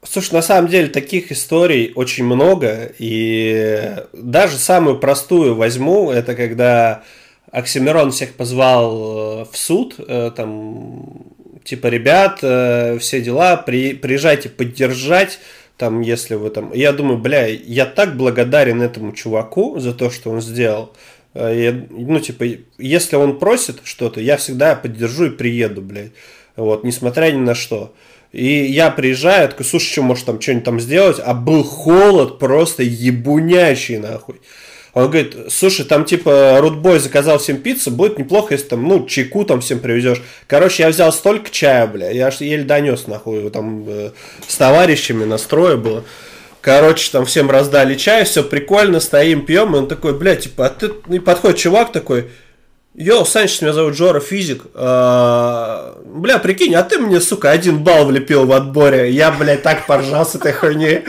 Слушай, 0.03 0.33
на 0.33 0.41
самом 0.41 0.69
деле 0.69 0.87
таких 0.87 1.31
историй 1.31 1.91
очень 1.93 2.23
много, 2.23 2.91
и 2.97 3.97
даже 4.13 4.57
самую 4.57 4.97
простую 4.99 5.55
возьму, 5.55 6.09
это 6.09 6.33
когда 6.33 7.03
Оксимирон 7.51 8.11
всех 8.11 8.33
позвал 8.33 9.41
э, 9.41 9.45
в 9.51 9.55
суд, 9.55 9.95
э, 9.99 10.31
там, 10.35 11.23
типа, 11.63 11.87
ребят, 11.87 12.39
э, 12.41 12.97
все 12.99 13.21
дела, 13.21 13.57
при, 13.57 13.93
приезжайте 13.93 14.49
поддержать, 14.49 15.39
там, 15.77 16.01
если 16.01 16.35
вы 16.35 16.49
там... 16.49 16.73
Я 16.73 16.93
думаю, 16.93 17.19
бля, 17.19 17.45
я 17.45 17.85
так 17.85 18.17
благодарен 18.17 18.81
этому 18.81 19.11
чуваку 19.11 19.79
за 19.79 19.93
то, 19.93 20.09
что 20.09 20.31
он 20.31 20.41
сделал. 20.41 20.93
Я, 21.33 21.73
ну, 21.89 22.19
типа, 22.19 22.45
если 22.77 23.15
он 23.15 23.39
просит 23.39 23.79
что-то, 23.83 24.19
я 24.19 24.37
всегда 24.37 24.75
поддержу 24.75 25.25
и 25.25 25.29
приеду, 25.29 25.81
блядь. 25.81 26.11
Вот, 26.55 26.83
несмотря 26.83 27.31
ни 27.31 27.39
на 27.39 27.55
что. 27.55 27.93
И 28.31 28.65
я 28.65 28.91
приезжаю, 28.91 29.49
такой, 29.49 29.65
слушай, 29.65 29.91
что 29.91 30.01
может 30.03 30.25
там 30.25 30.39
что-нибудь 30.39 30.63
там 30.63 30.79
сделать? 30.79 31.17
А 31.23 31.33
был 31.33 31.63
холод 31.63 32.39
просто 32.39 32.81
ебунящий, 32.83 33.97
нахуй. 33.97 34.39
Он 34.93 35.05
говорит, 35.05 35.35
слушай, 35.49 35.85
там 35.85 36.03
типа 36.03 36.57
Рудбой 36.59 36.99
заказал 36.99 37.39
всем 37.39 37.57
пиццу, 37.57 37.91
будет 37.91 38.19
неплохо, 38.19 38.53
если 38.53 38.67
там, 38.67 38.85
ну, 38.85 39.05
чайку 39.05 39.45
там 39.45 39.61
всем 39.61 39.79
привезешь. 39.79 40.21
Короче, 40.47 40.83
я 40.83 40.89
взял 40.89 41.13
столько 41.13 41.49
чая, 41.49 41.87
бля, 41.87 42.09
я 42.09 42.27
аж 42.27 42.41
еле 42.41 42.63
донес, 42.63 43.07
нахуй, 43.07 43.49
там 43.51 43.85
э, 43.87 44.11
с 44.45 44.55
товарищами 44.57 45.23
настрое 45.23 45.77
было. 45.77 46.03
Короче, 46.59 47.09
там 47.11 47.25
всем 47.25 47.49
раздали 47.49 47.95
чай, 47.95 48.25
все 48.25 48.43
прикольно, 48.43 48.99
стоим, 48.99 49.45
пьем, 49.45 49.75
и 49.75 49.79
он 49.79 49.87
такой, 49.87 50.17
бля, 50.17 50.35
типа, 50.35 50.67
а 50.67 50.69
ты, 50.69 50.91
и 51.09 51.19
подходит 51.19 51.57
чувак 51.57 51.93
такой, 51.93 52.27
Йоу, 53.01 53.25
Санчес, 53.25 53.63
меня 53.63 53.73
зовут 53.73 53.95
Жора, 53.95 54.19
физик. 54.19 54.61
А, 54.75 55.97
бля, 56.05 56.37
прикинь, 56.37 56.75
а 56.75 56.83
ты 56.83 56.99
мне, 56.99 57.19
сука, 57.19 57.49
один 57.49 57.79
балл 57.79 58.05
влепил 58.05 58.45
в 58.45 58.51
отборе. 58.51 59.09
Я, 59.09 59.31
блядь, 59.31 59.63
так 59.63 59.87
поржал 59.87 60.23
с 60.23 60.35
этой 60.35 60.53
хуйни. 60.53 61.01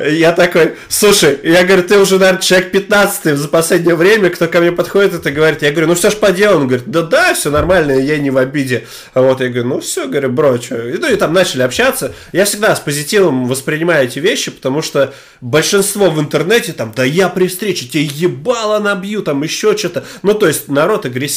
Я 0.00 0.32
такой, 0.32 0.74
слушай, 0.88 1.38
я 1.44 1.62
говорю, 1.64 1.84
ты 1.84 1.98
уже, 1.98 2.18
наверное, 2.18 2.40
человек 2.40 2.72
15 2.72 3.36
за 3.36 3.48
последнее 3.48 3.94
время, 3.94 4.30
кто 4.30 4.48
ко 4.48 4.60
мне 4.60 4.72
подходит 4.72 5.14
это 5.14 5.30
говорит. 5.30 5.62
Я 5.62 5.70
говорю, 5.70 5.88
ну 5.88 5.94
все 5.94 6.10
ж 6.10 6.14
по 6.14 6.32
делу. 6.32 6.60
Он 6.60 6.66
говорит, 6.66 6.86
да 6.88 7.02
да, 7.02 7.34
все 7.34 7.50
нормально, 7.50 7.92
я 7.92 8.18
не 8.18 8.30
в 8.30 8.38
обиде. 8.38 8.86
А 9.12 9.20
вот 9.20 9.40
я 9.40 9.50
говорю, 9.50 9.68
ну 9.68 9.80
все, 9.80 10.08
говорю, 10.08 10.30
бро, 10.30 10.58
что. 10.58 10.76
Ну 10.76 11.12
и 11.12 11.16
там 11.16 11.32
начали 11.32 11.62
общаться. 11.62 12.12
Я 12.32 12.46
всегда 12.46 12.74
с 12.74 12.80
позитивом 12.80 13.46
воспринимаю 13.46 14.06
эти 14.06 14.18
вещи, 14.18 14.50
потому 14.50 14.82
что 14.82 15.12
большинство 15.40 16.10
в 16.10 16.18
интернете 16.18 16.72
там, 16.72 16.92
да 16.96 17.04
я 17.04 17.28
при 17.28 17.46
встрече 17.46 17.86
тебе 17.86 18.04
ебало 18.04 18.80
набью, 18.80 19.22
там 19.22 19.42
еще 19.42 19.76
что-то. 19.76 20.04
Ну 20.22 20.34
то 20.34 20.48
есть 20.48 20.68
народ 20.68 21.04
агрессивный. 21.04 21.33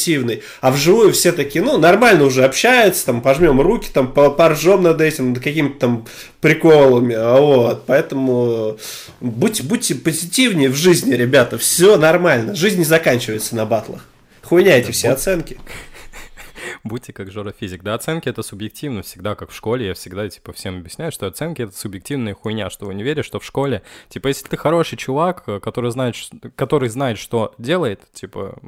А 0.60 0.70
вживую 0.70 1.12
все 1.12 1.32
такие, 1.32 1.64
ну 1.64 1.78
нормально 1.78 2.24
уже 2.24 2.44
общаются, 2.44 3.06
там 3.06 3.20
пожмем 3.20 3.60
руки, 3.60 3.88
там 3.92 4.12
поржем 4.12 4.82
над 4.82 5.00
этим, 5.00 5.32
над 5.32 5.42
какими-то 5.42 5.78
там 5.78 6.06
приколами. 6.40 7.14
А 7.14 7.40
вот, 7.40 7.84
поэтому 7.86 8.78
будьте, 9.20 9.62
будьте 9.62 9.94
позитивнее 9.94 10.68
в 10.68 10.74
жизни, 10.74 11.14
ребята, 11.14 11.58
все 11.58 11.96
нормально. 11.96 12.54
Жизнь 12.54 12.78
не 12.78 12.84
заканчивается 12.84 13.56
на 13.56 13.66
батлах. 13.66 14.04
Хуйня 14.42 14.78
эти 14.78 14.92
все 14.92 15.10
оценки. 15.10 15.58
Будьте 16.84 17.12
как 17.12 17.30
Жора 17.30 17.52
Физик. 17.52 17.82
Да, 17.82 17.94
оценки 17.94 18.28
это 18.28 18.42
субъективно, 18.42 19.02
всегда 19.02 19.34
как 19.34 19.50
в 19.50 19.54
школе. 19.54 19.88
Я 19.88 19.94
всегда, 19.94 20.28
типа, 20.28 20.52
всем 20.52 20.78
объясняю, 20.78 21.12
что 21.12 21.26
оценки 21.26 21.62
это 21.62 21.76
субъективная 21.76 22.34
хуйня, 22.34 22.70
что 22.70 22.86
вы 22.86 22.94
не 22.94 23.02
верите, 23.02 23.26
что 23.26 23.40
в 23.40 23.44
школе, 23.44 23.82
типа, 24.08 24.28
если 24.28 24.46
ты 24.48 24.56
хороший 24.56 24.96
чувак, 24.96 25.44
который 25.62 25.90
знает, 25.90 26.16
который 26.56 26.88
знает, 26.88 27.18
что 27.18 27.54
делает, 27.58 28.00
типа, 28.12 28.58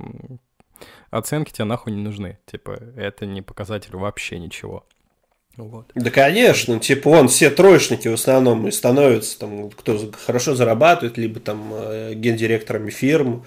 оценки 1.11 1.53
тебе 1.53 1.65
нахуй 1.65 1.93
не 1.93 2.03
нужны. 2.03 2.39
Типа, 2.47 2.79
это 2.97 3.27
не 3.27 3.43
показатель 3.43 3.97
вообще 3.97 4.39
ничего. 4.39 4.85
Вот. 5.57 5.91
Да, 5.95 6.11
конечно, 6.11 6.79
типа 6.79 7.09
он 7.09 7.29
все 7.29 7.51
троечники 7.51 8.09
в 8.09 8.15
основном 8.15 8.69
и 8.69 8.71
становятся 8.71 9.39
там, 9.41 9.71
кто 9.71 9.99
хорошо 10.25 10.55
зарабатывает, 10.55 11.19
либо 11.19 11.41
там 11.41 11.73
э, 11.75 12.15
гендиректорами 12.15 12.89
фирм, 12.91 13.45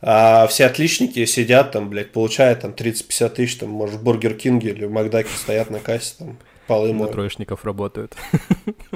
а 0.00 0.46
все 0.48 0.66
отличники 0.66 1.24
сидят 1.26 1.70
там, 1.72 1.90
блядь, 1.90 2.12
получают 2.12 2.60
там 2.60 2.72
30-50 2.72 3.28
тысяч, 3.30 3.56
там, 3.56 3.68
может, 3.70 3.96
в 3.96 4.02
Бургер 4.02 4.34
Кинге 4.34 4.70
или 4.70 4.84
в 4.86 4.90
Макдаке 4.90 5.28
стоят 5.36 5.70
на 5.70 5.80
кассе, 5.80 6.14
там, 6.18 6.38
полы 6.66 6.92
моют. 6.92 7.12
троечников 7.12 7.64
работают. 7.64 8.14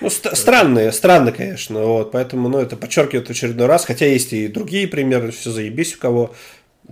Ну, 0.00 0.10
ст- 0.10 0.36
странные, 0.36 0.92
странно, 0.92 1.32
конечно, 1.32 1.80
вот, 1.82 2.12
поэтому, 2.12 2.48
ну, 2.48 2.58
это 2.58 2.76
подчеркивает 2.76 3.26
в 3.28 3.30
очередной 3.30 3.66
раз, 3.66 3.84
хотя 3.84 4.06
есть 4.06 4.32
и 4.32 4.46
другие 4.48 4.86
примеры, 4.86 5.30
все 5.30 5.50
заебись 5.50 5.96
у 5.96 5.98
кого, 5.98 6.34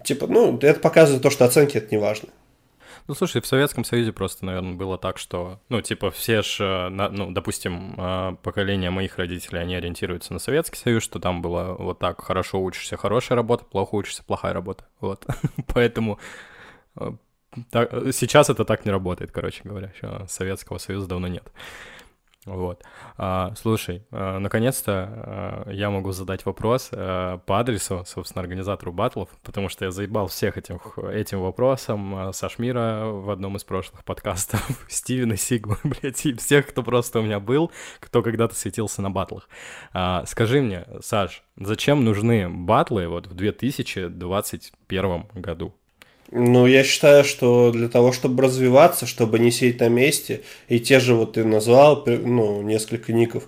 типа, 0.05 0.27
ну, 0.27 0.59
это 0.61 0.81
показывает 0.81 1.23
то, 1.23 1.31
что 1.31 1.45
оценки 1.45 1.77
это 1.77 1.89
не 1.95 2.01
важно. 2.01 2.29
Ну, 3.09 3.15
слушай, 3.15 3.41
в 3.41 3.47
Советском 3.47 3.85
Союзе 3.85 4.13
просто, 4.13 4.45
наверное, 4.45 4.75
было 4.75 4.99
так, 4.99 5.19
что, 5.19 5.61
ну, 5.69 5.81
типа, 5.81 6.11
все 6.11 6.43
же, 6.43 6.65
э, 6.65 6.89
ну, 6.89 7.31
допустим, 7.31 7.95
э, 7.97 8.37
поколение 8.43 8.91
моих 8.91 9.17
родителей, 9.17 9.61
они 9.61 9.77
ориентируются 9.77 10.33
на 10.33 10.41
Советский 10.41 10.79
Союз, 10.79 11.05
что 11.05 11.21
там 11.21 11.41
было 11.41 11.77
вот 11.79 12.01
так, 12.01 12.21
хорошо 12.21 12.61
учишься, 12.61 12.97
хорошая 12.97 13.37
работа, 13.37 13.65
плохо 13.65 13.95
учишься, 13.95 14.25
плохая 14.25 14.53
работа, 14.53 14.87
вот. 15.01 15.25
Поэтому 15.73 16.19
э, 16.97 17.13
так, 17.71 17.93
сейчас 18.13 18.51
это 18.51 18.65
так 18.65 18.85
не 18.85 18.91
работает, 18.91 19.31
короче 19.31 19.61
говоря, 19.63 19.93
Советского 20.27 20.79
Союза 20.79 21.07
давно 21.07 21.29
нет. 21.29 21.45
Вот. 22.47 22.85
А, 23.19 23.53
слушай, 23.57 24.07
а, 24.13 24.39
наконец-то 24.39 24.93
а, 24.93 25.71
я 25.71 25.91
могу 25.91 26.13
задать 26.13 26.47
вопрос 26.47 26.91
а, 26.93 27.39
по 27.39 27.59
адресу, 27.59 28.05
собственно, 28.07 28.41
организатору 28.41 28.93
батлов, 28.93 29.29
потому 29.43 29.69
что 29.69 29.85
я 29.85 29.91
заебал 29.91 30.29
всех 30.29 30.57
этим, 30.57 30.81
этим 31.09 31.41
вопросом. 31.41 32.33
Сашмира 32.33 33.07
в 33.07 33.31
одном 33.31 33.57
из 33.57 33.65
прошлых 33.65 34.05
подкастов, 34.05 34.65
Стивена 34.89 35.37
Сигма, 35.37 35.79
блядь, 35.85 36.25
и 36.25 36.35
всех, 36.35 36.69
кто 36.69 36.85
просто 36.85 37.19
у 37.19 37.23
меня 37.23 37.41
был, 37.41 37.73
кто 37.99 38.23
когда-то 38.23 38.55
светился 38.55 39.03
на 39.03 39.11
батлах. 39.11 39.49
А, 39.93 40.25
скажи 40.27 40.63
мне, 40.63 40.87
Саш, 41.01 41.43
зачем 41.57 42.05
нужны 42.05 42.49
батлы 42.49 43.09
вот 43.09 43.27
в 43.27 43.35
2021 43.35 45.27
году? 45.35 45.75
Ну, 46.33 46.67
я 46.67 46.83
считаю, 46.83 47.25
что 47.25 47.71
для 47.71 47.89
того, 47.89 48.13
чтобы 48.13 48.43
развиваться, 48.43 49.07
чтобы 49.07 49.39
не 49.39 49.51
сидеть 49.51 49.81
на 49.81 49.89
месте, 49.89 50.43
и 50.69 50.81
те 50.81 50.99
же 50.99 51.15
вот 51.15 51.35
ты 51.35 51.45
назвал, 51.45 52.03
ну, 52.07 52.63
несколько 52.63 53.13
ников, 53.13 53.45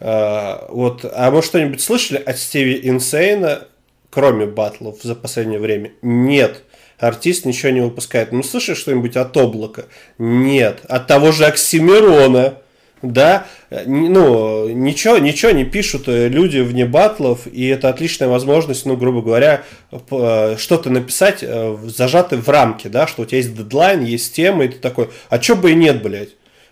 э, 0.00 0.66
вот, 0.70 1.04
а 1.04 1.30
вы 1.30 1.42
что-нибудь 1.42 1.80
слышали 1.80 2.18
от 2.18 2.38
Стиви 2.38 2.80
Инсейна, 2.88 3.68
кроме 4.08 4.46
батлов 4.46 5.02
за 5.02 5.14
последнее 5.14 5.60
время? 5.60 5.92
Нет. 6.00 6.62
Артист 6.98 7.44
ничего 7.44 7.72
не 7.72 7.80
выпускает. 7.80 8.32
Ну, 8.32 8.42
слышишь 8.42 8.78
что-нибудь 8.78 9.16
от 9.16 9.36
облака? 9.36 9.86
Нет. 10.18 10.80
От 10.88 11.08
того 11.08 11.32
же 11.32 11.44
Оксимирона 11.46 12.58
да, 13.02 13.46
ну, 13.84 14.68
ничего, 14.68 15.18
ничего 15.18 15.50
не 15.50 15.64
пишут 15.64 16.04
э, 16.06 16.28
люди 16.28 16.58
вне 16.58 16.86
батлов, 16.86 17.46
и 17.46 17.66
это 17.66 17.88
отличная 17.88 18.28
возможность, 18.28 18.86
ну, 18.86 18.96
грубо 18.96 19.22
говоря, 19.22 19.64
э, 19.90 20.56
что-то 20.56 20.88
написать, 20.88 21.40
э, 21.42 21.76
зажатое 21.84 22.40
в 22.40 22.48
рамке, 22.48 22.88
да, 22.88 23.08
что 23.08 23.22
у 23.22 23.24
тебя 23.24 23.38
есть 23.38 23.56
дедлайн, 23.56 24.04
есть 24.04 24.34
тема, 24.34 24.64
и 24.64 24.68
ты 24.68 24.78
такой, 24.78 25.10
а 25.28 25.38
чё 25.40 25.56
бы 25.56 25.72
и 25.72 25.74
нет, 25.74 26.02
блядь, 26.02 26.30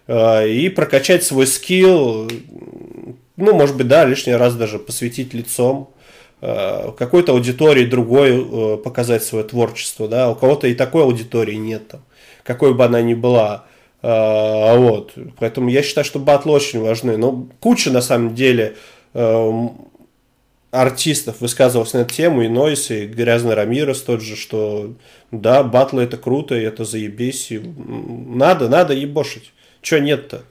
и 0.09 0.73
прокачать 0.75 1.25
свой 1.25 1.47
скилл, 1.47 2.29
ну, 3.37 3.55
может 3.55 3.77
быть, 3.77 3.89
да, 3.89 4.05
лишний 4.05 4.35
раз 4.35 4.55
даже 4.55 4.79
посвятить 4.79 5.35
лицом, 5.35 5.91
какой-то 6.41 7.33
аудитории 7.33 7.85
другой 7.85 8.79
показать 8.79 9.23
свое 9.23 9.45
творчество, 9.45 10.09
да, 10.09 10.31
у 10.31 10.35
кого-то 10.35 10.67
и 10.67 10.75
такой 10.75 11.05
аудитории 11.05 11.55
нет 11.55 11.87
там, 11.89 12.01
какой 12.43 12.75
бы 12.75 12.85
она 12.85 13.03
ни 13.03 13.15
была, 13.15 13.67
а, 14.03 14.77
вот. 14.77 15.15
Поэтому 15.39 15.69
я 15.69 15.83
считаю, 15.83 16.05
что 16.05 16.19
батлы 16.19 16.53
очень 16.53 16.81
важны. 16.81 17.17
Но 17.17 17.49
куча, 17.61 17.91
на 17.91 18.01
самом 18.01 18.35
деле, 18.35 18.77
эм, 19.15 19.91
артистов 20.71 21.41
высказывался 21.41 21.99
на 21.99 22.03
эту 22.03 22.15
тему, 22.15 22.43
и 22.43 22.49
Нойс, 22.49 22.91
и 22.91 23.07
Грязный 23.07 23.55
Рамирес 23.55 24.03
тот 24.03 24.23
же, 24.23 24.37
что 24.37 24.95
да, 25.31 25.63
батлы 25.63 26.03
это 26.05 26.17
круто, 26.17 26.55
это 26.55 26.85
заебись, 26.85 27.51
и 27.51 27.59
надо, 27.59 28.69
надо 28.69 28.95
ебошить. 28.95 29.53
Чё 29.83 29.99
нет-то? 29.99 30.43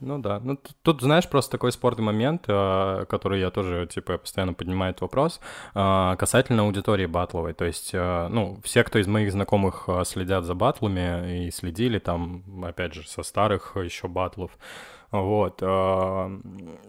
Ну 0.00 0.18
да, 0.18 0.40
ну 0.40 0.58
тут, 0.82 1.00
знаешь, 1.00 1.26
просто 1.26 1.52
такой 1.52 1.72
спорный 1.72 2.04
момент, 2.04 2.44
э, 2.48 3.06
который 3.08 3.40
я 3.40 3.50
тоже, 3.50 3.86
типа, 3.86 4.18
постоянно 4.18 4.52
поднимаю 4.52 4.90
этот 4.90 5.02
вопрос, 5.02 5.40
э, 5.74 6.16
касательно 6.18 6.62
аудитории 6.62 7.06
батловой. 7.06 7.54
То 7.54 7.64
есть, 7.64 7.90
э, 7.94 8.28
ну, 8.28 8.58
все, 8.62 8.84
кто 8.84 8.98
из 8.98 9.06
моих 9.06 9.32
знакомых 9.32 9.88
следят 10.04 10.44
за 10.44 10.54
батлами 10.54 11.46
и 11.46 11.50
следили 11.50 11.98
там, 11.98 12.42
опять 12.62 12.92
же, 12.92 13.08
со 13.08 13.22
старых 13.22 13.76
еще 13.76 14.06
батлов, 14.08 14.58
вот. 15.10 15.60
А, 15.62 16.30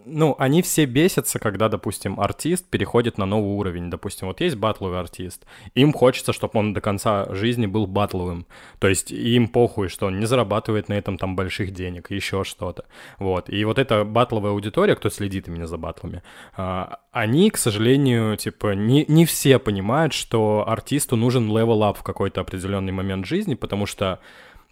ну, 0.04 0.36
они 0.38 0.62
все 0.62 0.84
бесятся, 0.86 1.38
когда, 1.38 1.68
допустим, 1.68 2.18
артист 2.20 2.68
переходит 2.68 3.18
на 3.18 3.26
новый 3.26 3.50
уровень. 3.50 3.90
Допустим, 3.90 4.28
вот 4.28 4.40
есть 4.40 4.56
батловый 4.56 4.98
артист, 4.98 5.46
им 5.74 5.92
хочется, 5.92 6.32
чтобы 6.32 6.58
он 6.58 6.74
до 6.74 6.80
конца 6.80 7.32
жизни 7.34 7.66
был 7.66 7.86
батловым. 7.86 8.46
То 8.78 8.88
есть 8.88 9.10
им 9.10 9.48
похуй, 9.48 9.88
что 9.88 10.06
он 10.06 10.18
не 10.18 10.26
зарабатывает 10.26 10.88
на 10.88 10.94
этом 10.94 11.18
там 11.18 11.36
больших 11.36 11.72
денег, 11.72 12.10
еще 12.10 12.44
что-то. 12.44 12.84
Вот. 13.18 13.48
И 13.50 13.64
вот 13.64 13.78
эта 13.78 14.04
батловая 14.04 14.52
аудитория, 14.52 14.96
кто 14.96 15.10
следит 15.10 15.48
именно 15.48 15.66
за 15.66 15.76
батлами, 15.76 16.22
а, 16.56 17.00
они, 17.12 17.50
к 17.50 17.56
сожалению, 17.56 18.36
типа, 18.36 18.74
не, 18.74 19.04
не 19.08 19.26
все 19.26 19.58
понимают, 19.58 20.12
что 20.12 20.64
артисту 20.66 21.16
нужен 21.16 21.48
level 21.48 21.84
up 21.84 21.98
в 21.98 22.02
какой-то 22.02 22.40
определенный 22.40 22.92
момент 22.92 23.26
жизни, 23.26 23.54
потому 23.54 23.86
что 23.86 24.20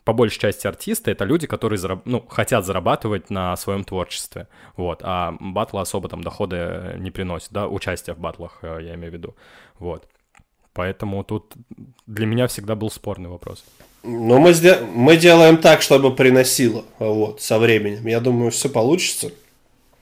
по 0.07 0.13
большей 0.13 0.39
части 0.39 0.69
артисты 0.69 1.11
это 1.11 1.25
люди, 1.25 1.49
которые 1.49 1.79
зараб... 1.79 2.03
ну, 2.05 2.25
хотят 2.29 2.65
зарабатывать 2.65 3.29
на 3.29 3.57
своем 3.57 3.83
творчестве, 3.83 4.47
вот, 4.77 5.01
а 5.03 5.35
батлы 5.41 5.81
особо 5.81 6.09
там 6.09 6.23
доходы 6.23 6.95
не 6.99 7.11
приносят, 7.11 7.51
да, 7.51 7.67
участие 7.67 8.15
в 8.15 8.21
батлах, 8.21 8.59
э, 8.63 8.79
я 8.83 8.95
имею 8.95 9.11
в 9.11 9.15
виду, 9.15 9.35
вот. 9.81 10.07
Поэтому 10.75 11.25
тут 11.25 11.55
для 12.07 12.27
меня 12.27 12.47
всегда 12.47 12.77
был 12.77 12.89
спорный 12.89 13.29
вопрос. 13.29 13.65
Но 14.05 14.39
мы, 14.39 14.55
мы 14.95 15.17
делаем 15.17 15.57
так, 15.57 15.83
чтобы 15.83 16.15
приносило, 16.15 16.85
вот, 17.01 17.41
со 17.43 17.59
временем. 17.59 18.07
Я 18.07 18.21
думаю, 18.21 18.53
все 18.53 18.69
получится. 18.69 19.33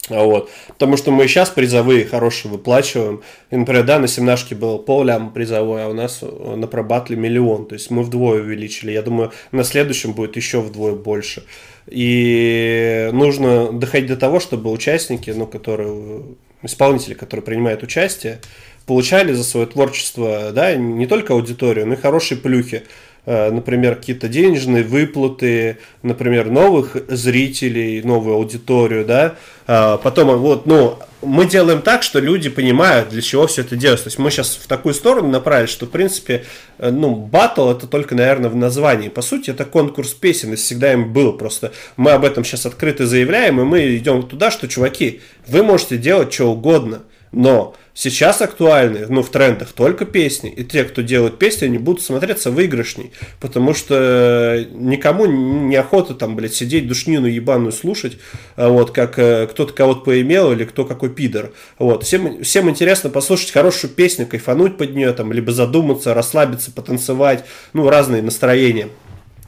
Вот. 0.08 0.50
Потому 0.68 0.96
что 0.96 1.10
мы 1.10 1.26
сейчас 1.28 1.50
призовые 1.50 2.04
хорошие 2.04 2.50
выплачиваем. 2.50 3.22
И, 3.50 3.56
например, 3.56 3.84
да, 3.84 3.98
на 3.98 4.08
семнашке 4.08 4.54
был 4.54 4.78
поллям 4.78 5.32
призовой, 5.32 5.84
а 5.84 5.88
у 5.88 5.94
нас 5.94 6.20
на 6.22 6.66
пробатле 6.66 7.16
миллион. 7.16 7.66
То 7.66 7.74
есть 7.74 7.90
мы 7.90 8.02
вдвое 8.02 8.42
увеличили. 8.42 8.92
Я 8.92 9.02
думаю, 9.02 9.32
на 9.52 9.64
следующем 9.64 10.12
будет 10.12 10.36
еще 10.36 10.60
вдвое 10.60 10.94
больше. 10.94 11.44
И 11.86 13.10
нужно 13.12 13.72
доходить 13.72 14.08
до 14.08 14.16
того, 14.16 14.40
чтобы 14.40 14.70
участники, 14.70 15.30
ну, 15.30 15.46
которые, 15.46 16.22
исполнители, 16.62 17.14
которые 17.14 17.44
принимают 17.44 17.82
участие, 17.82 18.40
получали 18.86 19.32
за 19.32 19.44
свое 19.44 19.66
творчество, 19.66 20.50
да, 20.52 20.74
не 20.76 21.06
только 21.06 21.32
аудиторию, 21.32 21.86
но 21.86 21.94
и 21.94 21.98
хорошие 21.98 22.38
плюхи. 22.38 22.84
Э, 23.26 23.50
например, 23.50 23.96
какие-то 23.96 24.28
денежные 24.28 24.84
выплаты, 24.84 25.78
например, 26.02 26.50
новых 26.50 26.96
зрителей, 27.08 28.02
новую 28.02 28.36
аудиторию, 28.36 29.06
да, 29.06 29.36
а, 29.66 29.96
потом 29.96 30.36
вот, 30.36 30.66
ну, 30.66 30.98
мы 31.22 31.46
делаем 31.46 31.80
так, 31.80 32.02
что 32.02 32.18
люди 32.18 32.50
понимают, 32.50 33.08
для 33.08 33.22
чего 33.22 33.46
все 33.46 33.62
это 33.62 33.76
делается. 33.76 34.04
То 34.04 34.08
есть 34.08 34.18
мы 34.18 34.30
сейчас 34.30 34.56
в 34.62 34.66
такую 34.66 34.92
сторону 34.92 35.28
направили, 35.28 35.66
что, 35.66 35.86
в 35.86 35.90
принципе, 35.90 36.44
э, 36.76 36.90
ну, 36.90 37.14
батл 37.14 37.70
это 37.70 37.86
только, 37.86 38.14
наверное, 38.14 38.50
в 38.50 38.56
названии. 38.56 39.08
По 39.08 39.22
сути, 39.22 39.48
это 39.50 39.64
конкурс 39.64 40.12
песен, 40.12 40.52
и 40.52 40.56
всегда 40.56 40.92
им 40.92 41.12
был. 41.14 41.32
Просто 41.32 41.72
мы 41.96 42.10
об 42.10 42.26
этом 42.26 42.44
сейчас 42.44 42.66
открыто 42.66 43.06
заявляем, 43.06 43.58
и 43.58 43.64
мы 43.64 43.96
идем 43.96 44.22
туда, 44.24 44.50
что, 44.50 44.68
чуваки, 44.68 45.22
вы 45.46 45.62
можете 45.62 45.96
делать 45.96 46.30
что 46.30 46.52
угодно, 46.52 47.00
но 47.34 47.74
Сейчас 47.96 48.42
актуальны, 48.42 49.06
ну, 49.08 49.22
в 49.22 49.30
трендах 49.30 49.70
только 49.70 50.04
песни. 50.04 50.50
И 50.50 50.64
те, 50.64 50.82
кто 50.82 51.00
делают 51.00 51.38
песни, 51.38 51.66
они 51.66 51.78
будут 51.78 52.02
смотреться 52.02 52.50
выигрышней. 52.50 53.12
Потому 53.38 53.72
что 53.72 54.66
никому 54.72 55.26
не 55.26 55.76
охота 55.76 56.14
там, 56.14 56.34
блядь, 56.34 56.54
сидеть 56.54 56.88
душнину 56.88 57.26
ебаную 57.28 57.70
слушать, 57.70 58.18
а 58.56 58.68
вот, 58.68 58.90
как 58.90 59.16
э, 59.20 59.46
кто-то 59.46 59.72
кого-то 59.72 60.00
поимел 60.00 60.50
или 60.50 60.64
кто 60.64 60.84
какой 60.84 61.10
пидор. 61.10 61.52
Вот. 61.78 62.02
Всем, 62.02 62.42
всем 62.42 62.68
интересно 62.68 63.10
послушать 63.10 63.52
хорошую 63.52 63.92
песню, 63.92 64.26
кайфануть 64.26 64.76
под 64.76 64.96
нее, 64.96 65.12
там, 65.12 65.32
либо 65.32 65.52
задуматься, 65.52 66.14
расслабиться, 66.14 66.72
потанцевать, 66.72 67.44
ну, 67.74 67.88
разные 67.88 68.22
настроения. 68.22 68.88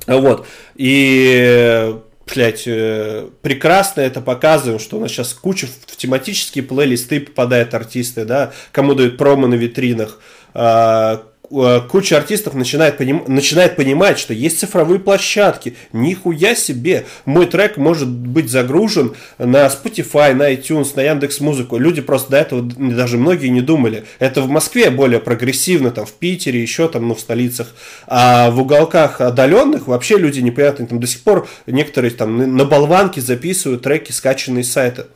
Вот. 0.07 0.47
И 0.77 1.97
блядь, 2.33 2.65
э, 2.67 3.29
прекрасно 3.43 4.01
это 4.01 4.21
показываем, 4.21 4.79
что 4.79 4.99
у 4.99 5.01
нас 5.01 5.11
сейчас 5.11 5.33
куча 5.33 5.67
в 5.67 5.97
тематические 5.97 6.65
плейлисты 6.65 7.21
попадают 7.21 7.75
артисты, 7.75 8.25
да, 8.25 8.53
кому 8.73 8.95
дают 8.95 9.17
промо 9.17 9.47
на 9.47 9.55
витринах, 9.55 10.21
а, 10.55 11.23
куча 11.91 12.17
артистов 12.17 12.55
начинает, 12.55 12.99
поним... 12.99 13.25
начинает 13.27 13.77
понимать, 13.77 14.19
что 14.19 14.35
есть 14.35 14.59
цифровые 14.59 14.99
площадки. 14.99 15.75
Нихуя 15.93 16.55
себе! 16.55 17.07
Мой 17.25 17.47
трек 17.47 17.77
может 17.77 18.09
быть 18.09 18.51
загружен 18.51 19.15
на 19.39 19.67
Spotify, 19.67 20.35
на 20.35 20.53
iTunes, 20.53 20.93
на 20.97 21.03
Яндекс 21.03 21.41
Музыку. 21.41 21.79
Люди 21.79 22.01
просто 22.01 22.31
до 22.31 22.39
этого 22.39 22.63
даже 22.63 23.19
многие 23.19 23.49
не 23.49 23.61
думали. 23.61 24.05
Это 24.19 24.43
в 24.43 24.49
Москве 24.49 24.91
более 24.91 25.21
прогрессивно, 25.21 25.91
там 25.91 26.07
в 26.07 26.13
Питере, 26.13 26.61
еще 26.61 26.89
там, 26.89 27.09
ну, 27.09 27.15
в 27.15 27.21
столицах. 27.21 27.75
А 28.07 28.51
в 28.51 28.61
уголках 28.61 29.21
отдаленных 29.21 29.87
вообще 29.87 30.19
люди 30.19 30.41
непонятные. 30.41 30.89
Там 30.89 31.01
до 31.01 31.07
сих 31.07 31.23
пор 31.23 31.49
некоторые 31.67 32.11
там 32.11 32.57
на 32.57 32.65
болванке 32.65 33.21
записывают 33.21 33.83
треки, 33.83 34.13
скачанные 34.13 34.65
с 34.65 34.73
сайта. 34.73 35.09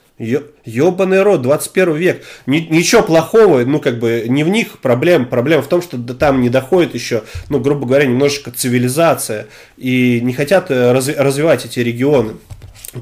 Ёбаный 0.65 1.23
рот, 1.23 1.41
21 1.41 1.97
век. 1.97 2.23
Ни, 2.47 2.59
ничего 2.59 3.03
плохого, 3.03 3.65
ну, 3.65 3.81
как 3.81 3.99
бы, 3.99 4.25
не 4.29 4.45
в 4.45 4.49
них 4.49 4.79
проблем. 4.79 5.27
Проблема 5.27 5.63
в 5.63 5.69
том, 5.69 5.81
что 5.81 5.97
там 6.15 6.43
не 6.43 6.51
доходит 6.51 6.95
еще, 6.95 7.23
ну, 7.49 7.59
грубо 7.59 7.87
говоря, 7.87 8.05
немножечко 8.05 8.51
цивилизация. 8.51 9.47
И 9.79 10.21
не 10.23 10.35
хотят 10.35 10.71
э, 10.71 10.93
разви- 10.93 11.17
развивать 11.17 11.65
эти 11.65 11.81
регионы. 11.81 12.35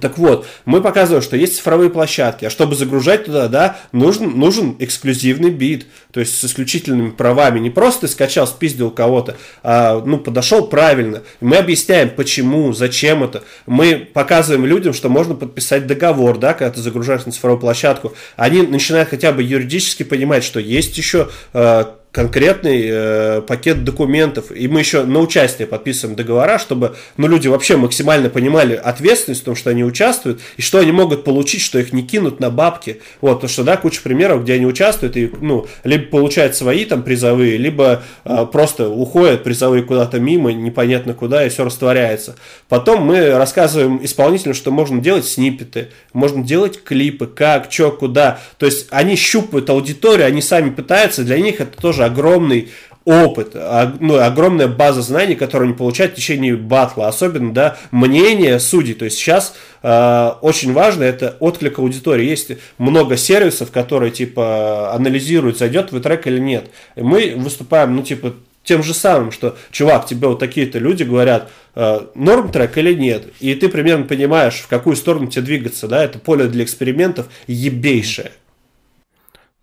Так 0.01 0.19
вот, 0.19 0.47
мы 0.67 0.83
показываем, 0.83 1.23
что 1.23 1.35
есть 1.35 1.57
цифровые 1.57 1.89
площадки, 1.89 2.45
а 2.45 2.51
чтобы 2.51 2.75
загружать 2.75 3.25
туда, 3.25 3.49
да, 3.49 3.79
нужен, 3.93 4.39
нужен 4.39 4.77
эксклюзивный 4.79 5.49
бит, 5.49 5.87
то 6.13 6.21
есть 6.21 6.39
с 6.39 6.45
исключительными 6.45 7.09
правами. 7.09 7.59
Не 7.59 7.71
просто 7.71 8.03
ты 8.03 8.09
скачал, 8.09 8.47
спиздил 8.47 8.91
кого-то, 8.91 9.39
а 9.63 10.03
ну, 10.05 10.19
подошел 10.19 10.67
правильно. 10.67 11.23
Мы 11.41 11.57
объясняем, 11.57 12.11
почему, 12.11 12.75
зачем 12.75 13.25
это. 13.25 13.45
Мы 13.65 13.97
показываем 14.13 14.67
людям, 14.67 14.93
что 14.93 15.09
можно 15.09 15.35
подписать 15.35 15.87
договор, 15.87 16.37
да, 16.37 16.53
когда 16.53 16.71
ты 16.71 16.83
загружаешь 16.83 17.25
на 17.25 17.33
цифровую 17.33 17.59
площадку. 17.59 18.13
Они 18.37 18.61
начинают 18.61 19.09
хотя 19.09 19.33
бы 19.33 19.43
юридически 19.43 20.03
понимать, 20.03 20.45
что 20.45 20.61
есть 20.61 20.99
еще 20.99 21.31
э, 21.55 21.85
конкретный 22.11 22.89
э, 22.91 23.43
пакет 23.43 23.85
документов. 23.85 24.51
И 24.51 24.67
мы 24.67 24.81
еще 24.81 25.05
на 25.05 25.21
участие 25.21 25.69
подписываем 25.69 26.17
договора, 26.17 26.59
чтобы 26.59 26.97
ну, 27.17 27.29
люди 27.29 27.49
вообще 27.49 27.77
максимально 27.77 28.31
понимали 28.31 28.75
ответственность 28.75 29.43
в 29.43 29.45
том, 29.45 29.55
что 29.55 29.71
они 29.71 29.85
участвуют, 29.85 30.41
и 30.57 30.63
что 30.63 30.79
они 30.79 30.91
могут 30.91 31.25
получить, 31.25 31.61
что 31.61 31.79
их 31.79 31.93
не 31.93 32.03
кинут 32.03 32.41
на 32.41 32.51
бабки. 32.51 33.01
Вот, 33.21 33.35
потому 33.35 33.51
что, 33.51 33.63
да, 33.63 33.77
куча 33.77 34.01
примеров, 34.03 34.43
где 34.43 34.55
они 34.55 34.67
участвуют, 34.67 35.17
и, 35.17 35.31
ну, 35.41 35.67
либо 35.85 36.07
получают 36.07 36.57
свои 36.57 36.85
там 36.87 37.03
призовые, 37.03 37.59
либо 37.59 38.03
э, 38.25 38.47
просто 38.51 38.89
уходят 38.89 39.45
призовые 39.45 39.83
куда-то 39.83 40.19
мимо, 40.19 40.53
непонятно 40.53 41.13
куда, 41.13 41.45
и 41.45 41.51
все 41.51 41.65
растворяется. 41.65 42.37
Потом 42.69 43.03
мы 43.03 43.31
рассказываем 43.31 44.03
исполнителям, 44.03 44.55
что 44.55 44.71
можно 44.71 45.01
делать 45.01 45.27
снипеты, 45.27 45.89
можно 46.13 46.43
делать 46.43 46.83
клипы, 46.83 47.27
как, 47.27 47.71
что, 47.71 47.91
куда. 47.91 48.41
То 48.57 48.67
есть 48.67 48.87
они 48.91 49.15
щупают 49.15 49.69
аудиторию, 49.69 50.27
они 50.27 50.41
сами 50.41 50.71
пытаются, 50.71 51.23
для 51.23 51.39
них 51.39 51.61
это 51.61 51.81
тоже 51.81 51.98
тоже 51.99 52.05
огромный 52.05 52.69
опыт, 53.05 53.55
ну, 53.55 54.19
огромная 54.19 54.69
база 54.69 55.01
знаний, 55.01 55.35
которую 55.35 55.69
они 55.69 55.77
получают 55.77 56.13
в 56.13 56.17
течение 56.17 56.57
батла, 56.57 57.09
особенно, 57.09 57.55
да, 57.55 57.79
мнение 57.91 58.61
судей. 58.61 58.93
То 58.93 59.07
есть 59.07 59.17
сейчас 59.17 59.55
э, 59.83 60.33
очень 60.43 60.75
важно 60.75 61.05
это 61.05 61.37
отклик 61.41 61.79
аудитории. 61.79 62.27
Есть 62.27 62.53
много 62.77 63.17
сервисов, 63.17 63.71
которые, 63.71 64.11
типа, 64.11 64.93
анализируют, 64.93 65.57
зайдет 65.57 65.91
в 65.91 66.01
трек 66.01 66.27
или 66.27 66.39
нет. 66.39 66.67
И 66.97 67.01
мы 67.01 67.35
выступаем, 67.35 67.97
ну, 67.97 68.03
типа, 68.03 68.35
тем 68.63 68.83
же 68.83 68.93
самым, 68.93 69.33
что, 69.33 69.57
чувак, 69.71 70.05
тебе 70.05 70.29
вот 70.29 70.39
такие-то 70.39 70.79
люди 70.79 71.03
говорят, 71.05 71.51
э, 71.77 72.01
норм 72.15 72.53
трек 72.53 72.77
или 72.77 72.93
нет, 72.93 73.25
и 73.41 73.55
ты 73.55 73.71
примерно 73.71 74.05
понимаешь, 74.05 74.57
в 74.57 74.69
какую 74.69 74.97
сторону 74.97 75.29
тебе 75.29 75.43
двигаться, 75.47 75.89
да, 75.89 76.05
это 76.05 76.19
поле 76.19 76.47
для 76.49 76.65
экспериментов 76.65 77.29
ебейшее. 77.47 78.33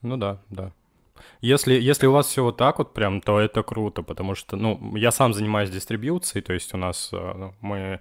Ну 0.01 0.17
да, 0.17 0.39
да. 0.49 0.71
Если, 1.45 1.75
если 1.75 2.07
у 2.07 2.11
вас 2.11 2.27
все 2.27 2.43
вот 2.43 2.57
так 2.57 2.79
вот 2.79 2.93
прям, 2.93 3.21
то 3.21 3.39
это 3.39 3.61
круто, 3.61 4.01
потому 4.01 4.33
что, 4.33 4.57
ну, 4.57 4.95
я 4.95 5.11
сам 5.11 5.33
занимаюсь 5.33 5.69
дистрибьюцией, 5.69 6.43
то 6.43 6.53
есть 6.53 6.73
у 6.73 6.77
нас 6.77 7.09
э, 7.13 7.51
мы 7.61 7.99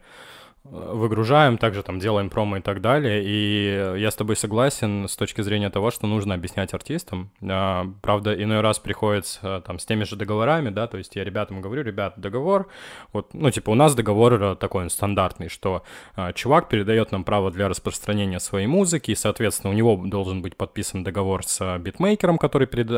выгружаем, 0.64 1.58
также 1.58 1.82
там 1.82 1.98
делаем 1.98 2.30
промо 2.30 2.56
и 2.56 2.60
так 2.60 2.80
далее. 2.80 3.22
И 3.22 4.00
я 4.00 4.10
с 4.10 4.16
тобой 4.16 4.34
согласен 4.34 5.06
с 5.08 5.14
точки 5.16 5.42
зрения 5.42 5.68
того, 5.68 5.90
что 5.90 6.06
нужно 6.06 6.34
объяснять 6.34 6.72
артистам. 6.72 7.30
А, 7.42 7.86
правда, 8.00 8.32
иной 8.32 8.62
раз 8.62 8.78
приходится 8.78 9.62
там 9.66 9.78
с 9.78 9.84
теми 9.84 10.04
же 10.04 10.16
договорами, 10.16 10.70
да, 10.70 10.86
то 10.86 10.96
есть 10.96 11.16
я 11.16 11.24
ребятам 11.24 11.60
говорю, 11.60 11.82
ребят, 11.82 12.14
договор, 12.16 12.68
вот, 13.12 13.34
ну, 13.34 13.50
типа 13.50 13.70
у 13.70 13.74
нас 13.74 13.94
договор 13.94 14.56
такой 14.56 14.88
стандартный, 14.88 15.50
что 15.50 15.82
а, 16.16 16.32
чувак 16.32 16.70
передает 16.70 17.12
нам 17.12 17.24
право 17.24 17.50
для 17.50 17.68
распространения 17.68 18.40
своей 18.40 18.66
музыки, 18.66 19.10
и, 19.10 19.14
соответственно, 19.14 19.70
у 19.70 19.76
него 19.76 19.96
должен 20.06 20.40
быть 20.40 20.56
подписан 20.56 21.04
договор 21.04 21.44
с 21.44 21.78
битмейкером, 21.78 22.38
который 22.38 22.66
перед, 22.66 22.90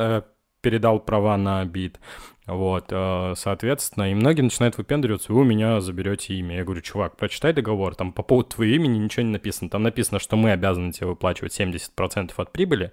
передал 0.66 0.98
права 0.98 1.36
на 1.36 1.64
бит. 1.64 2.00
Вот, 2.44 2.86
э, 2.90 3.34
соответственно, 3.36 4.10
и 4.10 4.14
многие 4.14 4.42
начинают 4.42 4.76
выпендриваться, 4.76 5.32
вы 5.32 5.42
у 5.42 5.44
меня 5.44 5.80
заберете 5.80 6.34
имя. 6.34 6.56
Я 6.56 6.64
говорю, 6.64 6.80
чувак, 6.80 7.16
прочитай 7.16 7.52
договор, 7.52 7.94
там 7.94 8.12
по 8.12 8.24
поводу 8.24 8.48
твоего 8.48 8.74
имени 8.74 8.98
ничего 8.98 9.22
не 9.22 9.30
написано. 9.30 9.70
Там 9.70 9.84
написано, 9.84 10.18
что 10.18 10.34
мы 10.34 10.50
обязаны 10.50 10.90
тебе 10.90 11.06
выплачивать 11.06 11.56
70% 11.56 12.32
от 12.36 12.50
прибыли, 12.50 12.90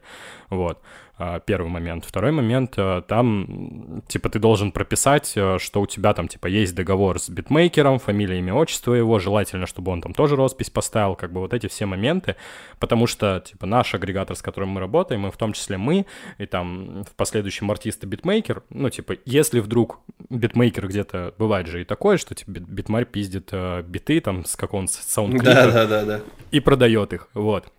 вот. 0.52 0.84
А, 1.16 1.40
первый 1.40 1.70
момент. 1.70 2.06
Второй 2.06 2.32
момент, 2.32 2.74
э, 2.76 3.04
там, 3.08 4.02
типа, 4.08 4.30
ты 4.30 4.40
должен 4.40 4.72
прописать, 4.72 5.34
э, 5.36 5.60
что 5.60 5.82
у 5.82 5.86
тебя 5.86 6.12
там, 6.16 6.28
типа, 6.28 6.48
есть 6.48 6.74
договор 6.74 7.20
с 7.20 7.30
битмейкером, 7.30 8.00
фамилия, 8.00 8.40
имя, 8.40 8.56
отчество 8.56 8.96
его, 8.96 9.20
желательно, 9.20 9.68
чтобы 9.68 9.92
он 9.92 10.02
там 10.02 10.16
тоже 10.16 10.36
роспись 10.36 10.72
поставил, 10.72 11.16
как 11.16 11.32
бы 11.32 11.42
вот 11.42 11.54
эти 11.54 11.68
все 11.68 11.86
моменты, 11.86 12.36
потому 12.80 13.06
что, 13.06 13.44
типа, 13.46 13.68
наш 13.68 13.94
агрегатор, 13.94 14.36
с 14.36 14.42
которым 14.42 14.70
мы 14.70 14.80
работаем, 14.80 15.28
и 15.28 15.32
в 15.32 15.38
том 15.38 15.54
числе 15.54 15.78
мы, 15.78 16.08
и 16.40 16.48
там 16.48 17.04
в 17.04 17.16
последующем 17.16 17.70
артист 17.70 18.04
и 18.04 18.08
битмейкер, 18.08 18.64
ну, 18.72 18.90
типа, 18.90 19.16
если 19.26 19.60
вдруг 19.60 20.00
битмейкер 20.32 20.88
где-то, 20.88 21.36
бывает 21.38 21.68
же 21.68 21.82
и 21.82 21.86
такое, 21.86 22.18
что, 22.18 22.34
типа, 22.34 22.50
битмарь 22.50 23.06
пиздит 23.06 23.50
э, 23.52 23.84
биты 23.84 24.20
там 24.20 24.46
с 24.46 24.56
какого-нибудь 24.56 24.94
SoundClick 24.96 25.48
а 25.48 25.54
да, 25.54 25.72
да, 25.72 25.86
да, 25.86 26.06
да. 26.06 26.22
и 26.50 26.60
продает 26.60 27.14
их, 27.14 27.30
вот. 27.36 27.72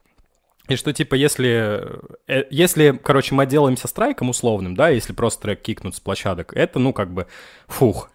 И 0.69 0.77
что, 0.77 0.93
типа, 0.93 1.15
если, 1.15 1.83
э, 2.27 2.45
если, 2.51 2.99
короче, 3.03 3.35
мы 3.35 3.47
делаемся 3.47 3.87
страйком 3.87 4.31
условным, 4.31 4.75
да, 4.75 4.89
если 4.89 5.12
просто 5.12 5.43
трек 5.43 5.61
кикнут 5.61 5.95
с 5.95 6.01
площадок, 6.01 6.55
это, 6.55 6.79
ну, 6.79 6.95
как 6.95 7.12
бы, 7.12 7.27
фух, 7.67 8.11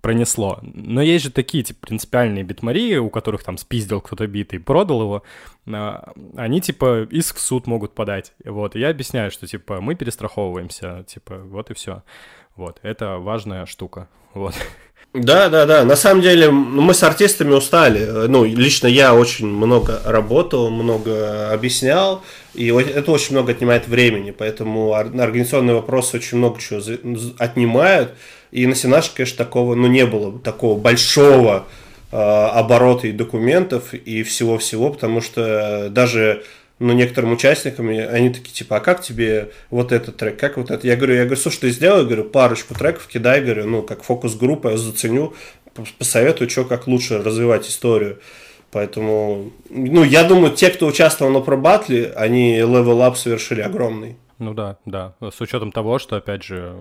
пронесло. 0.00 0.58
Но 0.62 1.00
есть 1.00 1.24
же 1.24 1.30
такие, 1.30 1.62
типа, 1.62 1.86
принципиальные 1.86 2.42
битмари, 2.42 2.98
у 2.98 3.08
которых 3.08 3.44
там 3.44 3.56
спиздил 3.56 4.00
кто-то 4.00 4.26
бит 4.26 4.52
и 4.52 4.58
продал 4.58 5.02
его, 5.02 5.22
а, 5.72 6.12
они, 6.36 6.60
типа, 6.60 7.06
иск 7.08 7.36
в 7.36 7.40
суд 7.40 7.68
могут 7.68 7.94
подать. 7.94 8.34
Вот, 8.44 8.74
и 8.74 8.80
я 8.80 8.90
объясняю, 8.90 9.30
что, 9.30 9.46
типа, 9.46 9.80
мы 9.80 9.94
перестраховываемся, 9.94 11.04
типа, 11.06 11.38
вот 11.38 11.70
и 11.70 11.74
все. 11.74 12.02
Вот, 12.56 12.80
это 12.82 13.18
важная 13.18 13.64
штука, 13.64 14.08
вот. 14.34 14.54
Да, 15.14 15.50
да, 15.50 15.66
да. 15.66 15.84
На 15.84 15.94
самом 15.94 16.22
деле 16.22 16.50
мы 16.50 16.94
с 16.94 17.02
артистами 17.02 17.52
устали. 17.52 18.28
Ну, 18.28 18.44
лично 18.44 18.86
я 18.86 19.14
очень 19.14 19.46
много 19.46 20.00
работал, 20.06 20.70
много 20.70 21.52
объяснял, 21.52 22.22
и 22.54 22.68
это 22.68 23.12
очень 23.12 23.32
много 23.32 23.52
отнимает 23.52 23.86
времени, 23.88 24.30
поэтому 24.30 24.94
организационные 24.94 25.76
вопросы 25.76 26.16
очень 26.16 26.38
много 26.38 26.58
чего 26.60 26.80
отнимают. 27.38 28.12
И 28.52 28.66
на 28.66 28.74
Сенаше, 28.74 29.10
конечно, 29.14 29.36
такого, 29.36 29.74
ну, 29.74 29.86
не 29.86 30.06
было 30.06 30.38
такого 30.38 30.78
большого 30.78 31.66
э, 32.10 32.16
оборота 32.16 33.06
и 33.06 33.12
документов 33.12 33.92
и 33.92 34.22
всего-всего, 34.22 34.90
потому 34.90 35.20
что 35.20 35.88
даже 35.90 36.42
но 36.82 36.92
некоторым 36.92 37.32
участникам, 37.32 37.88
они 37.88 38.30
такие, 38.30 38.52
типа, 38.52 38.76
а 38.76 38.80
как 38.80 39.02
тебе 39.02 39.50
вот 39.70 39.92
этот 39.92 40.16
трек, 40.16 40.38
как 40.38 40.56
вот 40.56 40.70
это? 40.70 40.86
Я 40.86 40.96
говорю, 40.96 41.14
я 41.14 41.24
говорю, 41.24 41.40
слушай, 41.40 41.60
ты 41.60 41.70
сделай, 41.70 42.04
говорю, 42.04 42.24
парочку 42.24 42.74
треков 42.74 43.06
кидай, 43.06 43.40
говорю, 43.40 43.66
ну, 43.66 43.82
как 43.82 44.02
фокус-группа, 44.02 44.70
я 44.70 44.76
заценю, 44.76 45.34
посоветую, 45.98 46.50
что, 46.50 46.64
как 46.64 46.86
лучше 46.86 47.22
развивать 47.22 47.68
историю. 47.68 48.18
Поэтому, 48.72 49.52
ну, 49.70 50.02
я 50.02 50.24
думаю, 50.24 50.54
те, 50.54 50.70
кто 50.70 50.86
участвовал 50.86 51.30
на 51.30 51.40
пробатле, 51.40 52.12
они 52.16 52.58
up 52.58 53.14
совершили 53.16 53.60
огромный. 53.60 54.16
Ну 54.38 54.54
да, 54.54 54.78
да. 54.84 55.14
С 55.20 55.40
учетом 55.40 55.70
того, 55.70 55.98
что, 55.98 56.16
опять 56.16 56.42
же, 56.42 56.74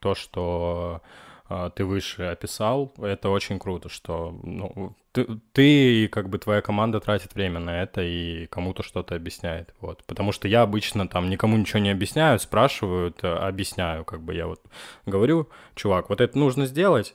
то, 0.00 0.14
что 0.14 1.00
ты 1.48 1.84
выше 1.84 2.22
описал, 2.24 2.94
это 2.98 3.28
очень 3.28 3.58
круто, 3.58 3.88
что 3.88 4.38
ну, 4.42 4.96
ты, 5.12 5.26
ты 5.52 6.04
и 6.04 6.08
как 6.08 6.28
бы 6.28 6.38
твоя 6.38 6.62
команда 6.62 7.00
тратит 7.00 7.34
время 7.34 7.60
на 7.60 7.82
это 7.82 8.02
и 8.02 8.46
кому-то 8.46 8.82
что-то 8.82 9.14
объясняет, 9.14 9.74
вот. 9.80 10.02
Потому 10.06 10.32
что 10.32 10.48
я 10.48 10.62
обычно 10.62 11.06
там 11.06 11.28
никому 11.28 11.56
ничего 11.56 11.80
не 11.80 11.90
объясняю, 11.90 12.38
спрашивают, 12.38 13.22
э, 13.22 13.28
объясняю, 13.28 14.04
как 14.04 14.22
бы 14.22 14.34
я 14.34 14.46
вот 14.46 14.60
говорю, 15.06 15.48
чувак, 15.74 16.08
вот 16.08 16.20
это 16.20 16.38
нужно 16.38 16.66
сделать, 16.66 17.14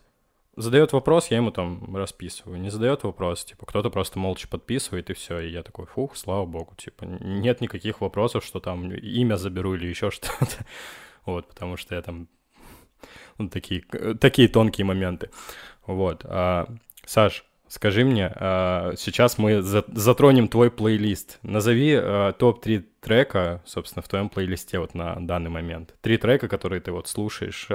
задает 0.56 0.94
вопрос, 0.94 1.28
я 1.28 1.38
ему 1.38 1.52
там 1.52 1.96
расписываю. 1.96 2.60
Не 2.60 2.70
задает 2.70 3.04
вопрос, 3.04 3.46
типа, 3.46 3.66
кто-то 3.66 3.90
просто 3.90 4.20
молча 4.20 4.48
подписывает, 4.48 5.10
и 5.10 5.14
все. 5.14 5.40
И 5.40 5.52
я 5.52 5.64
такой, 5.64 5.86
фух, 5.86 6.16
слава 6.16 6.46
богу, 6.46 6.76
типа, 6.76 7.06
нет 7.06 7.62
никаких 7.62 8.02
вопросов, 8.02 8.44
что 8.44 8.60
там 8.60 8.92
имя 8.92 9.36
заберу 9.36 9.76
или 9.76 9.88
еще 9.88 10.12
что-то. 10.12 10.46
Вот, 11.26 11.48
потому 11.48 11.78
что 11.78 11.94
я 11.94 12.02
там 12.02 12.28
ну, 13.38 13.50
такие, 13.50 13.84
такие 14.20 14.48
тонкие 14.48 14.86
моменты. 14.86 15.30
Вот. 15.86 16.26
А, 16.26 16.68
Саш, 17.06 17.46
скажи 17.68 18.06
мне, 18.06 18.32
а, 18.36 18.94
сейчас 18.98 19.38
мы 19.38 19.62
за, 19.62 19.84
затронем 19.88 20.48
твой 20.48 20.72
плейлист. 20.72 21.40
Назови 21.42 21.96
а, 21.96 22.34
топ-3 22.34 22.84
трека, 23.02 23.62
собственно, 23.66 24.04
в 24.04 24.08
твоем 24.08 24.30
плейлисте 24.30 24.80
вот 24.80 24.94
на 24.94 25.16
данный 25.16 25.50
момент. 25.50 25.96
Три 26.02 26.18
трека, 26.18 26.48
которые 26.48 26.82
ты 26.82 26.92
вот 26.92 27.08
слушаешь 27.08 27.68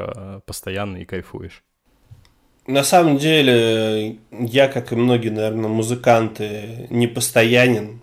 постоянно 0.46 0.98
и 0.98 1.04
кайфуешь. 1.04 1.62
На 2.66 2.82
самом 2.82 3.18
деле, 3.18 4.16
я, 4.30 4.68
как 4.68 4.92
и 4.92 4.96
многие, 4.96 5.28
наверное, 5.28 5.68
музыканты, 5.68 6.86
не 6.88 7.06
постоянен. 7.06 8.00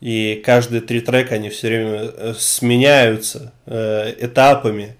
И 0.00 0.40
каждые 0.44 0.82
три 0.82 1.00
трека, 1.00 1.36
они 1.36 1.50
все 1.50 1.68
время 1.68 1.98
э, 2.02 2.34
сменяются 2.38 3.54
э, 3.66 4.14
этапами. 4.20 4.96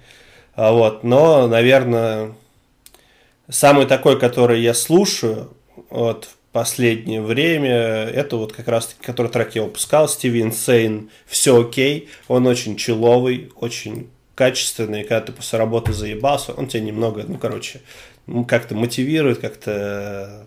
А 0.57 0.73
вот, 0.73 1.03
но, 1.03 1.49
наверное, 1.49 2.35
самый 3.49 3.87
такой, 3.87 4.19
который 4.19 4.61
я 4.61 4.73
слушаю 4.75 5.55
вот, 5.91 6.27
в 6.27 6.53
последнее 6.53 7.21
время, 7.21 8.05
это 8.05 8.37
вот 8.37 8.53
как 8.53 8.69
раз 8.69 8.95
который 9.03 9.31
трек 9.31 9.57
я 9.57 9.63
выпускал, 9.65 10.09
Стиви 10.09 10.43
Инсейн 10.43 11.11
«Все 11.27 11.61
окей». 11.61 12.09
Он 12.29 12.47
очень 12.47 12.77
человый, 12.77 13.51
очень 13.57 14.11
качественный, 14.37 15.03
когда 15.03 15.21
ты 15.23 15.33
после 15.33 15.59
работы 15.59 15.93
заебался, 15.93 16.53
он 16.53 16.69
тебя 16.69 16.83
немного, 16.83 17.25
ну, 17.27 17.39
короче, 17.39 17.81
как-то 18.47 18.75
мотивирует, 18.75 19.41
как-то 19.41 20.47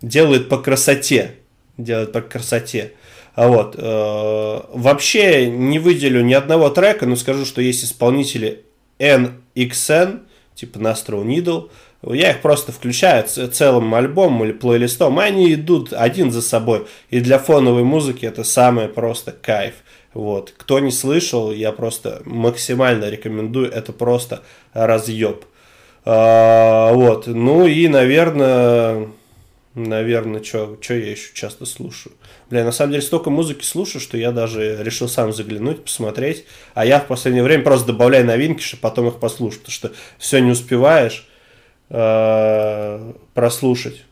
делает 0.00 0.48
по 0.48 0.58
красоте, 0.58 1.34
делает 1.76 2.12
по 2.12 2.22
красоте. 2.22 2.92
А 3.34 3.48
вот. 3.48 3.76
Э, 3.78 4.60
вообще 4.72 5.48
не 5.48 5.78
выделю 5.78 6.22
ни 6.22 6.32
одного 6.32 6.70
трека, 6.70 7.06
но 7.06 7.14
скажу, 7.14 7.44
что 7.44 7.60
есть 7.60 7.84
исполнители 7.84 8.64
NXN, 8.98 10.20
типа 10.54 10.78
Nastro 10.78 11.24
Needle, 11.24 11.70
я 12.02 12.30
их 12.30 12.42
просто 12.42 12.70
включаю 12.70 13.26
целым 13.26 13.94
альбомом 13.94 14.44
или 14.44 14.52
плейлистом, 14.52 15.20
и 15.20 15.24
они 15.24 15.54
идут 15.54 15.92
один 15.92 16.30
за 16.30 16.42
собой. 16.42 16.86
И 17.10 17.20
для 17.20 17.38
фоновой 17.38 17.82
музыки 17.82 18.24
это 18.24 18.44
самое 18.44 18.88
просто 18.88 19.32
кайф. 19.32 19.74
Вот. 20.14 20.54
Кто 20.56 20.78
не 20.78 20.92
слышал, 20.92 21.52
я 21.52 21.72
просто 21.72 22.22
максимально 22.24 23.10
рекомендую, 23.10 23.70
это 23.70 23.92
просто 23.92 24.42
разъеб. 24.72 25.44
А, 26.04 26.92
вот. 26.92 27.26
Ну 27.26 27.66
и, 27.66 27.88
наверное, 27.88 29.08
наверное, 29.78 30.42
что 30.42 30.78
я 30.88 31.10
еще 31.10 31.32
часто 31.34 31.66
слушаю. 31.66 32.14
Бля, 32.50 32.64
на 32.64 32.72
самом 32.72 32.92
деле 32.92 33.02
столько 33.02 33.30
музыки 33.30 33.64
слушаю, 33.64 34.00
что 34.00 34.16
я 34.16 34.32
даже 34.32 34.82
решил 34.82 35.08
сам 35.08 35.32
заглянуть, 35.32 35.84
посмотреть. 35.84 36.44
А 36.74 36.84
я 36.84 37.00
в 37.00 37.06
последнее 37.06 37.44
время 37.44 37.64
просто 37.64 37.88
добавляю 37.88 38.26
новинки, 38.26 38.62
чтобы 38.62 38.82
потом 38.82 39.08
их 39.08 39.18
послушать, 39.20 39.60
потому 39.60 39.72
что 39.72 39.92
все 40.18 40.40
не 40.40 40.50
успеваешь 40.50 41.26
э, 41.90 43.12
прослушать. 43.34 44.04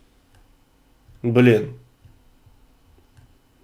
Блин. 1.22 1.74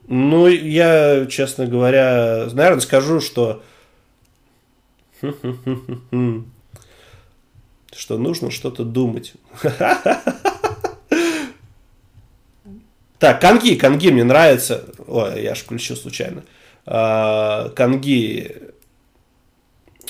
Ну, 0.08 0.46
я, 0.48 1.26
честно 1.26 1.66
говоря, 1.66 2.48
наверное, 2.52 2.80
скажу, 2.80 3.20
что 3.20 3.62
что 7.94 8.18
нужно 8.18 8.50
что-то 8.50 8.84
думать. 8.84 9.34
Так, 13.22 13.40
Канги, 13.40 13.76
Канги 13.76 14.10
мне 14.10 14.24
нравится. 14.24 14.84
Ой, 15.06 15.44
я 15.44 15.52
аж 15.52 15.60
включил 15.60 15.94
случайно. 15.94 16.42
А, 16.86 17.68
Канги. 17.68 18.50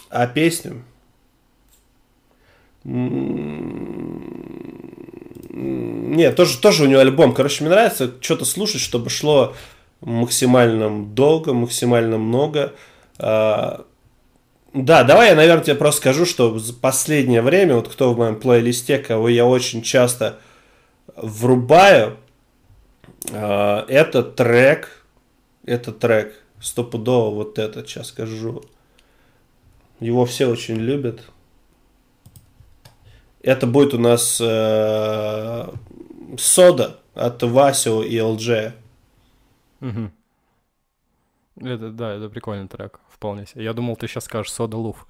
А 0.08 0.26
песню? 0.26 0.82
Нет, 2.84 3.44
тоже, 6.36 6.58
тоже 6.58 6.84
у 6.84 6.86
него 6.86 7.00
альбом. 7.00 7.34
Короче, 7.34 7.62
мне 7.62 7.70
нравится 7.70 8.10
что-то 8.22 8.46
слушать, 8.46 8.80
чтобы 8.80 9.10
шло 9.10 9.54
максимально 10.00 11.04
долго, 11.04 11.52
максимально 11.52 12.16
много. 12.16 12.72
А, 13.18 13.84
да, 14.72 15.04
давай 15.04 15.28
я, 15.28 15.34
наверное, 15.34 15.64
тебе 15.64 15.76
просто 15.76 16.00
скажу, 16.00 16.24
что 16.24 16.48
в 16.48 16.80
последнее 16.80 17.42
время, 17.42 17.74
вот 17.74 17.88
кто 17.88 18.14
в 18.14 18.16
моем 18.16 18.40
плейлисте, 18.40 18.96
кого 18.96 19.28
я 19.28 19.44
очень 19.44 19.82
часто 19.82 20.38
врубаю, 21.14 22.16
это 23.30 24.22
трек, 24.22 25.04
это 25.64 25.92
трек, 25.92 26.34
стопудово 26.60 27.34
вот 27.34 27.58
этот, 27.58 27.88
сейчас 27.88 28.08
скажу. 28.08 28.62
Его 30.00 30.24
все 30.24 30.46
очень 30.46 30.76
любят. 30.76 31.22
Это 33.42 33.66
будет 33.66 33.94
у 33.94 33.98
нас 33.98 34.40
э, 34.40 35.68
сода 36.38 36.98
от 37.14 37.42
Васио 37.42 38.02
и 38.02 38.20
ЛДЖ. 38.20 38.74
Угу. 39.80 40.10
Это, 41.60 41.90
да, 41.90 42.14
это 42.14 42.28
прикольный 42.28 42.68
трек, 42.68 43.00
вполне 43.08 43.46
себе. 43.46 43.64
Я 43.64 43.72
думал, 43.72 43.96
ты 43.96 44.08
сейчас 44.08 44.24
скажешь 44.24 44.52
Сода 44.52 44.76
Луф. 44.76 45.06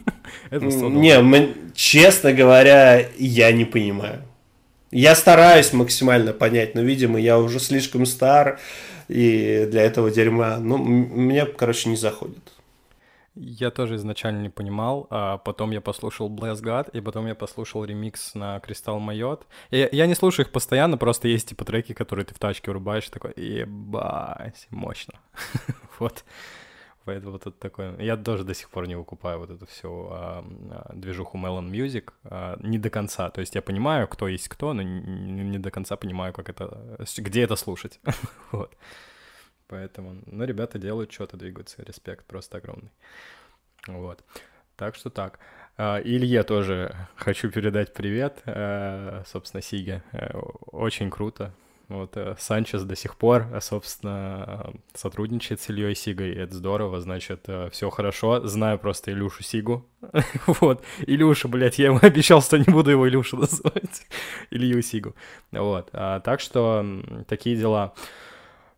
Не, 0.50 1.72
честно 1.74 2.32
говоря, 2.32 3.08
я 3.16 3.52
не 3.52 3.64
понимаю. 3.64 4.22
Я 4.90 5.14
стараюсь 5.14 5.72
максимально 5.72 6.32
понять, 6.32 6.74
но, 6.74 6.80
видимо, 6.80 7.20
я 7.20 7.38
уже 7.38 7.58
слишком 7.58 8.06
стар 8.06 8.60
и 9.08 9.66
для 9.70 9.82
этого 9.82 10.10
дерьма. 10.10 10.58
Ну, 10.58 10.78
мне, 10.78 11.44
короче, 11.46 11.88
не 11.88 11.96
заходит. 11.96 12.52
Я 13.34 13.70
тоже 13.70 13.96
изначально 13.96 14.40
не 14.40 14.48
понимал, 14.48 15.06
а 15.10 15.36
потом 15.36 15.70
я 15.70 15.82
послушал 15.82 16.30
Bless 16.30 16.62
God, 16.62 16.90
и 16.92 17.02
потом 17.02 17.26
я 17.26 17.34
послушал 17.34 17.84
ремикс 17.84 18.34
на 18.34 18.56
Crystal 18.58 18.98
Майот. 18.98 19.46
Я, 19.70 19.90
я 19.92 20.06
не 20.06 20.14
слушаю 20.14 20.46
их 20.46 20.52
постоянно, 20.52 20.96
просто 20.96 21.28
есть 21.28 21.50
типа 21.50 21.66
треки, 21.66 21.92
которые 21.92 22.24
ты 22.24 22.34
в 22.34 22.38
тачке 22.38 22.70
врубаешь, 22.70 23.10
такой, 23.10 23.34
ебать, 23.36 24.66
мощно. 24.70 25.14
вот. 25.98 26.24
Поэтому 27.06 27.32
вот 27.32 27.42
это 27.42 27.52
такое. 27.52 27.96
Я 28.00 28.16
тоже 28.16 28.42
до 28.42 28.52
сих 28.52 28.68
пор 28.68 28.88
не 28.88 28.96
выкупаю 28.96 29.38
вот 29.38 29.50
эту 29.50 29.64
всю 29.66 30.08
а, 30.10 30.44
а, 30.70 30.92
движуху 30.92 31.38
Melon 31.38 31.70
Music 31.70 32.12
а, 32.24 32.58
не 32.60 32.78
до 32.78 32.90
конца. 32.90 33.30
То 33.30 33.40
есть 33.40 33.54
я 33.54 33.62
понимаю, 33.62 34.08
кто 34.08 34.26
есть 34.26 34.48
кто, 34.48 34.72
но 34.72 34.82
не, 34.82 35.44
не 35.44 35.58
до 35.58 35.70
конца 35.70 35.96
понимаю, 35.96 36.32
как 36.32 36.48
это, 36.48 36.98
где 37.18 37.42
это 37.42 37.54
слушать. 37.54 38.00
вот. 38.50 38.76
Поэтому, 39.68 40.16
ну, 40.26 40.44
ребята 40.44 40.80
делают 40.80 41.12
что-то, 41.12 41.36
двигаются, 41.36 41.80
респект 41.84 42.26
просто 42.26 42.58
огромный. 42.58 42.90
Вот. 43.86 44.24
Так 44.74 44.96
что 44.96 45.08
так. 45.08 45.38
А, 45.76 46.00
Илье 46.00 46.42
тоже 46.42 46.92
хочу 47.14 47.52
передать 47.52 47.94
привет, 47.94 48.42
э, 48.46 49.22
собственно, 49.26 49.62
Сиге. 49.62 50.02
Э, 50.10 50.36
очень 50.72 51.10
круто. 51.10 51.54
Вот 51.88 52.16
э, 52.16 52.34
Санчес 52.38 52.82
до 52.82 52.96
сих 52.96 53.16
пор, 53.16 53.46
собственно, 53.60 54.72
сотрудничает 54.94 55.60
с 55.60 55.70
Ильей 55.70 55.94
Сигой, 55.94 56.34
это 56.34 56.54
здорово, 56.54 57.00
значит, 57.00 57.46
все 57.70 57.90
хорошо. 57.90 58.46
Знаю 58.46 58.78
просто 58.78 59.12
Илюшу 59.12 59.42
Сигу. 59.44 59.86
вот, 60.46 60.82
Илюша, 61.06 61.48
блядь, 61.48 61.78
я 61.78 61.86
ему 61.86 62.00
обещал, 62.02 62.42
что 62.42 62.58
не 62.58 62.64
буду 62.64 62.90
его 62.90 63.08
Илюша 63.08 63.36
называть. 63.38 64.06
Илью 64.50 64.82
Сигу. 64.82 65.14
Вот, 65.52 65.88
а, 65.92 66.20
так 66.20 66.40
что 66.40 66.84
такие 67.28 67.56
дела. 67.56 67.94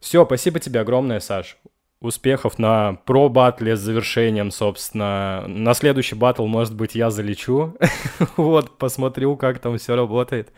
Все, 0.00 0.24
спасибо 0.24 0.60
тебе 0.60 0.80
огромное, 0.80 1.20
Саш. 1.20 1.56
Успехов 2.00 2.60
на 2.60 2.94
про 3.06 3.28
батле 3.28 3.74
с 3.74 3.80
завершением, 3.80 4.52
собственно. 4.52 5.44
На 5.48 5.74
следующий 5.74 6.14
батл, 6.14 6.46
может 6.46 6.74
быть, 6.76 6.94
я 6.94 7.10
залечу. 7.10 7.76
вот, 8.36 8.78
посмотрю, 8.78 9.36
как 9.36 9.58
там 9.58 9.76
все 9.78 9.96
работает. 9.96 10.52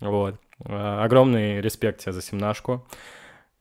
Вот. 0.00 0.34
А, 0.64 1.04
огромный 1.04 1.60
респект 1.60 2.00
тебе 2.00 2.12
за 2.12 2.22
семнашку. 2.22 2.86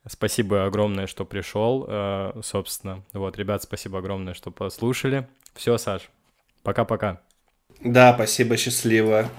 Спасибо 0.08 0.66
огромное, 0.66 1.08
что 1.08 1.26
пришел, 1.26 1.86
а, 1.88 2.39
собственно. 2.43 3.04
Вот, 3.14 3.38
ребят, 3.38 3.64
спасибо 3.64 3.99
огромное, 3.99 4.34
что 4.34 4.52
послушали. 4.52 5.28
Все, 5.54 5.78
Саш, 5.78 6.10
пока-пока. 6.64 7.22
Да, 7.82 8.14
спасибо, 8.14 8.58
счастливо. 8.58 9.30